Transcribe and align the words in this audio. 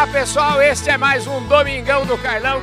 Olá 0.00 0.10
pessoal, 0.10 0.62
este 0.62 0.88
é 0.88 0.96
mais 0.96 1.26
um 1.26 1.46
Domingão 1.46 2.06
do 2.06 2.16
Carlão. 2.16 2.62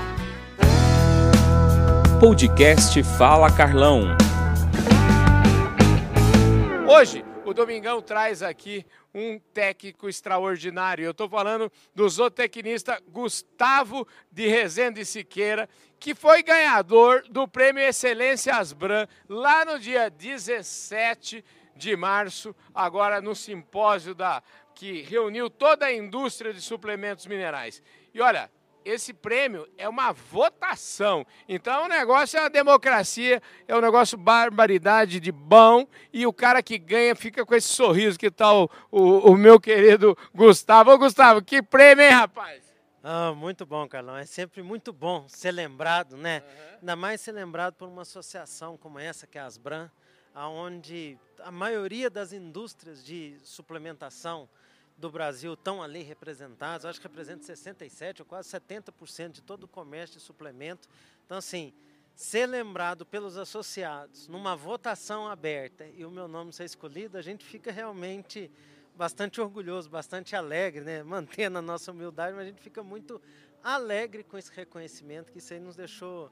Podcast 2.20 3.04
Fala 3.16 3.56
Carlão. 3.56 4.18
Hoje 6.90 7.24
o 7.46 7.54
Domingão 7.54 8.02
traz 8.02 8.42
aqui 8.42 8.84
um 9.14 9.38
técnico 9.54 10.10
extraordinário. 10.10 11.06
Eu 11.06 11.12
estou 11.12 11.30
falando 11.30 11.72
do 11.94 12.10
zootecnista 12.10 13.00
Gustavo 13.08 14.08
de 14.32 14.48
Rezende 14.48 15.06
Siqueira, 15.06 15.70
que 16.00 16.16
foi 16.16 16.42
ganhador 16.42 17.22
do 17.30 17.48
Prêmio 17.48 17.84
Excelência 17.84 18.56
Asbran 18.56 19.08
lá 19.30 19.64
no 19.64 19.78
dia 19.78 20.10
17 20.10 21.46
de 21.76 21.96
março, 21.96 22.56
agora 22.74 23.22
no 23.22 23.36
simpósio 23.36 24.16
da 24.16 24.42
que 24.78 25.02
reuniu 25.02 25.50
toda 25.50 25.88
a 25.88 25.94
indústria 25.94 26.54
de 26.54 26.62
suplementos 26.62 27.26
minerais. 27.26 27.82
E 28.14 28.22
olha, 28.22 28.50
esse 28.86 29.12
prêmio 29.12 29.68
é 29.76 29.90
uma 29.90 30.14
votação. 30.14 31.26
Então 31.50 31.86
o 31.86 31.88
negócio 31.88 32.38
é 32.38 32.42
uma 32.42 32.50
democracia, 32.50 33.42
é 33.68 33.76
um 33.76 33.82
negócio 33.82 34.18
barbaridade 34.18 35.20
de 35.20 35.32
bom, 35.32 35.86
e 36.14 36.28
o 36.28 36.32
cara 36.32 36.62
que 36.62 36.78
ganha 36.78 37.16
fica 37.16 37.44
com 37.44 37.56
esse 37.56 37.68
sorriso 37.68 38.20
que 38.20 38.30
tal 38.30 38.68
tá 38.68 38.76
o, 38.92 39.02
o, 39.02 39.32
o, 39.32 39.38
meu 39.38 39.60
querido 39.60 40.16
Gustavo. 40.34 40.92
Ô 40.92 40.98
Gustavo, 40.98 41.42
que 41.42 41.62
prêmio, 41.62 42.06
hein, 42.06 42.12
rapaz? 42.12 42.72
Ah, 43.04 43.34
muito 43.34 43.66
bom, 43.66 43.88
Carlão. 43.88 44.16
É 44.16 44.26
sempre 44.26 44.62
muito 44.62 44.94
bom 44.94 45.28
ser 45.28 45.52
lembrado, 45.52 46.16
né? 46.16 46.44
Uhum. 46.46 46.78
Ainda 46.82 46.96
mais 46.96 47.20
ser 47.20 47.32
lembrado 47.32 47.74
por 47.74 47.88
uma 47.88 48.04
associação 48.04 48.78
como 48.78 49.00
essa, 49.00 49.26
que 49.26 49.40
é 49.40 49.42
a 49.42 49.46
Asbran, 49.46 49.90
onde 50.36 51.18
a 51.40 51.52
maioria 51.52 52.10
das 52.10 52.32
indústrias 52.32 53.04
de 53.04 53.38
suplementação 53.44 54.48
do 54.98 55.12
Brasil 55.12 55.54
estão 55.54 55.82
ali 55.82 56.02
representados, 56.02 56.86
acho 56.86 57.00
que 57.00 57.08
representa 57.08 57.44
67 57.44 58.24
ou 58.24 58.26
quase 58.26 58.50
70% 58.50 59.32
de 59.32 59.42
todo 59.42 59.66
o 59.66 59.68
comércio 59.68 60.18
de 60.18 60.24
suplemento. 60.24 60.90
Então, 61.26 61.38
assim, 61.38 61.72
ser 62.16 62.48
lembrado 62.48 63.06
pelos 63.06 63.38
associados 63.38 64.28
numa 64.28 64.56
votação 64.56 65.28
aberta 65.28 65.86
e 65.96 66.04
o 66.04 66.10
meu 66.10 66.28
nome 66.28 66.52
ser 66.52 66.64
escolhido, 66.64 67.18
a 67.18 67.22
gente 67.22 67.46
fica 67.46 67.72
realmente 67.72 68.50
bastante 68.96 69.40
orgulhoso, 69.40 69.88
bastante 69.88 70.36
alegre, 70.36 70.82
né? 70.82 71.04
mantendo 71.06 71.60
a 71.60 71.62
nossa 71.62 71.92
humildade, 71.92 72.36
mas 72.36 72.48
a 72.48 72.50
gente 72.50 72.62
fica 72.62 72.82
muito 72.82 73.22
alegre 73.64 74.24
com 74.24 74.38
esse 74.38 74.52
reconhecimento 74.52 75.32
que 75.32 75.38
isso 75.38 75.54
aí 75.54 75.60
nos 75.60 75.76
deixou 75.76 76.32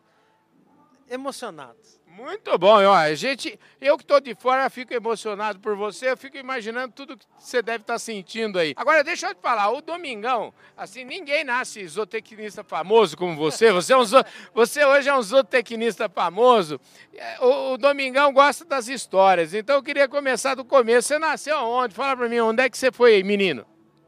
emocionados. 1.10 2.00
Muito 2.16 2.58
bom, 2.58 2.82
ó, 2.86 3.14
gente, 3.14 3.60
eu 3.82 3.98
que 3.98 4.04
estou 4.06 4.22
de 4.22 4.34
fora 4.34 4.70
fico 4.70 4.94
emocionado 4.94 5.60
por 5.60 5.76
você, 5.76 6.12
eu 6.12 6.16
fico 6.16 6.38
imaginando 6.38 6.94
tudo 6.94 7.18
que 7.18 7.26
você 7.38 7.62
deve 7.62 7.82
estar 7.84 7.96
tá 7.96 8.00
sentindo 8.00 8.58
aí. 8.58 8.74
Agora 8.78 9.04
deixa 9.04 9.28
eu 9.28 9.36
te 9.36 9.42
falar, 9.42 9.70
o 9.70 9.82
Domingão, 9.82 10.54
assim, 10.78 11.04
ninguém 11.04 11.44
nasce 11.44 11.86
zootecnista 11.86 12.64
famoso 12.64 13.18
como 13.18 13.36
você, 13.36 13.70
você, 13.70 13.92
é 13.92 13.98
um 13.98 14.06
zo, 14.06 14.24
você 14.54 14.86
hoje 14.86 15.10
é 15.10 15.14
um 15.14 15.22
zootecnista 15.22 16.08
famoso, 16.08 16.80
é, 17.14 17.38
o, 17.42 17.74
o, 17.74 17.78
Domingão 17.78 18.32
gosta 18.32 18.64
das 18.64 18.88
histórias, 18.88 19.54
então 19.54 19.76
eu 19.76 19.84
queria 19.84 20.08
começar 20.08 20.56
do 20.56 20.64
começo, 20.64 21.10
você 21.10 21.20
nasceu 21.20 21.58
onde? 21.58 21.94
Fala 21.94 22.16
para 22.16 22.30
mim, 22.30 22.40
onde 22.40 22.64
é 22.64 22.70
que 22.70 22.78
você 22.78 22.94
foi, 22.94 23.22
menino? 23.24 23.66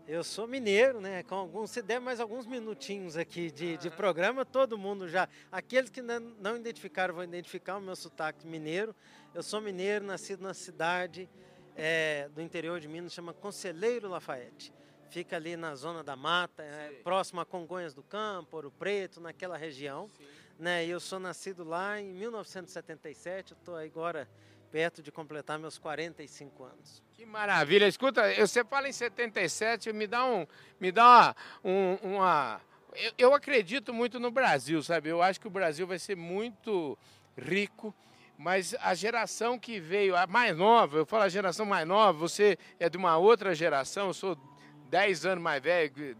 Eu 0.07 0.23
sou 0.23 0.47
mineiro, 0.47 1.01
né? 1.01 1.21
Com 1.23 1.35
alguns, 1.35 1.69
se 1.69 1.81
der 1.81 1.99
mais 1.99 2.21
alguns 2.21 2.45
minutinhos 2.45 3.17
aqui 3.17 3.51
de, 3.51 3.75
de 3.75 3.89
programa, 3.89 4.45
todo 4.45 4.77
mundo 4.77 5.05
já. 5.09 5.27
Aqueles 5.51 5.89
que 5.89 6.01
não, 6.01 6.21
não 6.39 6.55
identificaram 6.55 7.13
vão 7.13 7.25
identificar 7.25 7.75
o 7.75 7.81
meu 7.81 7.93
sotaque 7.93 8.47
mineiro. 8.47 8.95
Eu 9.35 9.43
sou 9.43 9.59
mineiro, 9.59 10.05
nascido 10.05 10.41
na 10.41 10.53
cidade 10.53 11.29
é, 11.75 12.29
do 12.29 12.41
interior 12.41 12.79
de 12.79 12.87
Minas, 12.87 13.11
chama 13.11 13.33
Conselheiro 13.33 14.07
Lafayette. 14.07 14.73
Fica 15.09 15.35
ali 15.35 15.57
na 15.57 15.75
zona 15.75 16.01
da 16.01 16.15
mata, 16.15 16.63
é, 16.63 17.01
próximo 17.03 17.41
a 17.41 17.45
Congonhas 17.45 17.93
do 17.93 18.01
Campo, 18.01 18.55
Ouro 18.55 18.71
Preto, 18.71 19.19
naquela 19.19 19.57
região. 19.57 20.09
Né? 20.57 20.85
E 20.85 20.89
eu 20.89 21.01
sou 21.01 21.19
nascido 21.19 21.65
lá 21.65 21.99
em 21.99 22.13
1977, 22.13 23.51
estou 23.51 23.75
agora 23.75 24.25
perto 24.71 25.01
de 25.01 25.11
completar 25.11 25.57
meus 25.57 25.77
45 25.77 26.63
anos. 26.63 27.03
Que 27.13 27.25
maravilha. 27.25 27.87
Escuta, 27.87 28.21
você 28.35 28.63
fala 28.63 28.87
em 28.87 28.93
77, 28.93 29.91
me 29.93 30.07
dá 30.07 30.25
um. 30.25 30.45
Me 30.79 30.91
dá 30.91 31.05
uma. 31.05 31.35
Um, 31.63 32.13
uma 32.13 32.61
eu, 32.93 33.11
eu 33.17 33.33
acredito 33.33 33.93
muito 33.93 34.19
no 34.19 34.31
Brasil, 34.31 34.81
sabe? 34.81 35.09
Eu 35.09 35.21
acho 35.21 35.39
que 35.39 35.47
o 35.47 35.51
Brasil 35.51 35.85
vai 35.85 35.99
ser 35.99 36.15
muito 36.15 36.97
rico 37.37 37.93
mas 38.37 38.75
a 38.81 38.93
geração 38.93 39.57
que 39.57 39.79
veio, 39.79 40.15
a 40.15 40.27
mais 40.27 40.55
nova, 40.55 40.99
eu 40.99 41.05
falo 41.07 41.23
a 41.23 41.29
geração 41.29 41.65
mais 41.65 41.87
nova, 41.87 42.17
você 42.19 42.55
é 42.79 42.87
de 42.87 42.95
uma 42.95 43.17
outra 43.17 43.55
geração, 43.55 44.07
eu 44.07 44.13
sou 44.13 44.37
10 44.91 45.25
anos 45.25 45.43
mais 45.43 45.61
velho, 45.61 46.15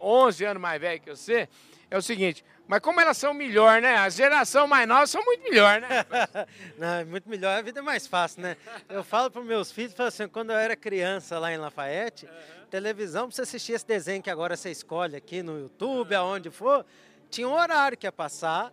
11 0.00 0.44
anos 0.44 0.60
mais 0.60 0.80
velho 0.80 1.00
que 1.00 1.10
você, 1.10 1.48
é 1.90 1.96
o 1.96 2.02
seguinte, 2.02 2.44
mas 2.66 2.80
como 2.80 3.00
elas 3.00 3.16
são 3.16 3.32
melhor, 3.32 3.80
né? 3.80 3.96
A 3.96 4.08
geração 4.08 4.66
mais 4.66 4.88
nova 4.88 5.06
são 5.06 5.24
muito 5.24 5.44
melhor, 5.44 5.80
né? 5.80 6.04
Não, 6.76 6.94
é 6.94 7.04
muito 7.04 7.28
melhor, 7.28 7.56
a 7.56 7.62
vida 7.62 7.78
é 7.78 7.82
mais 7.82 8.06
fácil, 8.06 8.42
né? 8.42 8.56
Eu 8.88 9.04
falo 9.04 9.30
para 9.30 9.40
meus 9.42 9.70
filhos, 9.70 9.94
falo 9.94 10.08
assim, 10.08 10.26
quando 10.26 10.50
eu 10.50 10.58
era 10.58 10.74
criança 10.74 11.38
lá 11.38 11.52
em 11.52 11.56
Lafayette, 11.56 12.26
uhum. 12.26 12.66
televisão, 12.68 13.28
para 13.28 13.36
você 13.36 13.42
assistir 13.42 13.72
esse 13.72 13.86
desenho 13.86 14.20
que 14.20 14.30
agora 14.30 14.56
você 14.56 14.70
escolhe 14.70 15.14
aqui 15.14 15.42
no 15.42 15.60
YouTube, 15.60 16.14
uhum. 16.14 16.20
aonde 16.20 16.50
for, 16.50 16.84
tinha 17.30 17.48
um 17.48 17.54
horário 17.54 17.96
que 17.96 18.06
ia 18.06 18.12
passar, 18.12 18.72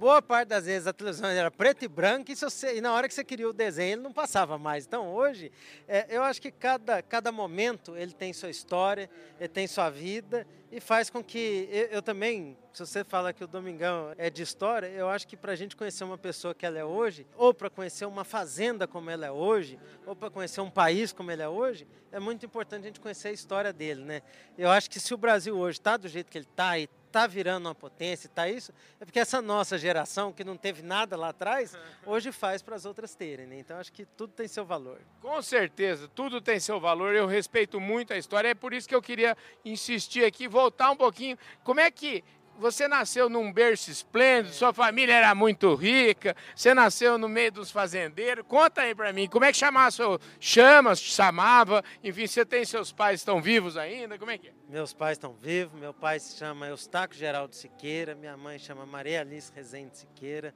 boa 0.00 0.22
parte 0.22 0.48
das 0.48 0.64
vezes 0.64 0.86
a 0.86 0.94
televisão 0.94 1.28
era 1.28 1.50
preto 1.50 1.84
e 1.84 1.88
branco 1.88 2.32
e, 2.32 2.34
você, 2.34 2.78
e, 2.78 2.80
na 2.80 2.94
hora 2.94 3.06
que 3.06 3.12
você 3.12 3.22
queria 3.22 3.46
o 3.46 3.52
desenho 3.52 3.92
ele 3.92 4.00
não 4.00 4.14
passava 4.14 4.56
mais. 4.56 4.86
Então 4.86 5.12
hoje 5.12 5.52
é, 5.86 6.06
eu 6.08 6.22
acho 6.22 6.40
que 6.40 6.50
cada, 6.50 7.02
cada 7.02 7.30
momento 7.30 7.94
ele 7.94 8.14
tem 8.14 8.32
sua 8.32 8.48
história, 8.48 9.10
ele 9.38 9.48
tem 9.50 9.66
sua 9.66 9.90
vida 9.90 10.46
e 10.72 10.80
faz 10.80 11.10
com 11.10 11.22
que 11.22 11.68
eu, 11.70 11.86
eu 11.88 12.02
também, 12.02 12.56
se 12.72 12.80
você 12.86 13.04
fala 13.04 13.30
que 13.34 13.44
o 13.44 13.46
Domingão 13.46 14.14
é 14.16 14.30
de 14.30 14.42
história, 14.42 14.86
eu 14.86 15.06
acho 15.06 15.28
que 15.28 15.36
para 15.36 15.52
a 15.52 15.56
gente 15.56 15.76
conhecer 15.76 16.02
uma 16.02 16.16
pessoa 16.16 16.54
que 16.54 16.64
ela 16.64 16.78
é 16.78 16.84
hoje, 16.84 17.26
ou 17.36 17.52
para 17.52 17.68
conhecer 17.68 18.06
uma 18.06 18.24
fazenda 18.24 18.88
como 18.88 19.10
ela 19.10 19.26
é 19.26 19.30
hoje, 19.30 19.78
ou 20.06 20.16
para 20.16 20.30
conhecer 20.30 20.62
um 20.62 20.70
país 20.70 21.12
como 21.12 21.30
ele 21.30 21.42
é 21.42 21.48
hoje, 21.48 21.86
é 22.10 22.18
muito 22.18 22.46
importante 22.46 22.84
a 22.84 22.86
gente 22.86 23.00
conhecer 23.00 23.28
a 23.28 23.32
história 23.32 23.70
dele, 23.70 24.02
né? 24.02 24.22
Eu 24.56 24.70
acho 24.70 24.88
que 24.88 24.98
se 24.98 25.12
o 25.12 25.18
Brasil 25.18 25.58
hoje 25.58 25.78
está 25.78 25.98
do 25.98 26.08
jeito 26.08 26.30
que 26.30 26.38
ele 26.38 26.46
está 26.50 26.78
e 26.78 26.88
está 27.10 27.26
virando 27.26 27.66
uma 27.66 27.74
potência, 27.74 28.28
está 28.28 28.48
isso, 28.48 28.72
é 29.00 29.04
porque 29.04 29.18
essa 29.18 29.42
nossa 29.42 29.76
geração, 29.76 30.32
que 30.32 30.44
não 30.44 30.56
teve 30.56 30.80
nada 30.80 31.16
lá 31.16 31.30
atrás, 31.30 31.76
hoje 32.06 32.32
faz 32.32 32.62
para 32.62 32.76
as 32.76 32.84
outras 32.84 33.14
terem. 33.14 33.46
Né? 33.46 33.58
Então, 33.58 33.76
acho 33.78 33.92
que 33.92 34.06
tudo 34.06 34.32
tem 34.32 34.46
seu 34.48 34.64
valor. 34.64 35.00
Com 35.20 35.42
certeza, 35.42 36.08
tudo 36.08 36.40
tem 36.40 36.58
seu 36.58 36.80
valor. 36.80 37.14
Eu 37.14 37.26
respeito 37.26 37.80
muito 37.80 38.12
a 38.12 38.16
história. 38.16 38.48
É 38.48 38.54
por 38.54 38.72
isso 38.72 38.88
que 38.88 38.94
eu 38.94 39.02
queria 39.02 39.36
insistir 39.64 40.24
aqui, 40.24 40.46
voltar 40.46 40.90
um 40.90 40.96
pouquinho. 40.96 41.36
Como 41.64 41.80
é 41.80 41.90
que 41.90 42.24
você 42.60 42.86
nasceu 42.86 43.28
num 43.28 43.52
berço 43.52 43.90
esplêndido, 43.90 44.54
sua 44.54 44.72
família 44.72 45.14
era 45.14 45.34
muito 45.34 45.74
rica, 45.74 46.36
você 46.54 46.74
nasceu 46.74 47.16
no 47.16 47.28
meio 47.28 47.50
dos 47.50 47.70
fazendeiros. 47.70 48.44
Conta 48.46 48.82
aí 48.82 48.94
para 48.94 49.12
mim, 49.12 49.26
como 49.26 49.44
é 49.44 49.50
que 49.50 49.58
chamava 49.58 49.90
seu 49.90 50.20
chama, 50.38 50.94
chamava? 50.94 51.82
Enfim, 52.04 52.26
você 52.26 52.44
tem 52.44 52.64
seus 52.64 52.92
pais 52.92 53.20
estão 53.20 53.40
vivos 53.40 53.76
ainda? 53.76 54.18
Como 54.18 54.30
é 54.30 54.38
que 54.38 54.48
é? 54.48 54.52
Meus 54.68 54.92
pais 54.92 55.12
estão 55.12 55.32
vivos, 55.32 55.80
meu 55.80 55.94
pai 55.94 56.20
se 56.20 56.36
chama 56.36 56.68
Eustáquio 56.68 57.18
Geraldo 57.18 57.54
Siqueira, 57.54 58.14
minha 58.14 58.36
mãe 58.36 58.58
chama 58.58 58.84
Maria 58.84 59.22
Alice 59.22 59.50
Rezende 59.52 59.96
Siqueira. 59.96 60.54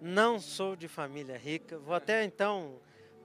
Não 0.00 0.38
sou 0.38 0.74
de 0.74 0.88
família 0.88 1.38
rica. 1.38 1.78
Vou 1.78 1.94
até 1.94 2.24
então 2.24 2.80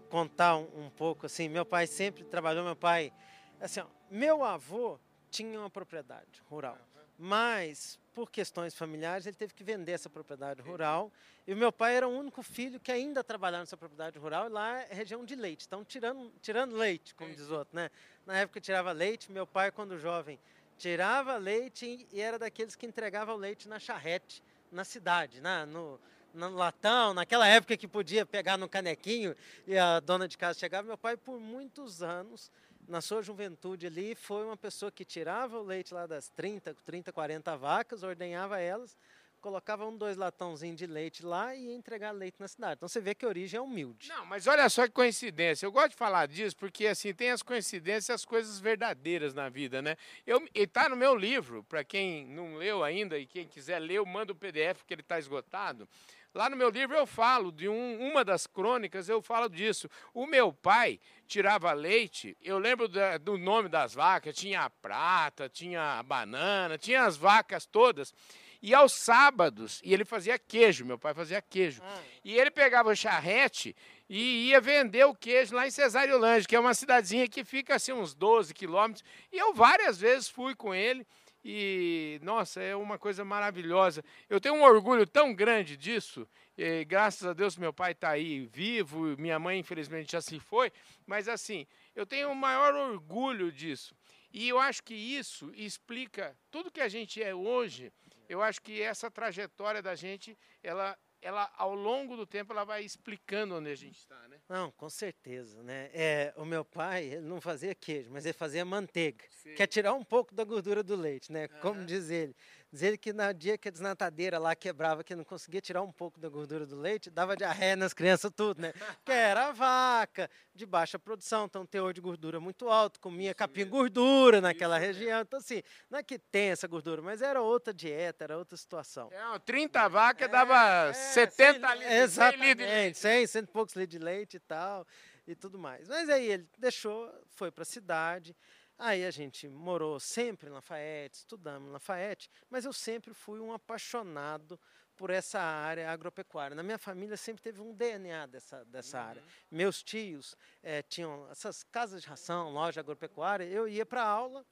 contar 0.10 0.58
um, 0.58 0.68
um 0.76 0.90
pouco 0.90 1.26
assim, 1.26 1.48
meu 1.48 1.66
pai 1.66 1.88
sempre 1.88 2.24
trabalhou, 2.26 2.64
meu 2.64 2.76
pai 2.76 3.14
assim, 3.62 3.80
ó, 3.80 3.86
meu 4.10 4.44
avô 4.44 5.00
tinha 5.30 5.58
uma 5.58 5.70
propriedade 5.70 6.42
rural. 6.50 6.78
Mas 7.18 8.00
por 8.14 8.30
questões 8.30 8.76
familiares, 8.76 9.26
ele 9.26 9.36
teve 9.36 9.54
que 9.54 9.64
vender 9.64 9.94
essa 9.94 10.10
propriedade 10.10 10.62
rural. 10.62 11.12
E 11.48 11.54
o 11.54 11.58
meu 11.58 11.72
pai 11.72 11.96
era 11.96 12.08
o 12.08 12.12
único 12.12 12.44
filho 12.44 12.80
que 12.80 12.92
ainda 12.92 13.24
trabalhava 13.24 13.62
nessa 13.62 13.78
propriedade 13.78 14.20
rural, 14.20 14.48
e 14.48 14.50
lá 14.50 14.82
é 14.82 14.94
região 14.94 15.26
de 15.26 15.36
leite. 15.36 15.66
Então, 15.66 15.84
tirando, 15.84 16.32
tirando 16.42 16.76
leite, 16.76 17.16
como 17.16 17.34
diz 17.34 17.50
o 17.50 17.56
outro, 17.56 17.76
né? 17.76 17.90
Na 18.26 18.38
época 18.38 18.60
tirava 18.60 18.92
leite, 18.92 19.32
meu 19.32 19.48
pai, 19.48 19.72
quando 19.72 19.98
jovem, 19.98 20.40
tirava 20.78 21.38
leite 21.38 22.08
e 22.12 22.20
era 22.20 22.38
daqueles 22.40 22.76
que 22.76 22.86
entregava 22.86 23.34
o 23.34 23.38
leite 23.38 23.68
na 23.68 23.80
charrete, 23.80 24.44
na 24.72 24.84
cidade, 24.84 25.42
né? 25.42 25.66
no, 25.66 26.00
no 26.34 26.50
latão, 26.56 27.14
naquela 27.14 27.48
época 27.48 27.78
que 27.78 27.88
podia 27.88 28.26
pegar 28.26 28.58
no 28.58 28.68
canequinho 28.68 29.36
e 29.68 29.78
a 29.78 30.00
dona 30.00 30.28
de 30.28 30.38
casa 30.38 30.58
chegava. 30.58 30.88
Meu 30.88 30.98
pai, 30.98 31.18
por 31.18 31.40
muitos 31.40 32.02
anos, 32.02 32.52
na 32.88 33.02
sua 33.02 33.22
juventude 33.22 33.88
ali, 33.88 34.16
foi 34.16 34.46
uma 34.46 34.58
pessoa 34.58 34.92
que 34.92 35.06
tirava 35.06 35.60
o 35.60 35.64
leite 35.64 35.94
lá 35.94 36.06
das 36.06 36.30
30, 36.30 36.74
30, 36.86 37.12
40 37.12 37.58
vacas, 37.58 38.04
ordenhava 38.04 38.60
elas, 38.60 38.98
colocava 39.42 39.86
um, 39.86 39.98
dois 39.98 40.16
latãozinhos 40.16 40.78
de 40.78 40.86
leite 40.86 41.26
lá 41.26 41.56
e 41.56 41.66
ia 41.66 41.76
entregar 41.76 42.12
leite 42.12 42.40
na 42.40 42.48
cidade. 42.48 42.76
Então 42.76 42.88
você 42.88 43.02
vê 43.02 43.16
que 43.16 43.26
a 43.26 43.28
origem 43.28 43.58
é 43.58 43.62
humilde. 43.62 44.08
Não, 44.08 44.26
mas 44.26 44.46
olha 44.48 44.70
só 44.70 44.86
que 44.86 44.94
coincidência. 44.94 45.66
Eu 45.66 45.72
gosto 45.72 45.90
de 45.90 45.96
falar 45.96 46.28
disso 46.28 46.56
porque 46.56 46.88
assim 46.88 47.14
tem 47.14 47.32
as 47.32 47.42
coincidências 47.42 48.10
e 48.10 48.12
as 48.12 48.24
coisas 48.24 48.60
verdadeiras 48.60 49.34
na 49.34 49.50
vida, 49.50 49.82
né? 49.82 49.98
Eu, 50.26 50.48
e 50.54 50.68
tá 50.68 50.88
no 50.88 50.96
meu 50.96 51.16
livro, 51.16 51.64
para 51.64 51.84
quem 51.84 52.28
não 52.28 52.56
leu 52.56 52.84
ainda 52.84 53.18
e 53.18 53.26
quem 53.26 53.48
quiser 53.48 53.80
ler, 53.80 53.96
eu 53.96 54.06
mando 54.06 54.34
o 54.34 54.36
PDF 54.36 54.78
porque 54.80 54.94
ele 54.94 55.02
está 55.02 55.18
esgotado. 55.18 55.90
Lá 56.34 56.50
no 56.50 56.56
meu 56.56 56.70
livro 56.70 56.96
eu 56.96 57.06
falo 57.06 57.52
de 57.52 57.68
um, 57.68 58.10
uma 58.10 58.24
das 58.24 58.48
crônicas, 58.48 59.10
eu 59.10 59.22
falo 59.22 59.50
disso. 59.50 59.90
O 60.14 60.26
meu 60.26 60.54
pai 60.54 61.00
tirava 61.28 61.74
leite, 61.74 62.38
eu 62.42 62.58
lembro 62.58 62.88
da, 62.88 63.18
do 63.18 63.38
nome 63.38 63.68
das 63.68 63.94
vacas, 63.94 64.36
tinha 64.36 64.62
a 64.62 64.70
prata, 64.70 65.50
tinha 65.50 66.00
a 66.00 66.04
banana, 66.04 66.78
tinha 66.78 67.04
as 67.04 67.18
vacas 67.18 67.66
todas. 67.66 68.14
E 68.62 68.74
aos 68.74 68.94
sábados, 68.94 69.82
e 69.84 69.94
ele 69.94 70.06
fazia 70.06 70.38
queijo, 70.38 70.86
meu 70.86 70.98
pai 70.98 71.14
fazia 71.14 71.42
queijo. 71.42 71.82
Ah. 71.84 72.00
E 72.24 72.38
ele 72.38 72.52
pegava 72.52 72.90
o 72.90 72.96
charrete 72.96 73.76
e 74.08 74.50
ia 74.50 74.62
vender 74.62 75.04
o 75.06 75.16
queijo 75.16 75.56
lá 75.56 75.68
em 75.68 75.72
Cesariolândia, 75.72 76.48
que 76.48 76.56
é 76.56 76.60
uma 76.60 76.74
cidadezinha 76.74 77.28
que 77.28 77.44
fica 77.44 77.76
assim 77.76 77.92
uns 77.92 78.14
12 78.14 78.54
quilômetros. 78.54 79.04
E 79.34 79.38
eu 79.38 79.54
várias 79.54 80.00
vezes 80.00 80.30
fui 80.30 80.56
com 80.56 80.76
ele. 80.76 81.06
E, 81.44 82.20
nossa, 82.22 82.62
é 82.62 82.76
uma 82.76 82.98
coisa 83.00 83.26
maravilhosa. 83.26 84.04
Eu 84.30 84.40
tenho 84.40 84.56
um 84.56 84.64
orgulho 84.64 85.08
tão 85.08 85.34
grande 85.34 85.76
disso. 85.76 86.28
E, 86.58 86.86
graças 86.86 87.28
a 87.28 87.34
Deus, 87.34 87.58
meu 87.58 87.74
pai 87.74 87.94
está 87.94 88.10
aí 88.10 88.46
vivo, 88.46 89.18
minha 89.18 89.40
mãe, 89.40 89.60
infelizmente, 89.60 90.12
já 90.12 90.22
se 90.22 90.40
foi. 90.40 90.72
Mas, 91.06 91.28
assim, 91.28 91.66
eu 91.96 92.06
tenho 92.06 92.32
o 92.32 92.36
maior 92.36 92.76
orgulho 92.76 93.52
disso. 93.52 93.96
E 94.32 94.48
eu 94.48 94.60
acho 94.60 94.84
que 94.84 94.94
isso 94.94 95.52
explica 95.56 96.38
tudo 96.50 96.72
que 96.72 96.80
a 96.80 96.88
gente 96.88 97.22
é 97.22 97.36
hoje 97.36 97.92
eu 98.32 98.42
acho 98.42 98.62
que 98.62 98.82
essa 98.82 99.12
trajetória 99.12 99.82
da 99.82 99.94
gente, 99.94 100.38
ela, 100.64 100.98
ela 101.22 101.52
ao 101.58 101.74
longo 101.76 102.16
do 102.18 102.26
tempo, 102.26 102.52
ela 102.52 102.64
vai 102.64 102.84
explicando 102.84 103.56
onde 103.56 103.70
a 103.70 103.76
gente 103.76 103.98
está, 103.98 104.28
né? 104.28 104.40
Não, 104.50 104.72
com 104.72 104.90
certeza, 104.90 105.62
né? 105.64 105.90
É, 105.94 106.34
o 106.36 106.44
meu 106.44 106.66
pai, 106.66 107.06
ele 107.06 107.22
não 107.28 107.40
fazia 107.40 107.76
queijo, 107.76 108.10
mas 108.12 108.26
ele 108.26 108.34
fazia 108.34 108.66
manteiga, 108.66 109.24
Sim. 109.30 109.54
que 109.54 109.64
é 109.64 109.68
tirar 109.68 109.94
um 109.94 110.04
pouco 110.04 110.34
da 110.34 110.44
gordura 110.44 110.82
do 110.84 110.96
leite, 110.96 111.32
né? 111.32 111.48
Uhum. 111.54 111.60
Como 111.60 111.86
diz 111.86 112.10
ele. 112.10 112.36
Diz 112.72 112.84
ele 112.84 112.98
que 112.98 113.12
no 113.12 113.34
dia 113.34 113.58
que 113.58 113.68
a 113.68 113.72
desnatadeira 113.72 114.40
lá 114.40 114.56
quebrava, 114.56 115.04
que 115.04 115.14
não 115.14 115.26
conseguia 115.26 115.60
tirar 115.60 115.82
um 115.82 115.92
pouco 115.92 116.22
da 116.22 116.30
gordura 116.30 116.66
do 116.66 116.80
leite, 116.80 117.10
dava 117.10 117.36
diarreia 117.36 117.76
nas 117.76 117.94
crianças 117.94 118.32
tudo, 118.34 118.62
né? 118.62 118.72
Que 119.04 119.12
era 119.12 119.52
vaca 119.52 120.30
de 120.56 120.66
baixa 120.66 120.98
produção, 120.98 121.46
então 121.46 121.66
teor 121.66 121.94
de 121.94 122.00
gordura 122.00 122.40
muito 122.40 122.70
alto, 122.70 122.98
comia 123.02 123.34
capim 123.34 123.68
gordura 123.68 124.40
naquela 124.40 124.78
região. 124.78 125.20
Então, 125.20 125.40
assim, 125.40 125.62
não 125.90 126.00
é 126.00 126.04
que 126.04 126.18
tem 126.18 126.52
essa 126.52 126.66
gordura, 126.66 127.02
mas 127.02 127.22
era 127.22 127.42
outra 127.42 127.74
dieta, 127.74 128.24
era 128.24 128.38
outra 128.38 128.56
situação. 128.56 129.10
É, 129.12 129.40
30 129.40 129.90
vacas 129.90 130.30
é, 130.30 130.32
dava 130.32 130.90
é, 130.90 130.94
70 130.94 131.68
100, 131.68 131.78
litros. 131.78 131.92
Exatamente, 131.92 132.98
100, 132.98 133.28
100 133.28 133.42
e 133.42 133.48
poucos 133.48 133.76
litros 133.76 134.00
de 134.00 134.06
leite 134.06 134.38
e 134.38 134.40
tal, 134.40 134.88
e 135.28 135.36
tudo 135.36 135.60
mais. 135.60 135.90
Mas 135.90 136.08
aí 136.10 136.26
ele 136.26 136.48
deixou, 136.58 137.12
foi 137.28 137.52
para 137.52 137.64
a 137.64 137.66
cidade, 137.66 138.34
Aí 138.84 139.06
a 139.06 139.12
gente 139.12 139.48
morou 139.48 140.00
sempre 140.00 140.50
em 140.50 140.52
Lafayette, 140.52 141.20
estudamos 141.20 141.70
em 141.70 141.72
Lafayette, 141.72 142.28
mas 142.50 142.66
eu 142.66 142.74
sempre 142.74 143.14
fui 143.14 143.40
um 143.40 143.54
apaixonado 143.54 144.60
por 144.98 145.12
essa 145.12 145.40
área 145.40 145.92
agropecuária. 145.92 146.56
Na 146.56 146.64
minha 146.64 146.80
família 146.80 147.16
sempre 147.16 147.44
teve 147.44 147.62
um 147.62 147.76
DNA 147.76 148.26
dessa, 148.26 148.66
dessa 148.66 149.00
uhum. 149.00 149.08
área. 149.08 149.24
Meus 149.52 149.84
tios 149.84 150.36
é, 150.64 150.82
tinham 150.82 151.30
essas 151.30 151.62
casas 151.62 152.02
de 152.02 152.08
ração, 152.08 152.50
loja 152.50 152.80
agropecuária, 152.80 153.44
eu 153.44 153.68
ia 153.68 153.86
para 153.86 154.02
aula, 154.02 154.44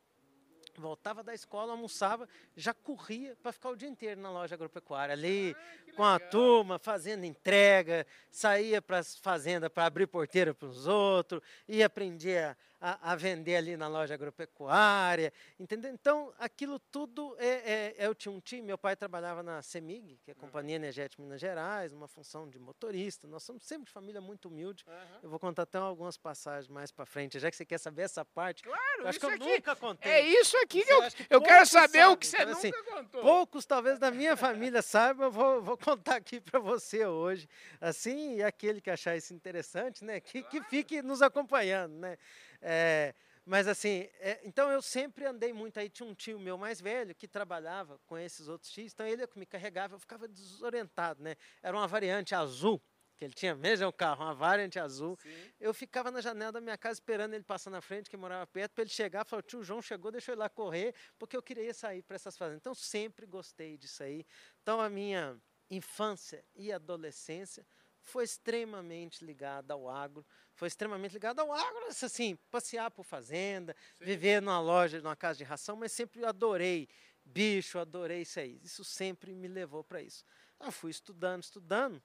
voltava 0.77 1.23
da 1.23 1.33
escola, 1.33 1.71
almoçava, 1.71 2.29
já 2.55 2.71
corria 2.71 3.35
para 3.41 3.51
ficar 3.51 3.69
o 3.69 3.75
dia 3.75 3.89
inteiro 3.89 4.21
na 4.21 4.29
loja 4.29 4.53
agropecuária, 4.53 5.13
ali 5.13 5.55
ah, 5.57 5.91
com 5.95 6.03
a 6.03 6.19
turma, 6.19 6.77
fazendo 6.77 7.25
entrega, 7.25 8.05
saía 8.29 8.79
para 8.79 8.99
as 8.99 9.15
fazendas 9.15 9.71
para 9.71 9.87
abrir 9.87 10.05
porteira 10.05 10.53
para 10.53 10.67
os 10.67 10.85
outros, 10.85 11.41
e 11.67 11.81
aprendia 11.81 12.55
a, 12.81 13.11
a, 13.11 13.15
vender 13.15 13.55
ali 13.55 13.75
na 13.75 13.87
loja 13.87 14.13
agropecuária, 14.13 15.33
entendeu? 15.59 15.91
Então, 15.91 16.33
aquilo 16.37 16.79
tudo, 16.79 17.35
é, 17.37 17.95
é, 17.97 18.07
eu 18.07 18.15
tinha 18.15 18.31
um 18.31 18.39
time, 18.39 18.61
meu 18.61 18.77
pai 18.77 18.95
trabalhava 18.95 19.43
na 19.43 19.61
CEMIG, 19.61 20.19
que 20.23 20.31
é 20.31 20.33
a 20.33 20.35
uhum. 20.35 20.41
Companhia 20.41 20.77
Energética 20.77 21.21
Minas 21.21 21.41
Gerais, 21.41 21.91
uma 21.91 22.07
função 22.07 22.49
de 22.49 22.57
motorista, 22.57 23.27
nós 23.27 23.43
somos 23.43 23.63
sempre 23.63 23.87
de 23.87 23.91
família 23.91 24.21
muito 24.21 24.47
humilde, 24.47 24.85
uhum. 24.87 25.19
eu 25.23 25.29
vou 25.29 25.39
contar 25.39 25.63
até 25.63 25.77
algumas 25.77 26.17
passagens 26.17 26.69
mais 26.69 26.91
para 26.91 27.05
frente, 27.05 27.37
já 27.37 27.51
que 27.51 27.57
você 27.57 27.65
quer 27.65 27.79
saber 27.79 28.03
essa 28.03 28.23
parte, 28.23 28.63
claro, 28.63 29.01
eu 29.01 29.07
acho 29.07 29.19
que 29.19 29.25
eu 29.25 29.29
aqui, 29.29 29.39
nunca 29.39 29.75
contei. 29.75 30.11
É 30.11 30.21
isso 30.21 30.57
aqui 30.57 30.83
que 30.83 30.93
eu, 30.93 31.01
que 31.01 31.25
eu 31.29 31.41
quero 31.41 31.65
saber 31.65 32.07
o 32.07 32.15
que 32.15 32.27
você 32.27 32.37
então, 32.37 32.53
assim, 32.53 32.67
nunca 32.67 32.83
contou. 32.83 33.21
Poucos, 33.21 33.65
talvez, 33.65 33.99
da 33.99 34.09
minha 34.09 34.37
família 34.37 34.81
saibam, 34.81 35.25
eu 35.25 35.31
vou, 35.31 35.61
vou 35.61 35.77
contar 35.77 36.15
aqui 36.15 36.39
para 36.39 36.59
você 36.59 37.05
hoje, 37.05 37.47
assim, 37.81 38.35
e 38.35 38.43
aquele 38.43 38.79
que 38.79 38.89
achar 38.89 39.17
isso 39.17 39.33
interessante, 39.33 40.05
né, 40.05 40.21
que, 40.21 40.41
claro. 40.41 40.49
que 40.49 40.69
fique 40.69 41.01
nos 41.01 41.21
acompanhando, 41.21 41.95
né. 41.95 42.17
É, 42.61 43.13
mas 43.45 43.67
assim, 43.67 44.07
é, 44.19 44.39
então 44.43 44.69
eu 44.71 44.81
sempre 44.81 45.25
andei 45.25 45.51
muito 45.51 45.79
aí. 45.79 45.89
Tinha 45.89 46.07
um 46.07 46.13
tio 46.13 46.39
meu 46.39 46.57
mais 46.57 46.79
velho 46.79 47.15
que 47.15 47.27
trabalhava 47.27 47.99
com 48.05 48.17
esses 48.17 48.47
outros 48.47 48.71
tios, 48.71 48.93
então 48.93 49.07
ele 49.07 49.27
me 49.35 49.45
carregava, 49.45 49.95
eu 49.95 49.99
ficava 49.99 50.27
desorientado, 50.27 51.23
né? 51.23 51.35
Era 51.61 51.75
uma 51.75 51.87
variante 51.87 52.35
azul, 52.35 52.81
que 53.17 53.25
ele 53.25 53.33
tinha, 53.33 53.55
veja 53.55 53.87
o 53.87 53.91
carro, 53.91 54.23
uma 54.23 54.33
variante 54.35 54.79
azul. 54.79 55.17
Sim. 55.21 55.51
Eu 55.59 55.73
ficava 55.73 56.11
na 56.11 56.21
janela 56.21 56.51
da 56.51 56.61
minha 56.61 56.77
casa 56.77 56.99
esperando 56.99 57.33
ele 57.33 57.43
passar 57.43 57.69
na 57.69 57.81
frente, 57.81 58.09
que 58.09 58.15
morava 58.15 58.45
perto, 58.45 58.73
para 58.73 58.83
ele 58.83 58.91
chegar, 58.91 59.25
falar, 59.25 59.41
tio 59.43 59.63
João 59.63 59.81
chegou, 59.81 60.11
deixa 60.11 60.31
eu 60.31 60.35
ir 60.35 60.37
lá 60.39 60.47
correr, 60.47 60.93
porque 61.17 61.35
eu 61.35 61.41
queria 61.41 61.73
sair 61.73 62.01
para 62.01 62.15
essas 62.15 62.37
fazendas. 62.37 62.61
Então 62.61 62.75
sempre 62.75 63.25
gostei 63.25 63.77
disso 63.77 64.03
aí. 64.03 64.25
Então 64.61 64.79
a 64.79 64.89
minha 64.89 65.41
infância 65.69 66.43
e 66.55 66.71
adolescência 66.71 67.65
foi 68.09 68.23
extremamente 68.23 69.23
ligada 69.23 69.73
ao 69.73 69.87
agro, 69.87 70.25
foi 70.53 70.67
extremamente 70.67 71.13
ligado 71.13 71.39
ao 71.39 71.53
agro, 71.53 71.87
assim, 71.87 72.35
passear 72.51 72.91
por 72.91 73.03
fazenda, 73.03 73.75
Sim. 73.95 74.03
viver 74.03 74.41
numa 74.41 74.59
loja, 74.59 75.01
numa 75.01 75.15
casa 75.15 75.37
de 75.37 75.43
ração, 75.43 75.75
mas 75.75 75.91
sempre 75.91 76.25
adorei 76.25 76.89
bicho, 77.23 77.77
adorei 77.79 78.23
isso 78.23 78.39
aí. 78.39 78.59
Isso 78.63 78.83
sempre 78.83 79.33
me 79.33 79.47
levou 79.47 79.83
para 79.83 80.01
isso. 80.01 80.25
Eu 80.59 80.71
fui 80.71 80.91
estudando, 80.91 81.43
estudando, 81.43 82.01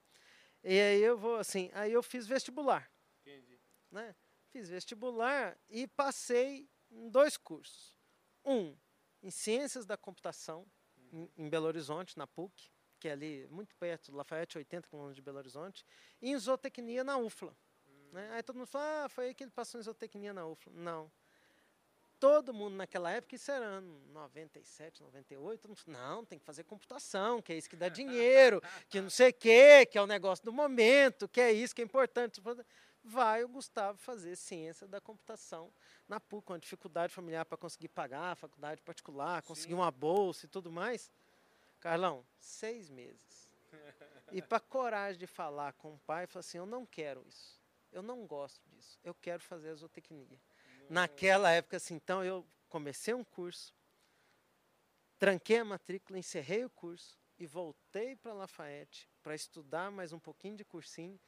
e 0.62 0.80
aí 0.80 1.02
eu 1.02 1.18
vou 1.18 1.36
assim, 1.36 1.70
aí 1.74 1.92
eu 1.92 2.02
fiz 2.02 2.26
vestibular. 2.26 2.90
Entendi. 3.22 3.58
Né? 3.90 4.14
Fiz 4.50 4.68
vestibular 4.68 5.58
e 5.68 5.86
passei 5.88 6.68
em 6.90 7.08
dois 7.08 7.36
cursos. 7.36 7.96
Um, 8.44 8.76
em 9.22 9.30
Ciências 9.30 9.86
da 9.86 9.96
Computação, 9.96 10.66
uhum. 10.96 11.28
em, 11.36 11.44
em 11.46 11.48
Belo 11.48 11.66
Horizonte, 11.66 12.16
na 12.16 12.26
PUC, 12.26 12.70
que 13.04 13.08
é 13.08 13.12
ali 13.12 13.46
muito 13.50 13.76
perto, 13.76 14.10
Lafayette, 14.16 14.56
80 14.56 14.88
quilômetros 14.88 15.16
de 15.16 15.20
Belo 15.20 15.36
Horizonte, 15.36 15.84
e 16.22 16.30
em 16.30 16.38
Zootecnia 16.38 17.04
na 17.04 17.18
UFLA. 17.18 17.54
Né? 18.10 18.30
Aí 18.32 18.42
todo 18.42 18.56
mundo 18.56 18.66
fala, 18.66 19.04
ah, 19.04 19.08
foi 19.10 19.26
aí 19.26 19.34
que 19.34 19.44
ele 19.44 19.50
passou 19.50 19.78
em 19.78 19.82
zootecnia 19.82 20.32
na 20.32 20.46
UFLA. 20.46 20.72
Não. 20.72 21.12
Todo 22.18 22.54
mundo 22.54 22.76
naquela 22.76 23.10
época, 23.10 23.34
isso 23.34 23.50
era 23.50 23.62
ano 23.62 24.00
97, 24.06 25.02
98, 25.02 25.68
não, 25.86 26.24
tem 26.24 26.38
que 26.38 26.46
fazer 26.46 26.64
computação, 26.64 27.42
que 27.42 27.52
é 27.52 27.58
isso 27.58 27.68
que 27.68 27.76
dá 27.76 27.90
dinheiro, 27.90 28.62
que 28.88 29.02
não 29.02 29.10
sei 29.10 29.28
o 29.28 29.34
quê, 29.34 29.84
que 29.84 29.98
é 29.98 30.00
o 30.00 30.06
negócio 30.06 30.42
do 30.42 30.52
momento, 30.52 31.28
que 31.28 31.42
é 31.42 31.52
isso 31.52 31.74
que 31.74 31.82
é 31.82 31.84
importante. 31.84 32.40
Vai 33.02 33.44
o 33.44 33.48
Gustavo 33.48 33.98
fazer 33.98 34.34
ciência 34.34 34.88
da 34.88 34.98
computação 34.98 35.70
na 36.08 36.18
PUC, 36.18 36.46
com 36.46 36.54
a 36.54 36.58
dificuldade 36.58 37.12
familiar 37.12 37.44
para 37.44 37.58
conseguir 37.58 37.88
pagar 37.88 38.34
faculdade 38.34 38.80
particular, 38.80 39.42
conseguir 39.42 39.74
Sim. 39.74 39.80
uma 39.80 39.90
bolsa 39.90 40.46
e 40.46 40.48
tudo 40.48 40.72
mais. 40.72 41.12
Carlão, 41.84 42.26
seis 42.40 42.90
meses. 42.90 43.48
E 44.32 44.42
para 44.42 44.58
coragem 44.58 45.18
de 45.18 45.26
falar 45.26 45.72
com 45.74 45.94
o 45.94 45.98
pai, 46.00 46.26
falou 46.26 46.40
assim: 46.40 46.58
eu 46.58 46.66
não 46.66 46.84
quero 46.84 47.24
isso 47.28 47.64
eu 47.94 48.02
não 48.02 48.26
gosto 48.26 48.60
disso, 48.68 48.98
eu 49.04 49.14
quero 49.14 49.40
fazer 49.40 49.70
a 49.70 49.74
zootecnia. 49.74 50.40
Naquela 50.90 51.50
época, 51.50 51.76
assim, 51.76 51.94
então 51.94 52.24
eu 52.24 52.44
comecei 52.68 53.14
um 53.14 53.22
curso, 53.22 53.72
tranquei 55.16 55.58
a 55.58 55.64
matrícula, 55.64 56.18
encerrei 56.18 56.64
o 56.64 56.70
curso 56.70 57.16
e 57.38 57.46
voltei 57.46 58.16
para 58.16 58.34
Lafayette 58.34 59.08
para 59.22 59.34
estudar 59.34 59.90
mais 59.92 60.12
um 60.12 60.18
pouquinho 60.18 60.56
de 60.56 60.64
cursinho. 60.64 61.18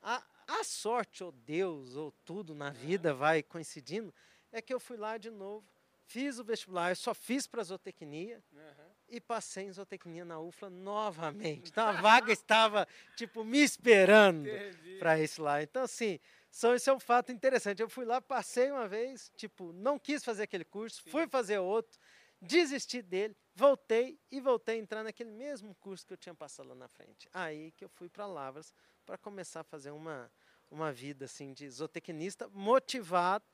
A, 0.00 0.24
a 0.48 0.64
sorte, 0.64 1.22
ou 1.22 1.30
Deus, 1.30 1.94
ou 1.94 2.10
tudo 2.24 2.54
na 2.54 2.70
vida 2.70 3.12
vai 3.14 3.42
coincidindo, 3.42 4.12
é 4.50 4.62
que 4.62 4.72
eu 4.72 4.80
fui 4.80 4.96
lá 4.96 5.18
de 5.18 5.30
novo, 5.30 5.66
fiz 6.06 6.38
o 6.38 6.44
vestibular, 6.44 6.90
eu 6.90 6.96
só 6.96 7.14
fiz 7.14 7.46
para 7.46 7.62
zootecnia. 7.62 8.42
Uhum 8.50 8.93
e 9.08 9.20
passei 9.20 9.64
em 9.64 9.72
zootecnia 9.72 10.24
na 10.24 10.40
UFLA 10.40 10.70
novamente. 10.70 11.70
Então 11.70 11.86
a 11.86 11.92
vaga 11.92 12.32
estava, 12.32 12.86
tipo, 13.16 13.44
me 13.44 13.58
esperando 13.58 14.48
para 14.98 15.20
isso 15.20 15.42
lá. 15.42 15.62
Então, 15.62 15.82
assim, 15.82 16.18
só 16.50 16.74
isso 16.74 16.88
é 16.88 16.92
um 16.92 17.00
fato 17.00 17.32
interessante. 17.32 17.80
Eu 17.80 17.88
fui 17.88 18.04
lá, 18.04 18.20
passei 18.20 18.70
uma 18.70 18.88
vez, 18.88 19.30
tipo, 19.36 19.72
não 19.72 19.98
quis 19.98 20.24
fazer 20.24 20.44
aquele 20.44 20.64
curso, 20.64 21.02
Sim. 21.02 21.10
fui 21.10 21.26
fazer 21.26 21.58
outro, 21.58 21.98
desisti 22.40 23.02
dele, 23.02 23.36
voltei 23.54 24.18
e 24.30 24.40
voltei 24.40 24.76
a 24.76 24.78
entrar 24.78 25.02
naquele 25.02 25.30
mesmo 25.30 25.74
curso 25.76 26.06
que 26.06 26.12
eu 26.12 26.16
tinha 26.16 26.34
passado 26.34 26.68
lá 26.68 26.74
na 26.74 26.88
frente. 26.88 27.28
Aí 27.32 27.72
que 27.72 27.84
eu 27.84 27.88
fui 27.88 28.08
para 28.08 28.26
Lavras 28.26 28.72
para 29.04 29.18
começar 29.18 29.60
a 29.60 29.64
fazer 29.64 29.90
uma, 29.90 30.30
uma 30.70 30.92
vida 30.92 31.26
assim 31.26 31.52
de 31.52 31.68
zootecnista, 31.68 32.48
motivado, 32.48 33.44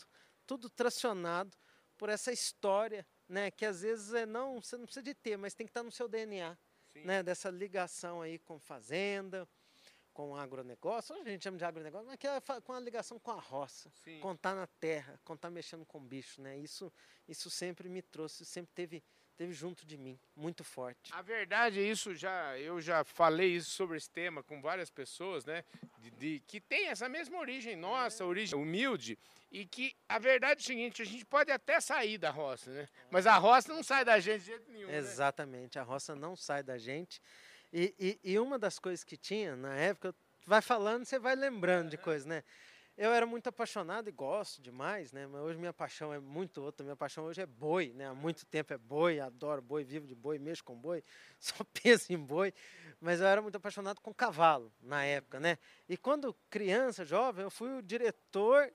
tudo 0.47 0.69
tracionado 0.69 1.57
por 1.97 2.09
essa 2.09 2.33
história 2.33 3.07
né? 3.31 3.51
Que 3.51 3.65
às 3.65 3.83
vezes 3.83 4.13
é 4.13 4.27
não, 4.27 4.61
você 4.61 4.77
não 4.77 4.85
precisa 4.85 5.03
de 5.03 5.15
ter, 5.15 5.37
mas 5.39 5.55
tem 5.55 5.67
que 5.67 5.71
estar 5.71 5.83
no 5.83 5.91
seu 5.93 6.09
DNA. 6.09 6.59
né, 7.05 7.23
dessa 7.23 7.49
ligação 7.51 8.21
aí 8.21 8.37
com 8.41 8.59
fazenda, 8.59 9.49
com 10.13 10.35
agronegócio, 10.37 11.15
hoje 11.15 11.29
a 11.29 11.31
gente 11.31 11.45
chama 11.45 11.57
de 11.57 11.65
agronegócio, 11.65 12.07
mas 12.09 12.17
que 12.17 12.27
é 12.27 12.41
com 12.65 12.73
a 12.73 12.81
ligação 12.81 13.17
com 13.21 13.31
a 13.31 13.39
roça, 13.41 13.89
Sim. 14.03 14.19
com 14.19 14.33
estar 14.33 14.57
na 14.57 14.67
terra, 14.67 15.19
com 15.25 15.35
estar 15.35 15.51
mexendo 15.51 15.87
com 15.87 16.01
bicho, 16.05 16.43
né? 16.43 16.59
Isso, 16.59 16.93
isso 17.29 17.49
sempre 17.49 17.89
me 17.89 18.03
trouxe, 18.03 18.45
sempre 18.45 18.73
teve, 18.75 19.05
teve 19.41 19.55
junto 19.55 19.87
de 19.87 19.97
mim, 19.97 20.21
muito 20.37 20.63
forte. 20.63 21.11
A 21.15 21.23
verdade 21.23 21.81
é 21.81 21.83
isso 21.83 22.15
já, 22.15 22.59
eu 22.59 22.79
já 22.79 23.03
falei 23.03 23.57
isso 23.57 23.71
sobre 23.71 23.97
esse 23.97 24.11
tema 24.11 24.43
com 24.43 24.61
várias 24.61 24.91
pessoas, 24.91 25.47
né? 25.47 25.65
De, 25.99 26.11
de- 26.11 26.43
que 26.47 26.61
tem 26.61 26.89
essa 26.89 27.09
mesma 27.09 27.39
origem 27.39 27.75
nossa, 27.75 28.23
origem 28.27 28.59
humilde, 28.59 29.19
e 29.51 29.65
que 29.65 29.97
a 30.07 30.19
verdade 30.19 30.61
é 30.61 30.63
o 30.63 30.67
seguinte, 30.67 31.01
a 31.01 31.07
gente 31.07 31.25
pode 31.25 31.51
até 31.51 31.81
sair 31.81 32.19
da 32.19 32.29
roça, 32.31 32.71
né? 32.71 32.87
Mas 33.11 33.27
a 33.27 33.39
roça 33.39 33.73
não 33.73 33.83
sai 33.83 34.05
da 34.05 34.21
gente 34.21 34.41
de 34.41 34.47
jeito 34.49 34.71
nenhum. 34.71 34.89
né? 34.89 34.99
Exatamente, 34.99 35.79
a 35.79 35.83
roça 35.83 36.15
não 36.15 36.37
sai 36.37 36.63
da 36.63 36.77
gente. 36.77 37.19
E, 37.73 37.95
e, 37.99 38.33
e 38.33 38.39
uma 38.39 38.59
das 38.59 38.79
coisas 38.79 39.03
que 39.03 39.17
tinha 39.17 39.57
na 39.57 39.75
época, 39.75 40.15
vai 40.45 40.61
falando, 40.61 41.07
você 41.07 41.19
vai 41.19 41.35
lembrando 41.35 41.89
de 41.89 41.97
coisas, 41.97 42.27
né? 42.27 42.45
Eu 43.03 43.15
era 43.15 43.25
muito 43.25 43.49
apaixonado 43.49 44.11
e 44.11 44.13
gosto 44.13 44.61
demais, 44.61 45.11
né? 45.11 45.27
Mas 45.27 45.41
hoje 45.41 45.59
minha 45.59 45.73
paixão 45.73 46.13
é 46.13 46.21
muito 46.21 46.61
outra. 46.61 46.85
Minha 46.85 46.95
paixão 46.95 47.25
hoje 47.25 47.41
é 47.41 47.47
boi, 47.47 47.95
né? 47.95 48.07
Há 48.09 48.15
muito 48.15 48.45
tempo 48.45 48.75
é 48.75 48.77
boi, 48.77 49.19
adoro 49.19 49.63
boi, 49.63 49.83
vivo 49.83 50.07
de 50.07 50.15
boi, 50.15 50.39
mexo 50.39 50.63
com 50.63 50.77
boi, 50.77 51.03
só 51.41 51.65
penso 51.83 52.13
em 52.13 52.19
boi. 52.19 52.53
Mas 53.01 53.23
eu 53.23 53.27
era 53.27 53.41
muito 53.41 53.57
apaixonado 53.57 54.03
com 54.03 54.13
cavalo 54.13 54.71
na 54.83 55.03
época, 55.03 55.41
né? 55.41 55.57
E 55.89 55.97
quando 55.97 56.37
criança, 56.51 57.03
jovem, 57.03 57.43
eu 57.43 57.51
fui 57.51 57.73
o 57.73 57.81
diretor 57.81 58.71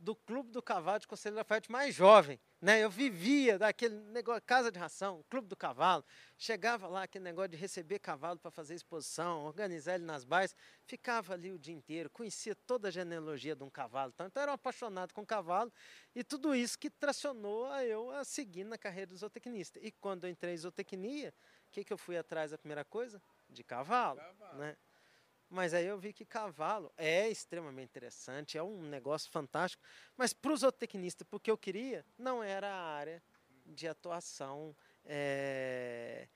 do 0.00 0.16
Clube 0.16 0.50
do 0.50 0.62
Cavalo 0.62 0.98
de 0.98 1.06
Conselho 1.06 1.36
Lafayette 1.36 1.70
mais 1.70 1.94
jovem. 1.94 2.40
Né? 2.60 2.82
Eu 2.82 2.90
vivia 2.90 3.58
daquele 3.58 3.94
negócio, 3.94 4.42
casa 4.42 4.70
de 4.72 4.78
ração, 4.78 5.24
Clube 5.28 5.46
do 5.46 5.56
Cavalo. 5.56 6.04
Chegava 6.38 6.88
lá, 6.88 7.02
aquele 7.02 7.24
negócio 7.24 7.50
de 7.50 7.56
receber 7.56 7.98
cavalo 7.98 8.38
para 8.38 8.50
fazer 8.50 8.74
exposição, 8.74 9.44
organizar 9.44 9.94
ele 9.94 10.04
nas 10.04 10.24
baias. 10.24 10.54
Ficava 10.86 11.34
ali 11.34 11.52
o 11.52 11.58
dia 11.58 11.74
inteiro, 11.74 12.10
conhecia 12.10 12.54
toda 12.54 12.88
a 12.88 12.90
genealogia 12.90 13.54
de 13.54 13.62
um 13.62 13.70
cavalo. 13.70 14.12
Então, 14.14 14.30
eu 14.34 14.42
era 14.42 14.50
um 14.50 14.54
apaixonado 14.54 15.12
com 15.12 15.24
cavalo. 15.24 15.72
E 16.14 16.24
tudo 16.24 16.54
isso 16.54 16.78
que 16.78 16.90
tracionou 16.90 17.66
a 17.66 17.84
eu 17.84 18.10
a 18.10 18.24
seguir 18.24 18.64
na 18.64 18.78
carreira 18.78 19.08
do 19.08 19.16
zootecnista. 19.16 19.78
E 19.82 19.90
quando 19.92 20.24
eu 20.24 20.30
entrei 20.30 20.54
em 20.54 20.58
zootecnia, 20.58 21.34
o 21.68 21.70
que, 21.70 21.84
que 21.84 21.92
eu 21.92 21.98
fui 21.98 22.16
atrás 22.16 22.50
da 22.50 22.58
primeira 22.58 22.84
coisa? 22.84 23.22
De 23.48 23.62
cavalo. 23.62 24.20
Né? 24.54 24.76
Mas 25.50 25.74
aí 25.74 25.86
eu 25.86 25.98
vi 25.98 26.12
que 26.12 26.24
cavalo 26.24 26.92
é 26.96 27.28
extremamente 27.28 27.90
interessante, 27.90 28.56
é 28.56 28.62
um 28.62 28.82
negócio 28.82 29.28
fantástico. 29.32 29.82
Mas 30.16 30.32
para 30.32 30.52
o 30.52 30.56
zootecnista, 30.56 31.24
porque 31.24 31.50
eu 31.50 31.58
queria, 31.58 32.06
não 32.16 32.40
era 32.40 32.68
a 32.68 32.94
área 32.94 33.22
de 33.66 33.88
atuação 33.88 34.74
eh, 35.04 36.28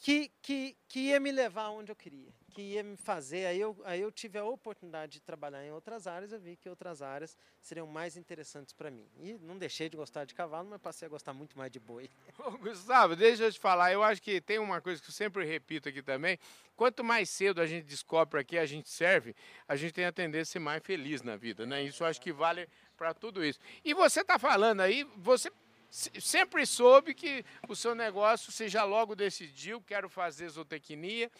que, 0.00 0.30
que, 0.42 0.76
que 0.88 1.00
ia 1.00 1.20
me 1.20 1.32
levar 1.32 1.64
aonde 1.64 1.90
eu 1.90 1.96
queria, 1.96 2.32
que 2.50 2.60
ia 2.60 2.82
me 2.82 2.96
fazer. 2.96 3.46
Aí 3.46 3.60
eu, 3.60 3.76
aí 3.84 4.00
eu 4.00 4.12
tive 4.12 4.38
a 4.38 4.44
oportunidade 4.44 5.12
de 5.12 5.20
trabalhar 5.20 5.64
em 5.64 5.72
outras 5.72 6.06
áreas, 6.06 6.32
eu 6.32 6.38
vi 6.38 6.56
que 6.56 6.68
outras 6.68 7.02
áreas 7.02 7.36
seriam 7.60 7.86
mais 7.86 8.16
interessantes 8.16 8.72
para 8.72 8.90
mim. 8.90 9.08
E 9.18 9.34
não 9.34 9.58
deixei 9.58 9.88
de 9.88 9.96
gostar 9.96 10.24
de 10.24 10.34
cavalo, 10.34 10.68
mas 10.68 10.80
passei 10.80 11.06
a 11.06 11.08
gostar 11.08 11.32
muito 11.32 11.56
mais 11.56 11.70
de 11.70 11.80
boi. 11.80 12.10
Ô, 12.38 12.52
Gustavo, 12.52 13.16
deixa 13.16 13.44
eu 13.44 13.52
te 13.52 13.58
falar, 13.58 13.92
eu 13.92 14.02
acho 14.02 14.22
que 14.22 14.40
tem 14.40 14.58
uma 14.58 14.80
coisa 14.80 15.02
que 15.02 15.08
eu 15.08 15.14
sempre 15.14 15.44
repito 15.44 15.88
aqui 15.88 16.02
também. 16.02 16.38
Quanto 16.76 17.02
mais 17.02 17.30
cedo 17.30 17.60
a 17.60 17.66
gente 17.66 17.84
descobre 17.84 18.38
aqui, 18.38 18.58
a 18.58 18.66
gente 18.66 18.88
serve, 18.88 19.34
a 19.66 19.76
gente 19.76 19.92
tem 19.92 20.04
a 20.04 20.12
tendência 20.12 20.50
a 20.50 20.52
ser 20.52 20.58
mais 20.58 20.82
feliz 20.84 21.22
na 21.22 21.36
vida, 21.36 21.64
né? 21.64 21.82
Isso 21.82 22.02
eu 22.02 22.06
acho 22.06 22.20
que 22.20 22.32
vale 22.32 22.68
para 22.96 23.14
tudo 23.14 23.44
isso. 23.44 23.58
E 23.84 23.94
você 23.94 24.20
está 24.20 24.38
falando 24.38 24.80
aí, 24.80 25.04
você 25.16 25.50
sempre 25.90 26.66
soube 26.66 27.14
que 27.14 27.44
o 27.68 27.76
seu 27.76 27.94
negócio, 27.94 28.52
você 28.52 28.68
já 28.68 28.84
logo 28.84 29.14
decidiu, 29.14 29.80
quero 29.80 30.08
fazer 30.08 30.48
zootecnia. 30.48 31.30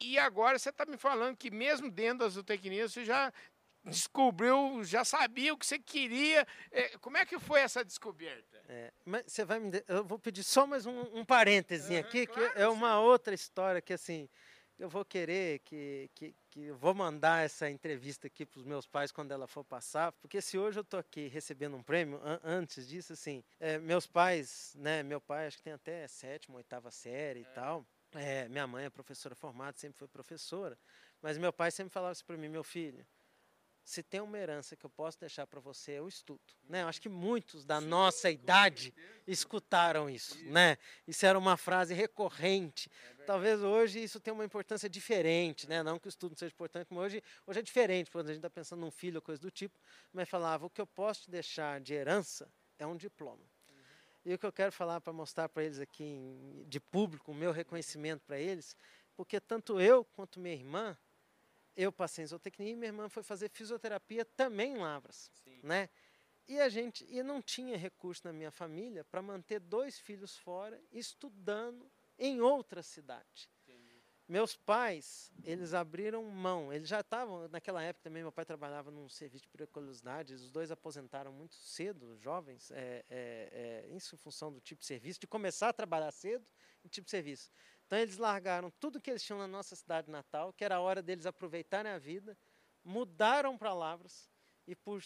E 0.00 0.18
agora 0.18 0.58
você 0.58 0.70
está 0.70 0.84
me 0.84 0.96
falando 0.96 1.36
que 1.36 1.50
mesmo 1.50 1.90
dentro 1.90 2.18
da 2.18 2.28
zootecnia, 2.28 2.88
você 2.88 3.04
já 3.04 3.32
descobriu, 3.84 4.82
já 4.84 5.04
sabia 5.04 5.54
o 5.54 5.56
que 5.56 5.64
você 5.64 5.78
queria. 5.78 6.46
Eh, 6.70 6.98
Como 7.00 7.16
é 7.16 7.24
que 7.24 7.38
foi 7.38 7.60
essa 7.60 7.84
descoberta? 7.84 8.62
É, 8.68 8.92
mas 9.04 9.24
você 9.26 9.44
vai 9.44 9.60
me. 9.60 9.70
Eu 9.86 10.04
vou 10.04 10.18
pedir 10.18 10.42
só 10.42 10.66
mais 10.66 10.86
um, 10.86 11.00
um 11.18 11.24
parêntese 11.24 11.94
Aham, 11.94 12.00
aqui, 12.00 12.26
que 12.26 12.32
claro, 12.34 12.52
é 12.56 12.68
uma 12.68 13.00
outra 13.00 13.34
história 13.34 13.80
que 13.80 13.92
assim. 13.92 14.28
Eu 14.78 14.90
vou 14.90 15.06
querer 15.06 15.60
que, 15.60 16.10
que, 16.14 16.34
que 16.50 16.64
eu 16.66 16.76
vou 16.76 16.92
mandar 16.92 17.42
essa 17.42 17.70
entrevista 17.70 18.26
aqui 18.26 18.44
para 18.44 18.58
os 18.58 18.64
meus 18.64 18.86
pais 18.86 19.10
quando 19.10 19.32
ela 19.32 19.46
for 19.46 19.64
passar, 19.64 20.12
porque 20.12 20.40
se 20.42 20.58
hoje 20.58 20.78
eu 20.78 20.82
estou 20.82 21.00
aqui 21.00 21.28
recebendo 21.28 21.76
um 21.76 21.82
prêmio, 21.82 22.20
an- 22.22 22.40
antes 22.44 22.86
disso, 22.86 23.14
assim, 23.14 23.42
é, 23.58 23.78
meus 23.78 24.06
pais, 24.06 24.74
né, 24.78 25.02
meu 25.02 25.18
pai 25.18 25.46
acho 25.46 25.56
que 25.56 25.62
tem 25.62 25.72
até 25.72 26.06
sétima, 26.06 26.58
oitava 26.58 26.90
série 26.90 27.40
e 27.40 27.44
tal, 27.46 27.86
é, 28.12 28.48
minha 28.50 28.66
mãe 28.66 28.84
é 28.84 28.90
professora 28.90 29.34
formada, 29.34 29.78
sempre 29.78 29.98
foi 29.98 30.08
professora, 30.08 30.78
mas 31.22 31.38
meu 31.38 31.52
pai 31.54 31.70
sempre 31.70 31.92
falava 31.92 32.12
assim 32.12 32.24
para 32.24 32.36
mim, 32.36 32.48
meu 32.48 32.62
filho, 32.64 33.06
se 33.86 34.02
tem 34.02 34.20
uma 34.20 34.36
herança 34.36 34.74
que 34.74 34.84
eu 34.84 34.90
posso 34.90 35.18
deixar 35.20 35.46
para 35.46 35.60
você 35.60 35.92
é 35.92 36.02
o 36.02 36.08
estudo, 36.08 36.42
né? 36.68 36.82
Eu 36.82 36.88
acho 36.88 37.00
que 37.00 37.08
muitos 37.08 37.64
da 37.64 37.80
nossa 37.80 38.28
idade 38.28 38.92
escutaram 39.28 40.10
isso, 40.10 40.36
né? 40.46 40.76
Isso 41.06 41.24
era 41.24 41.38
uma 41.38 41.56
frase 41.56 41.94
recorrente. 41.94 42.90
Talvez 43.24 43.62
hoje 43.62 44.02
isso 44.02 44.18
tenha 44.18 44.34
uma 44.34 44.44
importância 44.44 44.90
diferente, 44.90 45.68
né? 45.68 45.84
Não 45.84 46.00
que 46.00 46.08
o 46.08 46.10
estudo 46.10 46.32
não 46.32 46.36
seja 46.36 46.52
importante, 46.52 46.88
mas 46.90 46.98
hoje, 46.98 47.22
hoje 47.46 47.60
é 47.60 47.62
diferente, 47.62 48.10
quando 48.10 48.26
a 48.26 48.30
gente 48.30 48.38
está 48.40 48.50
pensando 48.50 48.80
num 48.80 48.90
filho 48.90 49.18
ou 49.18 49.22
coisa 49.22 49.40
do 49.40 49.52
tipo, 49.52 49.78
mas 50.12 50.28
falava, 50.28 50.66
o 50.66 50.70
que 50.70 50.80
eu 50.80 50.86
posso 50.86 51.22
te 51.22 51.30
deixar 51.30 51.80
de 51.80 51.94
herança 51.94 52.52
é 52.80 52.86
um 52.86 52.96
diploma. 52.96 53.46
E 54.24 54.34
o 54.34 54.38
que 54.38 54.46
eu 54.46 54.52
quero 54.52 54.72
falar 54.72 55.00
para 55.00 55.12
mostrar 55.12 55.48
para 55.48 55.62
eles 55.62 55.78
aqui 55.78 56.64
de 56.66 56.80
público, 56.80 57.30
o 57.30 57.34
meu 57.34 57.52
reconhecimento 57.52 58.24
para 58.26 58.36
eles, 58.36 58.76
porque 59.14 59.40
tanto 59.40 59.80
eu 59.80 60.04
quanto 60.04 60.40
minha 60.40 60.56
irmã, 60.56 60.98
eu 61.76 61.92
passei 61.92 62.24
em 62.24 62.26
zootecnia 62.26 62.72
e 62.72 62.76
minha 62.76 62.88
irmã 62.88 63.08
foi 63.08 63.22
fazer 63.22 63.50
fisioterapia 63.50 64.24
também 64.24 64.74
em 64.74 64.78
Lavras, 64.78 65.30
né? 65.62 65.88
E 66.48 66.60
a 66.60 66.68
gente 66.68 67.04
e 67.08 67.22
não 67.22 67.42
tinha 67.42 67.76
recurso 67.76 68.22
na 68.24 68.32
minha 68.32 68.50
família 68.50 69.04
para 69.04 69.20
manter 69.20 69.60
dois 69.60 69.98
filhos 69.98 70.36
fora 70.36 70.80
estudando 70.92 71.90
em 72.18 72.40
outra 72.40 72.82
cidade. 72.82 73.50
Meus 74.28 74.56
pais, 74.56 75.30
eles 75.44 75.72
abriram 75.72 76.24
mão, 76.24 76.72
eles 76.72 76.88
já 76.88 76.98
estavam, 76.98 77.46
naquela 77.46 77.80
época 77.80 78.02
também, 78.02 78.22
meu 78.22 78.32
pai 78.32 78.44
trabalhava 78.44 78.90
num 78.90 79.08
serviço 79.08 79.44
de 79.44 79.48
periculosidade, 79.48 80.34
os 80.34 80.50
dois 80.50 80.72
aposentaram 80.72 81.32
muito 81.32 81.54
cedo, 81.54 82.16
jovens, 82.18 82.72
é, 82.72 83.04
é, 83.08 83.84
é, 83.88 83.94
isso 83.94 84.16
em 84.16 84.18
função 84.18 84.52
do 84.52 84.60
tipo 84.60 84.80
de 84.80 84.86
serviço, 84.86 85.20
de 85.20 85.28
começar 85.28 85.68
a 85.68 85.72
trabalhar 85.72 86.10
cedo 86.10 86.44
tipo 86.88 87.04
de 87.04 87.10
serviço. 87.10 87.50
Então 87.86 87.98
eles 87.98 88.18
largaram 88.18 88.70
tudo 88.80 89.00
que 89.00 89.10
eles 89.10 89.22
tinham 89.22 89.38
na 89.38 89.46
nossa 89.46 89.76
cidade 89.76 90.10
natal, 90.10 90.52
que 90.52 90.64
era 90.64 90.76
a 90.76 90.80
hora 90.80 91.00
deles 91.00 91.24
aproveitarem 91.24 91.90
a 91.90 91.98
vida, 91.98 92.36
mudaram 92.84 93.56
para 93.56 93.72
Lavras 93.72 94.28
e 94.66 94.74
por 94.74 95.02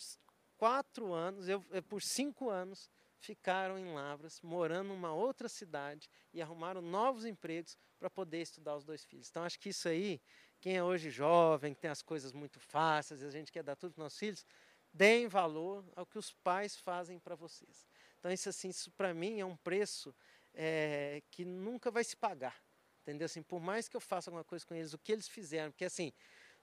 quatro 0.57 1.13
anos, 1.13 1.49
eu, 1.49 1.63
por 1.89 2.01
cinco 2.01 2.49
anos, 2.49 2.91
ficaram 3.19 3.79
em 3.79 3.93
Lavras, 3.93 4.41
morando 4.41 4.89
numa 4.89 5.13
outra 5.13 5.49
cidade 5.49 6.09
e 6.33 6.41
arrumaram 6.41 6.81
novos 6.81 7.27
empregos 7.27 7.77
para 7.99 8.09
poder 8.09 8.41
estudar 8.41 8.77
os 8.77 8.85
dois 8.85 9.05
filhos. 9.05 9.29
Então 9.29 9.45
acho 9.45 9.59
que 9.59 9.69
isso 9.69 9.87
aí, 9.87 10.21
quem 10.59 10.77
é 10.77 10.83
hoje 10.83 11.11
jovem, 11.11 11.75
que 11.75 11.81
tem 11.81 11.91
as 11.91 12.01
coisas 12.01 12.33
muito 12.33 12.59
fáceis, 12.59 13.23
a 13.23 13.31
gente 13.31 13.53
quer 13.53 13.63
dar 13.63 13.77
tudo 13.77 13.93
para 13.93 14.01
os 14.01 14.05
nossos 14.05 14.19
filhos, 14.19 14.47
deem 14.91 15.29
valor 15.29 15.85
ao 15.95 16.07
que 16.07 16.19
os 16.19 16.33
pais 16.33 16.77
fazem 16.77 17.19
para 17.19 17.35
vocês. 17.35 17.87
Então 18.19 18.33
isso 18.33 18.49
assim, 18.49 18.71
isso 18.71 18.91
para 18.93 19.13
mim 19.13 19.39
é 19.39 19.45
um 19.45 19.57
preço 19.57 20.15
eh, 20.55 21.23
que 21.31 21.45
nunca 21.45 21.91
vai 21.91 22.05
se 22.05 22.17
pagar. 22.17 22.57
Entendeu? 23.03 23.27
Assim, 23.27 23.43
por 23.43 23.61
mais 23.61 23.89
que 23.89 23.97
eu 23.97 24.01
faça 24.01 24.31
alguma 24.31 24.45
coisa 24.45 24.65
com 24.67 24.75
eles, 24.75 24.93
o 24.93 24.99
que 24.99 25.11
eles 25.13 25.27
fizeram, 25.29 25.71
porque 25.71 25.85
assim, 25.85 26.13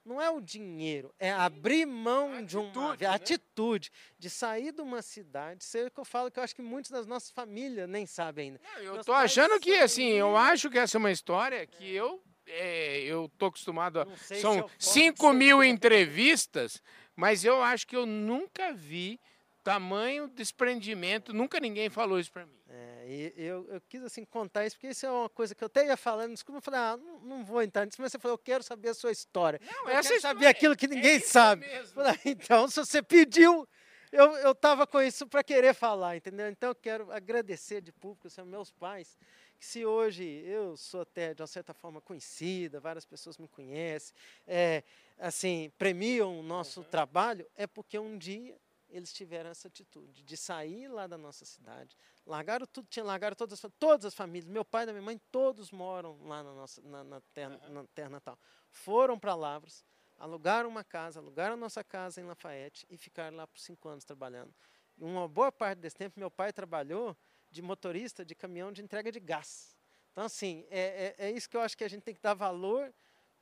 não 0.05 0.21
é 0.21 0.29
o 0.29 0.39
dinheiro, 0.39 1.13
é 1.19 1.31
abrir 1.31 1.85
mão 1.85 2.45
de 2.45 2.57
uma 2.57 2.93
Atitude, 2.93 3.03
né? 3.03 3.09
atitude, 3.13 3.91
de 4.17 4.29
sair 4.29 4.71
de 4.71 4.81
uma 4.81 5.01
cidade, 5.01 5.65
é 5.75 5.85
o 5.85 5.91
que 5.91 5.99
eu 5.99 6.05
falo, 6.05 6.31
que 6.31 6.39
eu 6.39 6.43
acho 6.43 6.55
que 6.55 6.61
muitas 6.61 6.91
das 6.91 7.05
nossas 7.05 7.29
famílias 7.31 7.89
nem 7.89 8.05
sabem 8.05 8.49
ainda. 8.51 8.61
Não, 8.63 8.81
eu 8.83 8.93
Meus 8.93 9.05
tô 9.05 9.11
achando 9.13 9.59
que, 9.59 9.75
assim, 9.75 10.11
eu 10.11 10.37
acho 10.37 10.69
que 10.69 10.77
essa 10.77 10.97
é 10.97 10.99
uma 10.99 11.11
história 11.11 11.65
que 11.67 11.91
eu, 11.93 12.23
é, 12.45 12.99
eu 13.01 13.29
tô 13.37 13.47
acostumado 13.47 13.99
a... 13.99 14.07
São 14.39 14.57
eu 14.59 14.63
posso 14.63 14.75
5 14.79 15.27
ser- 15.27 15.33
mil 15.33 15.61
entrevistas, 15.63 16.81
mas 17.15 17.43
eu 17.43 17.61
acho 17.61 17.85
que 17.85 17.95
eu 17.95 18.05
nunca 18.05 18.71
vi 18.71 19.19
tamanho 19.63 20.29
desprendimento, 20.29 21.33
nunca 21.33 21.59
ninguém 21.59 21.89
falou 21.89 22.17
isso 22.17 22.31
pra 22.31 22.45
mim. 22.45 22.57
É, 22.69 22.86
e 23.07 23.33
eu, 23.37 23.65
eu 23.69 23.81
quis 23.87 24.03
assim 24.03 24.25
contar 24.25 24.65
isso, 24.65 24.75
porque 24.75 24.87
isso 24.89 25.05
é 25.05 25.11
uma 25.11 25.29
coisa 25.29 25.55
que 25.55 25.63
eu 25.63 25.67
até 25.67 25.85
ia 25.85 25.95
falando, 25.95 26.33
desculpa, 26.33 26.57
eu 26.57 26.61
falei, 26.61 26.79
ah, 26.79 26.97
não, 26.97 27.19
não 27.19 27.45
vou 27.45 27.61
entrar 27.61 27.85
nisso, 27.85 27.97
mas 27.99 28.11
você 28.11 28.19
falou, 28.19 28.33
eu 28.35 28.39
quero 28.43 28.63
saber 28.63 28.89
a 28.89 28.93
sua 28.93 29.11
história. 29.11 29.59
Não, 29.63 29.89
eu 29.89 30.01
quero 30.01 30.21
saber 30.21 30.47
aquilo 30.47 30.75
que 30.75 30.85
é 30.85 30.89
ninguém 30.89 31.17
isso 31.17 31.29
sabe. 31.29 31.65
Falei, 31.93 32.11
"Ah, 32.13 32.19
então, 32.25 32.67
se 32.67 32.75
você 32.75 33.01
pediu, 33.01 33.67
eu, 34.11 34.35
eu 34.37 34.53
tava 34.55 34.85
com 34.85 35.01
isso 35.01 35.27
para 35.27 35.43
querer 35.43 35.73
falar, 35.73 36.17
entendeu? 36.17 36.47
Então 36.49 36.69
eu 36.69 36.75
quero 36.75 37.11
agradecer 37.11 37.81
de 37.81 37.91
público, 37.91 38.29
são 38.29 38.45
meus 38.45 38.71
pais, 38.71 39.17
que 39.59 39.65
se 39.65 39.85
hoje 39.85 40.23
eu 40.45 40.77
sou 40.77 41.01
até 41.01 41.33
de 41.33 41.41
uma 41.41 41.47
certa 41.47 41.73
forma 41.73 41.99
conhecida, 42.01 42.79
várias 42.79 43.05
pessoas 43.05 43.37
me 43.37 43.47
conhecem, 43.47 44.13
é, 44.45 44.83
assim, 45.17 45.71
premiam 45.77 46.39
o 46.39 46.43
nosso 46.43 46.83
trabalho, 46.83 47.47
é 47.55 47.65
porque 47.67 47.97
um 47.97 48.17
dia 48.17 48.55
eles 48.89 49.11
tiveram 49.13 49.49
essa 49.49 49.67
atitude 49.67 50.23
de 50.23 50.37
sair 50.37 50.87
lá 50.87 51.07
da 51.07 51.17
nossa 51.17 51.45
cidade, 51.45 51.95
largaram 52.25 52.65
tudo, 52.65 52.87
tinha 52.89 53.03
largaram 53.03 53.35
todas, 53.35 53.61
todas 53.77 54.05
as 54.05 54.13
famílias, 54.13 54.45
meu 54.45 54.63
pai 54.63 54.83
e 54.83 54.91
minha 54.91 55.01
mãe, 55.01 55.19
todos 55.31 55.71
moram 55.71 56.17
lá 56.25 56.43
na 56.43 56.53
nossa 56.53 56.81
na, 56.81 57.03
na 57.03 57.21
terra, 57.33 57.59
uhum. 57.63 57.73
na 57.73 57.83
terra 57.87 58.09
natal. 58.09 58.39
Foram 58.69 59.19
para 59.19 59.35
Lavras, 59.35 59.85
alugaram 60.17 60.69
uma 60.69 60.83
casa, 60.83 61.19
alugaram 61.19 61.53
a 61.53 61.57
nossa 61.57 61.83
casa 61.83 62.21
em 62.21 62.23
Lafayette 62.23 62.85
e 62.89 62.97
ficaram 62.97 63.37
lá 63.37 63.47
por 63.47 63.59
cinco 63.59 63.87
anos 63.89 64.03
trabalhando. 64.03 64.53
E 64.97 65.03
uma 65.03 65.27
boa 65.27 65.51
parte 65.51 65.79
desse 65.79 65.95
tempo, 65.95 66.19
meu 66.19 66.31
pai 66.31 66.51
trabalhou 66.51 67.15
de 67.51 67.61
motorista 67.61 68.25
de 68.25 68.35
caminhão 68.35 68.71
de 68.71 68.81
entrega 68.81 69.11
de 69.11 69.19
gás. 69.19 69.77
Então, 70.11 70.25
assim, 70.25 70.65
é, 70.69 71.15
é, 71.19 71.27
é 71.27 71.31
isso 71.31 71.47
que 71.49 71.55
eu 71.55 71.61
acho 71.61 71.77
que 71.77 71.83
a 71.83 71.87
gente 71.87 72.01
tem 72.01 72.13
que 72.15 72.21
dar 72.21 72.33
valor 72.33 72.91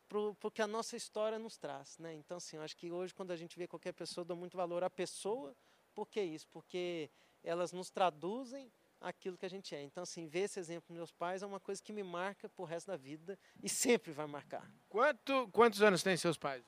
para 0.07 0.19
o 0.19 0.51
que 0.51 0.61
a 0.61 0.67
nossa 0.67 0.95
história 0.95 1.39
nos 1.39 1.57
traz. 1.57 1.97
Né? 1.97 2.13
Então, 2.13 2.37
assim, 2.37 2.57
eu 2.57 2.63
acho 2.63 2.75
que 2.75 2.91
hoje, 2.91 3.13
quando 3.13 3.31
a 3.31 3.35
gente 3.35 3.57
vê 3.57 3.67
qualquer 3.67 3.93
pessoa, 3.93 4.23
eu 4.23 4.25
dou 4.25 4.37
muito 4.37 4.55
valor 4.55 4.83
à 4.83 4.89
pessoa. 4.89 5.55
Por 5.93 6.07
que 6.07 6.21
isso? 6.21 6.47
Porque 6.49 7.09
elas 7.43 7.71
nos 7.71 7.89
traduzem 7.89 8.71
aquilo 8.99 9.37
que 9.37 9.45
a 9.45 9.49
gente 9.49 9.75
é. 9.75 9.81
Então, 9.81 10.03
assim, 10.03 10.27
ver 10.27 10.41
esse 10.41 10.59
exemplo 10.59 10.87
dos 10.87 10.97
meus 10.97 11.11
pais 11.11 11.43
é 11.43 11.45
uma 11.45 11.59
coisa 11.59 11.81
que 11.81 11.93
me 11.93 12.03
marca 12.03 12.49
pro 12.49 12.65
resto 12.65 12.87
da 12.87 12.97
vida 12.97 13.37
e 13.61 13.69
sempre 13.69 14.11
vai 14.11 14.25
marcar. 14.25 14.69
Quanto, 14.89 15.47
quantos 15.49 15.81
anos 15.81 16.01
tem 16.01 16.17
seus 16.17 16.37
pais? 16.37 16.63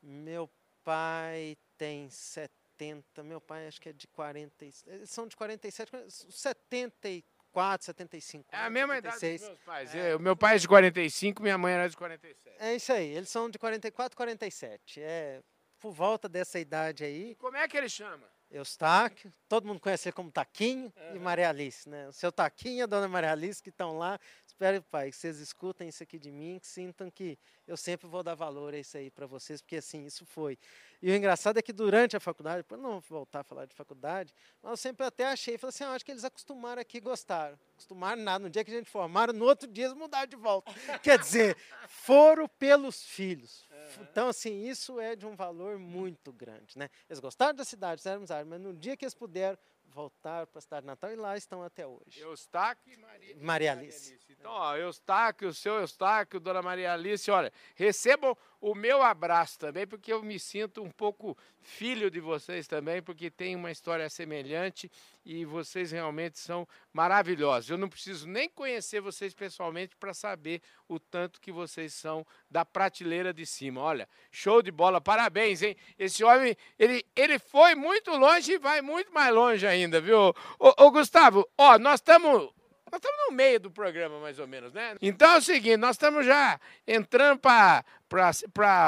Meu 0.00 0.48
pai 0.84 1.56
tem 1.76 2.08
70, 2.10 3.22
meu 3.22 3.40
pai 3.40 3.66
acho 3.66 3.80
que 3.80 3.88
é 3.88 3.92
de 3.92 4.06
40, 4.08 4.64
eles 4.64 5.10
são 5.10 5.26
de 5.26 5.36
47, 5.36 5.90
74, 6.08 7.37
75. 7.84 8.46
É 8.52 8.58
a 8.58 8.70
mesma 8.70 8.94
76. 8.94 9.22
idade 9.22 9.38
dos 9.38 9.48
meus 9.48 9.60
pais. 9.64 9.94
É. 9.94 10.16
O 10.16 10.20
meu 10.20 10.36
pai 10.36 10.56
é 10.56 10.58
de 10.58 10.68
45, 10.68 11.42
minha 11.42 11.58
mãe 11.58 11.74
era 11.74 11.88
de 11.88 11.96
47. 11.96 12.56
É 12.58 12.74
isso 12.74 12.92
aí, 12.92 13.08
eles 13.08 13.28
são 13.28 13.50
de 13.50 13.58
44, 13.58 14.16
47. 14.16 15.00
É 15.00 15.40
por 15.78 15.92
volta 15.92 16.28
dessa 16.28 16.58
idade 16.58 17.04
aí. 17.04 17.30
E 17.30 17.34
como 17.36 17.56
é 17.56 17.66
que 17.68 17.76
ele 17.76 17.88
chama? 17.88 18.28
Eustáquio, 18.50 19.30
todo 19.46 19.66
mundo 19.66 19.78
conhece 19.78 20.08
ele 20.08 20.14
como 20.14 20.30
Taquinho 20.30 20.92
uhum. 20.96 21.16
e 21.16 21.18
Maria 21.18 21.50
Alice, 21.50 21.88
né? 21.88 22.08
O 22.08 22.12
seu 22.12 22.32
Taquinho 22.32 22.78
e 22.78 22.82
a 22.82 22.86
dona 22.86 23.06
Maria 23.06 23.32
Alice 23.32 23.62
que 23.62 23.68
estão 23.68 23.98
lá. 23.98 24.18
Espero, 24.58 24.82
pai, 24.82 25.08
que 25.08 25.16
vocês 25.16 25.38
escutem 25.38 25.88
isso 25.88 26.02
aqui 26.02 26.18
de 26.18 26.32
mim, 26.32 26.58
que 26.58 26.66
sintam 26.66 27.08
que 27.08 27.38
eu 27.64 27.76
sempre 27.76 28.08
vou 28.08 28.24
dar 28.24 28.34
valor 28.34 28.74
a 28.74 28.78
isso 28.78 28.96
aí 28.96 29.08
para 29.08 29.24
vocês, 29.24 29.62
porque 29.62 29.76
assim, 29.76 30.04
isso 30.04 30.26
foi. 30.26 30.58
E 31.00 31.12
o 31.12 31.14
engraçado 31.14 31.58
é 31.58 31.62
que 31.62 31.72
durante 31.72 32.16
a 32.16 32.20
faculdade, 32.20 32.64
para 32.64 32.76
não 32.76 32.98
voltar 32.98 33.42
a 33.42 33.44
falar 33.44 33.66
de 33.66 33.74
faculdade, 33.76 34.34
mas 34.60 34.70
eu 34.72 34.76
sempre 34.76 35.06
até 35.06 35.26
achei, 35.26 35.56
falei 35.56 35.68
assim, 35.68 35.84
ah, 35.84 35.92
acho 35.92 36.04
que 36.04 36.10
eles 36.10 36.24
acostumaram 36.24 36.82
aqui 36.82 36.96
e 36.96 37.00
gostaram. 37.00 37.56
Acostumaram 37.74 38.20
nada, 38.20 38.40
no 38.40 38.50
dia 38.50 38.64
que 38.64 38.72
a 38.72 38.74
gente 38.74 38.90
formaram, 38.90 39.32
no 39.32 39.44
outro 39.44 39.68
dia 39.68 39.84
eles 39.84 39.96
mudaram 39.96 40.26
de 40.26 40.34
volta. 40.34 40.72
Quer 41.04 41.20
dizer, 41.20 41.56
foram 41.86 42.48
pelos 42.48 43.04
filhos, 43.04 43.64
então, 44.00 44.28
assim, 44.28 44.64
isso 44.68 44.98
é 45.00 45.14
de 45.14 45.24
um 45.24 45.36
valor 45.36 45.78
muito 45.78 46.32
grande, 46.32 46.76
né? 46.76 46.90
Eles 47.08 47.20
gostaram 47.20 47.54
da 47.54 47.64
cidade, 47.64 48.00
fizeram 48.00 48.18
amizade, 48.18 48.48
mas 48.48 48.60
no 48.60 48.74
dia 48.74 48.96
que 48.96 49.04
eles 49.04 49.14
puderam, 49.14 49.56
voltaram 49.98 50.46
para 50.46 50.58
a 50.60 50.62
cidade 50.62 50.86
natal 50.86 51.10
e 51.10 51.16
lá 51.16 51.36
estão 51.36 51.60
até 51.60 51.84
hoje. 51.84 52.20
Eustáquio 52.20 52.92
e 52.92 52.96
Maria, 52.96 53.36
Maria 53.40 53.72
Alice. 53.72 54.12
Alice. 54.12 54.26
Então, 54.30 54.52
ó, 54.52 54.76
Eustáquio, 54.76 55.48
o 55.48 55.52
seu 55.52 55.74
Eustáquio, 55.80 56.38
dona 56.38 56.62
Maria 56.62 56.92
Alice, 56.92 57.28
olha, 57.28 57.52
recebam 57.74 58.36
o 58.60 58.74
meu 58.74 59.02
abraço 59.02 59.58
também, 59.58 59.86
porque 59.86 60.12
eu 60.12 60.22
me 60.22 60.38
sinto 60.38 60.82
um 60.82 60.90
pouco 60.90 61.36
filho 61.60 62.10
de 62.10 62.18
vocês 62.18 62.66
também, 62.66 63.00
porque 63.00 63.30
tem 63.30 63.54
uma 63.54 63.70
história 63.70 64.08
semelhante 64.10 64.90
e 65.24 65.44
vocês 65.44 65.92
realmente 65.92 66.38
são 66.38 66.66
maravilhosos. 66.92 67.70
Eu 67.70 67.78
não 67.78 67.88
preciso 67.88 68.26
nem 68.26 68.48
conhecer 68.48 69.00
vocês 69.00 69.32
pessoalmente 69.32 69.94
para 69.96 70.12
saber 70.12 70.60
o 70.88 70.98
tanto 70.98 71.40
que 71.40 71.52
vocês 71.52 71.94
são 71.94 72.26
da 72.50 72.64
prateleira 72.64 73.32
de 73.32 73.46
cima. 73.46 73.80
Olha, 73.80 74.08
show 74.30 74.60
de 74.60 74.72
bola, 74.72 75.00
parabéns, 75.00 75.62
hein? 75.62 75.76
Esse 75.98 76.24
homem, 76.24 76.56
ele, 76.78 77.04
ele 77.14 77.38
foi 77.38 77.74
muito 77.74 78.10
longe 78.10 78.52
e 78.52 78.58
vai 78.58 78.82
muito 78.82 79.12
mais 79.12 79.32
longe 79.32 79.66
ainda, 79.66 80.00
viu? 80.00 80.34
Ô, 80.58 80.84
ô 80.84 80.90
Gustavo, 80.90 81.48
ó, 81.56 81.78
nós 81.78 82.00
estamos 82.00 82.52
nós 82.90 83.00
estamos 83.00 83.18
no 83.28 83.36
meio 83.36 83.60
do 83.60 83.70
programa, 83.70 84.18
mais 84.18 84.38
ou 84.38 84.46
menos, 84.46 84.72
né? 84.72 84.96
Então 85.00 85.32
é 85.32 85.38
o 85.38 85.42
seguinte, 85.42 85.76
nós 85.76 85.96
estamos 85.96 86.24
já 86.24 86.58
entrando 86.86 87.38
para, 87.38 87.84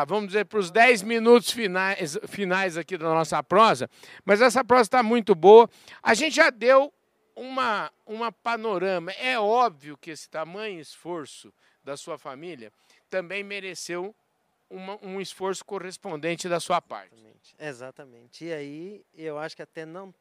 vamos 0.06 0.28
dizer, 0.28 0.44
para 0.46 0.58
os 0.58 0.70
10 0.70 1.02
minutos 1.02 1.50
finais, 1.50 2.18
finais 2.28 2.76
aqui 2.76 2.96
da 2.96 3.08
nossa 3.08 3.42
prosa, 3.42 3.88
mas 4.24 4.40
essa 4.40 4.64
prosa 4.64 4.82
está 4.82 5.02
muito 5.02 5.34
boa. 5.34 5.68
A 6.02 6.14
gente 6.14 6.36
já 6.36 6.50
deu 6.50 6.92
uma, 7.34 7.90
uma 8.06 8.30
panorama. 8.30 9.12
É 9.12 9.38
óbvio 9.38 9.96
que 9.96 10.10
esse 10.10 10.28
tamanho 10.28 10.80
esforço 10.80 11.52
da 11.82 11.96
sua 11.96 12.18
família 12.18 12.72
também 13.08 13.42
mereceu 13.42 14.14
uma, 14.68 14.98
um 15.02 15.20
esforço 15.20 15.64
correspondente 15.64 16.48
da 16.48 16.60
sua 16.60 16.80
parte. 16.80 17.14
Exatamente. 17.14 17.54
Exatamente. 17.58 18.44
E 18.44 18.52
aí, 18.52 19.04
eu 19.14 19.38
acho 19.38 19.56
que 19.56 19.62
até 19.62 19.84
não 19.84 20.14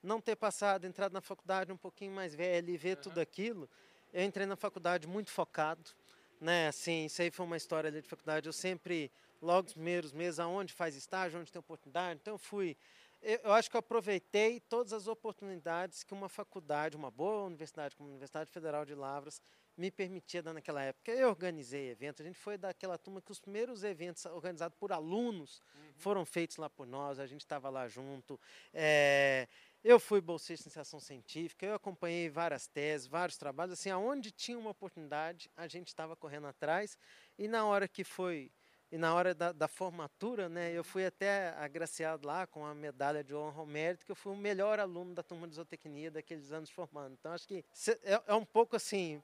não 0.00 0.20
ter 0.20 0.36
passado, 0.36 0.86
entrado 0.86 1.12
na 1.12 1.20
faculdade 1.20 1.72
um 1.72 1.76
pouquinho 1.76 2.12
mais 2.12 2.34
velho 2.34 2.70
e 2.70 2.76
ver 2.76 2.96
uhum. 2.96 3.02
tudo 3.02 3.20
aquilo, 3.20 3.68
eu 4.12 4.24
entrei 4.24 4.46
na 4.46 4.56
faculdade 4.56 5.06
muito 5.06 5.30
focado, 5.30 5.90
né? 6.40 6.68
Assim, 6.68 7.06
isso 7.06 7.20
aí 7.22 7.30
foi 7.30 7.46
uma 7.46 7.56
história 7.56 7.88
ali 7.88 8.00
de 8.00 8.08
faculdade. 8.08 8.48
Eu 8.48 8.52
sempre, 8.52 9.10
logo 9.40 9.64
nos 9.64 9.72
primeiros 9.72 10.12
meses, 10.12 10.38
aonde 10.38 10.72
faz 10.72 10.96
estágio, 10.96 11.40
onde 11.40 11.52
tem 11.52 11.60
oportunidade, 11.60 12.20
então 12.20 12.34
eu 12.34 12.38
fui. 12.38 12.76
Eu 13.20 13.52
acho 13.52 13.68
que 13.68 13.76
eu 13.76 13.80
aproveitei 13.80 14.60
todas 14.60 14.92
as 14.92 15.08
oportunidades 15.08 16.04
que 16.04 16.14
uma 16.14 16.28
faculdade, 16.28 16.96
uma 16.96 17.10
boa 17.10 17.44
universidade, 17.44 17.96
como 17.96 18.08
a 18.08 18.12
Universidade 18.12 18.48
Federal 18.48 18.84
de 18.84 18.94
Lavras, 18.94 19.42
me 19.76 19.90
permitia 19.90 20.42
dar 20.42 20.52
naquela 20.52 20.82
época. 20.82 21.12
Eu 21.12 21.28
organizei 21.28 21.90
eventos, 21.90 22.20
a 22.20 22.24
gente 22.24 22.38
foi 22.38 22.58
daquela 22.58 22.98
turma 22.98 23.20
que 23.20 23.30
os 23.30 23.40
primeiros 23.40 23.84
eventos 23.84 24.24
organizados 24.26 24.76
por 24.78 24.92
alunos 24.92 25.62
uhum. 25.74 25.92
foram 25.96 26.24
feitos 26.24 26.56
lá 26.56 26.68
por 26.68 26.86
nós, 26.86 27.18
a 27.18 27.26
gente 27.26 27.40
estava 27.40 27.68
lá 27.70 27.86
junto. 27.88 28.38
É, 28.74 29.48
eu 29.84 30.00
fui 30.00 30.20
bolsista 30.20 30.64
em 30.64 30.68
iniciação 30.68 31.00
científica, 31.00 31.64
eu 31.64 31.74
acompanhei 31.74 32.28
várias 32.28 32.66
teses, 32.66 33.06
vários 33.06 33.36
trabalhos, 33.36 33.74
assim, 33.74 33.90
aonde 33.90 34.30
tinha 34.30 34.58
uma 34.58 34.70
oportunidade, 34.70 35.50
a 35.56 35.66
gente 35.66 35.88
estava 35.88 36.16
correndo 36.16 36.46
atrás, 36.46 36.98
e 37.38 37.46
na 37.46 37.64
hora 37.64 37.86
que 37.86 38.02
foi, 38.02 38.50
e 38.90 38.98
na 38.98 39.14
hora 39.14 39.34
da, 39.34 39.52
da, 39.52 39.68
formatura, 39.68 40.48
né, 40.48 40.72
eu 40.72 40.82
fui 40.82 41.04
até 41.06 41.50
agraciado 41.50 42.26
lá 42.26 42.46
com 42.46 42.64
a 42.66 42.74
medalha 42.74 43.22
de 43.22 43.34
honra 43.34 43.60
ao 43.60 43.66
mérito, 43.66 44.04
que 44.04 44.12
eu 44.12 44.16
fui 44.16 44.32
o 44.32 44.36
melhor 44.36 44.80
aluno 44.80 45.14
da 45.14 45.22
turma 45.22 45.46
de 45.46 45.54
zootecnia 45.54 46.10
daqueles 46.10 46.50
anos 46.50 46.70
formando. 46.70 47.14
Então, 47.18 47.32
acho 47.32 47.46
que 47.46 47.64
é, 48.02 48.22
é 48.26 48.34
um 48.34 48.44
pouco 48.44 48.74
assim, 48.74 49.22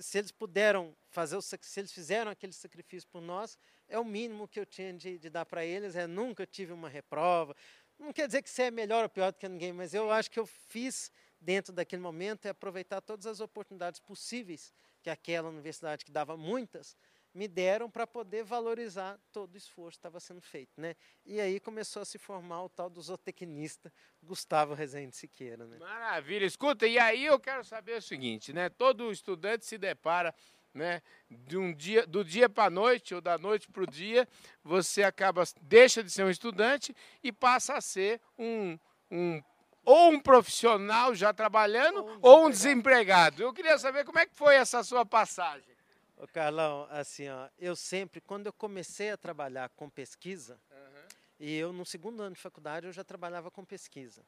se 0.00 0.18
eles 0.18 0.30
puderam 0.30 0.94
fazer, 1.08 1.36
o, 1.36 1.42
se 1.42 1.56
eles 1.80 1.92
fizeram 1.92 2.30
aquele 2.30 2.52
sacrifício 2.52 3.08
por 3.08 3.22
nós, 3.22 3.58
é 3.88 3.98
o 3.98 4.04
mínimo 4.04 4.46
que 4.46 4.60
eu 4.60 4.66
tinha 4.66 4.92
de, 4.92 5.18
de 5.18 5.30
dar 5.30 5.46
para 5.46 5.64
eles, 5.64 5.96
é 5.96 6.06
nunca 6.06 6.46
tive 6.46 6.72
uma 6.72 6.88
reprova, 6.88 7.54
não 8.02 8.12
quer 8.12 8.26
dizer 8.26 8.42
que 8.42 8.50
você 8.50 8.64
é 8.64 8.70
melhor 8.70 9.02
ou 9.02 9.08
pior 9.08 9.32
do 9.32 9.38
que 9.38 9.48
ninguém, 9.48 9.72
mas 9.72 9.94
eu 9.94 10.10
acho 10.10 10.30
que 10.30 10.38
eu 10.38 10.46
fiz 10.46 11.10
dentro 11.40 11.72
daquele 11.72 12.02
momento 12.02 12.46
é 12.46 12.50
aproveitar 12.50 13.00
todas 13.00 13.26
as 13.26 13.40
oportunidades 13.40 14.00
possíveis 14.00 14.72
que 15.02 15.10
aquela 15.10 15.48
universidade, 15.48 16.04
que 16.04 16.12
dava 16.12 16.36
muitas, 16.36 16.96
me 17.34 17.48
deram 17.48 17.90
para 17.90 18.06
poder 18.06 18.44
valorizar 18.44 19.18
todo 19.32 19.54
o 19.54 19.56
esforço 19.56 19.96
que 19.96 20.00
estava 20.00 20.20
sendo 20.20 20.40
feito. 20.40 20.80
Né? 20.80 20.94
E 21.24 21.40
aí 21.40 21.58
começou 21.58 22.02
a 22.02 22.04
se 22.04 22.18
formar 22.18 22.62
o 22.64 22.68
tal 22.68 22.90
do 22.90 23.00
zootecnista 23.00 23.92
Gustavo 24.22 24.74
Rezende 24.74 25.16
Siqueira. 25.16 25.66
Né? 25.66 25.78
Maravilha. 25.78 26.44
Escuta, 26.44 26.86
e 26.86 26.98
aí 26.98 27.24
eu 27.24 27.40
quero 27.40 27.64
saber 27.64 27.98
o 27.98 28.02
seguinte, 28.02 28.52
né? 28.52 28.68
todo 28.68 29.10
estudante 29.10 29.64
se 29.64 29.78
depara 29.78 30.34
né? 30.74 31.02
De 31.28 31.56
um 31.56 31.72
dia, 31.72 32.06
do 32.06 32.24
dia 32.24 32.48
para 32.48 32.64
a 32.64 32.70
noite 32.70 33.14
ou 33.14 33.20
da 33.20 33.38
noite 33.38 33.68
para 33.68 33.82
o 33.82 33.86
dia, 33.86 34.28
você 34.62 35.02
acaba 35.02 35.44
deixa 35.60 36.02
de 36.02 36.10
ser 36.10 36.24
um 36.24 36.30
estudante 36.30 36.94
e 37.22 37.32
passa 37.32 37.74
a 37.74 37.80
ser 37.80 38.20
um, 38.38 38.78
um 39.10 39.42
ou 39.84 40.12
um 40.12 40.20
profissional 40.20 41.14
já 41.14 41.32
trabalhando 41.32 42.04
ou 42.04 42.10
um, 42.10 42.18
ou 42.22 42.46
um 42.46 42.50
desempregado. 42.50 43.42
Eu 43.42 43.52
queria 43.52 43.78
saber 43.78 44.04
como 44.04 44.18
é 44.18 44.26
que 44.26 44.34
foi 44.34 44.54
essa 44.54 44.82
sua 44.82 45.04
passagem. 45.04 45.72
Ô 46.16 46.26
Carlão, 46.28 46.86
assim, 46.90 47.28
ó, 47.28 47.48
eu 47.58 47.74
sempre, 47.74 48.20
quando 48.20 48.46
eu 48.46 48.52
comecei 48.52 49.10
a 49.10 49.16
trabalhar 49.16 49.68
com 49.70 49.90
pesquisa, 49.90 50.60
uhum. 50.70 51.08
e 51.40 51.56
eu 51.56 51.72
no 51.72 51.84
segundo 51.84 52.22
ano 52.22 52.36
de 52.36 52.40
faculdade 52.40 52.86
eu 52.86 52.92
já 52.92 53.02
trabalhava 53.02 53.50
com 53.50 53.64
pesquisa, 53.64 54.22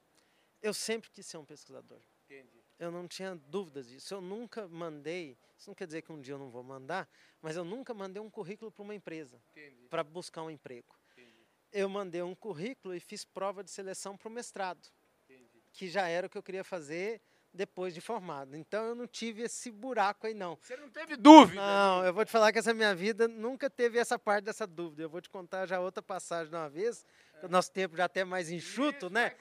eu 0.61 0.75
sempre 0.75 1.09
quis 1.11 1.25
ser 1.25 1.37
um 1.37 1.45
pesquisador. 1.45 2.01
Entendi 2.25 2.64
eu 2.79 2.91
não 2.91 3.07
tinha 3.07 3.35
dúvidas 3.35 3.89
disso. 3.89 4.15
Eu 4.15 4.21
nunca 4.21 4.67
mandei, 4.69 5.37
isso 5.57 5.71
não 5.71 5.75
quer 5.75 5.87
dizer 5.87 6.03
que 6.03 6.13
um 6.13 6.21
dia 6.21 6.35
eu 6.35 6.39
não 6.39 6.51
vou 6.51 6.63
mandar, 6.63 7.09
mas 7.41 7.57
eu 7.57 7.65
nunca 7.65 7.95
mandei 7.95 8.21
um 8.21 8.31
currículo 8.31 8.71
para 8.71 8.83
uma 8.83 8.95
empresa 8.95 9.41
para 9.89 10.03
buscar 10.03 10.43
um 10.43 10.51
emprego. 10.51 10.95
Entendi. 11.13 11.47
Eu 11.73 11.89
mandei 11.89 12.23
um 12.23 12.35
currículo 12.35 12.95
e 12.95 13.01
fiz 13.01 13.25
prova 13.25 13.63
de 13.63 13.71
seleção 13.71 14.17
para 14.17 14.29
o 14.29 14.31
mestrado, 14.31 14.89
Entendi. 15.25 15.63
que 15.73 15.89
já 15.89 16.09
era 16.09 16.27
o 16.27 16.31
que 16.31 16.39
eu 16.39 16.43
queria 16.43 16.65
fazer 16.65 17.21
depois 17.55 17.95
de 17.95 18.01
formado. 18.01 18.57
Então 18.57 18.85
eu 18.85 18.95
não 18.95 19.07
tive 19.07 19.43
esse 19.43 19.71
buraco 19.71 20.27
aí 20.27 20.35
não. 20.35 20.59
Você 20.61 20.77
não 20.77 20.91
teve 20.91 21.17
dúvida? 21.17 21.61
Não, 21.61 22.05
eu 22.05 22.13
vou 22.13 22.25
te 22.25 22.33
falar 22.33 22.53
que 22.53 22.59
essa 22.59 22.75
minha 22.75 22.95
vida 22.95 23.29
nunca 23.29 23.71
teve 23.71 23.99
essa 23.99 24.19
parte 24.19 24.45
dessa 24.45 24.67
dúvida. 24.67 25.03
Eu 25.03 25.09
vou 25.09 25.21
te 25.21 25.31
contar 25.31 25.67
já 25.67 25.79
outra 25.81 26.03
passagem 26.03 26.51
de 26.51 26.57
uma 26.57 26.69
vez, 26.69 27.07
é. 27.35 27.47
o 27.47 27.49
nosso 27.49 27.71
tempo 27.71 27.97
já 27.97 28.07
até 28.07 28.25
mais 28.25 28.51
enxuto, 28.51 29.07
Isso, 29.07 29.11
né? 29.11 29.37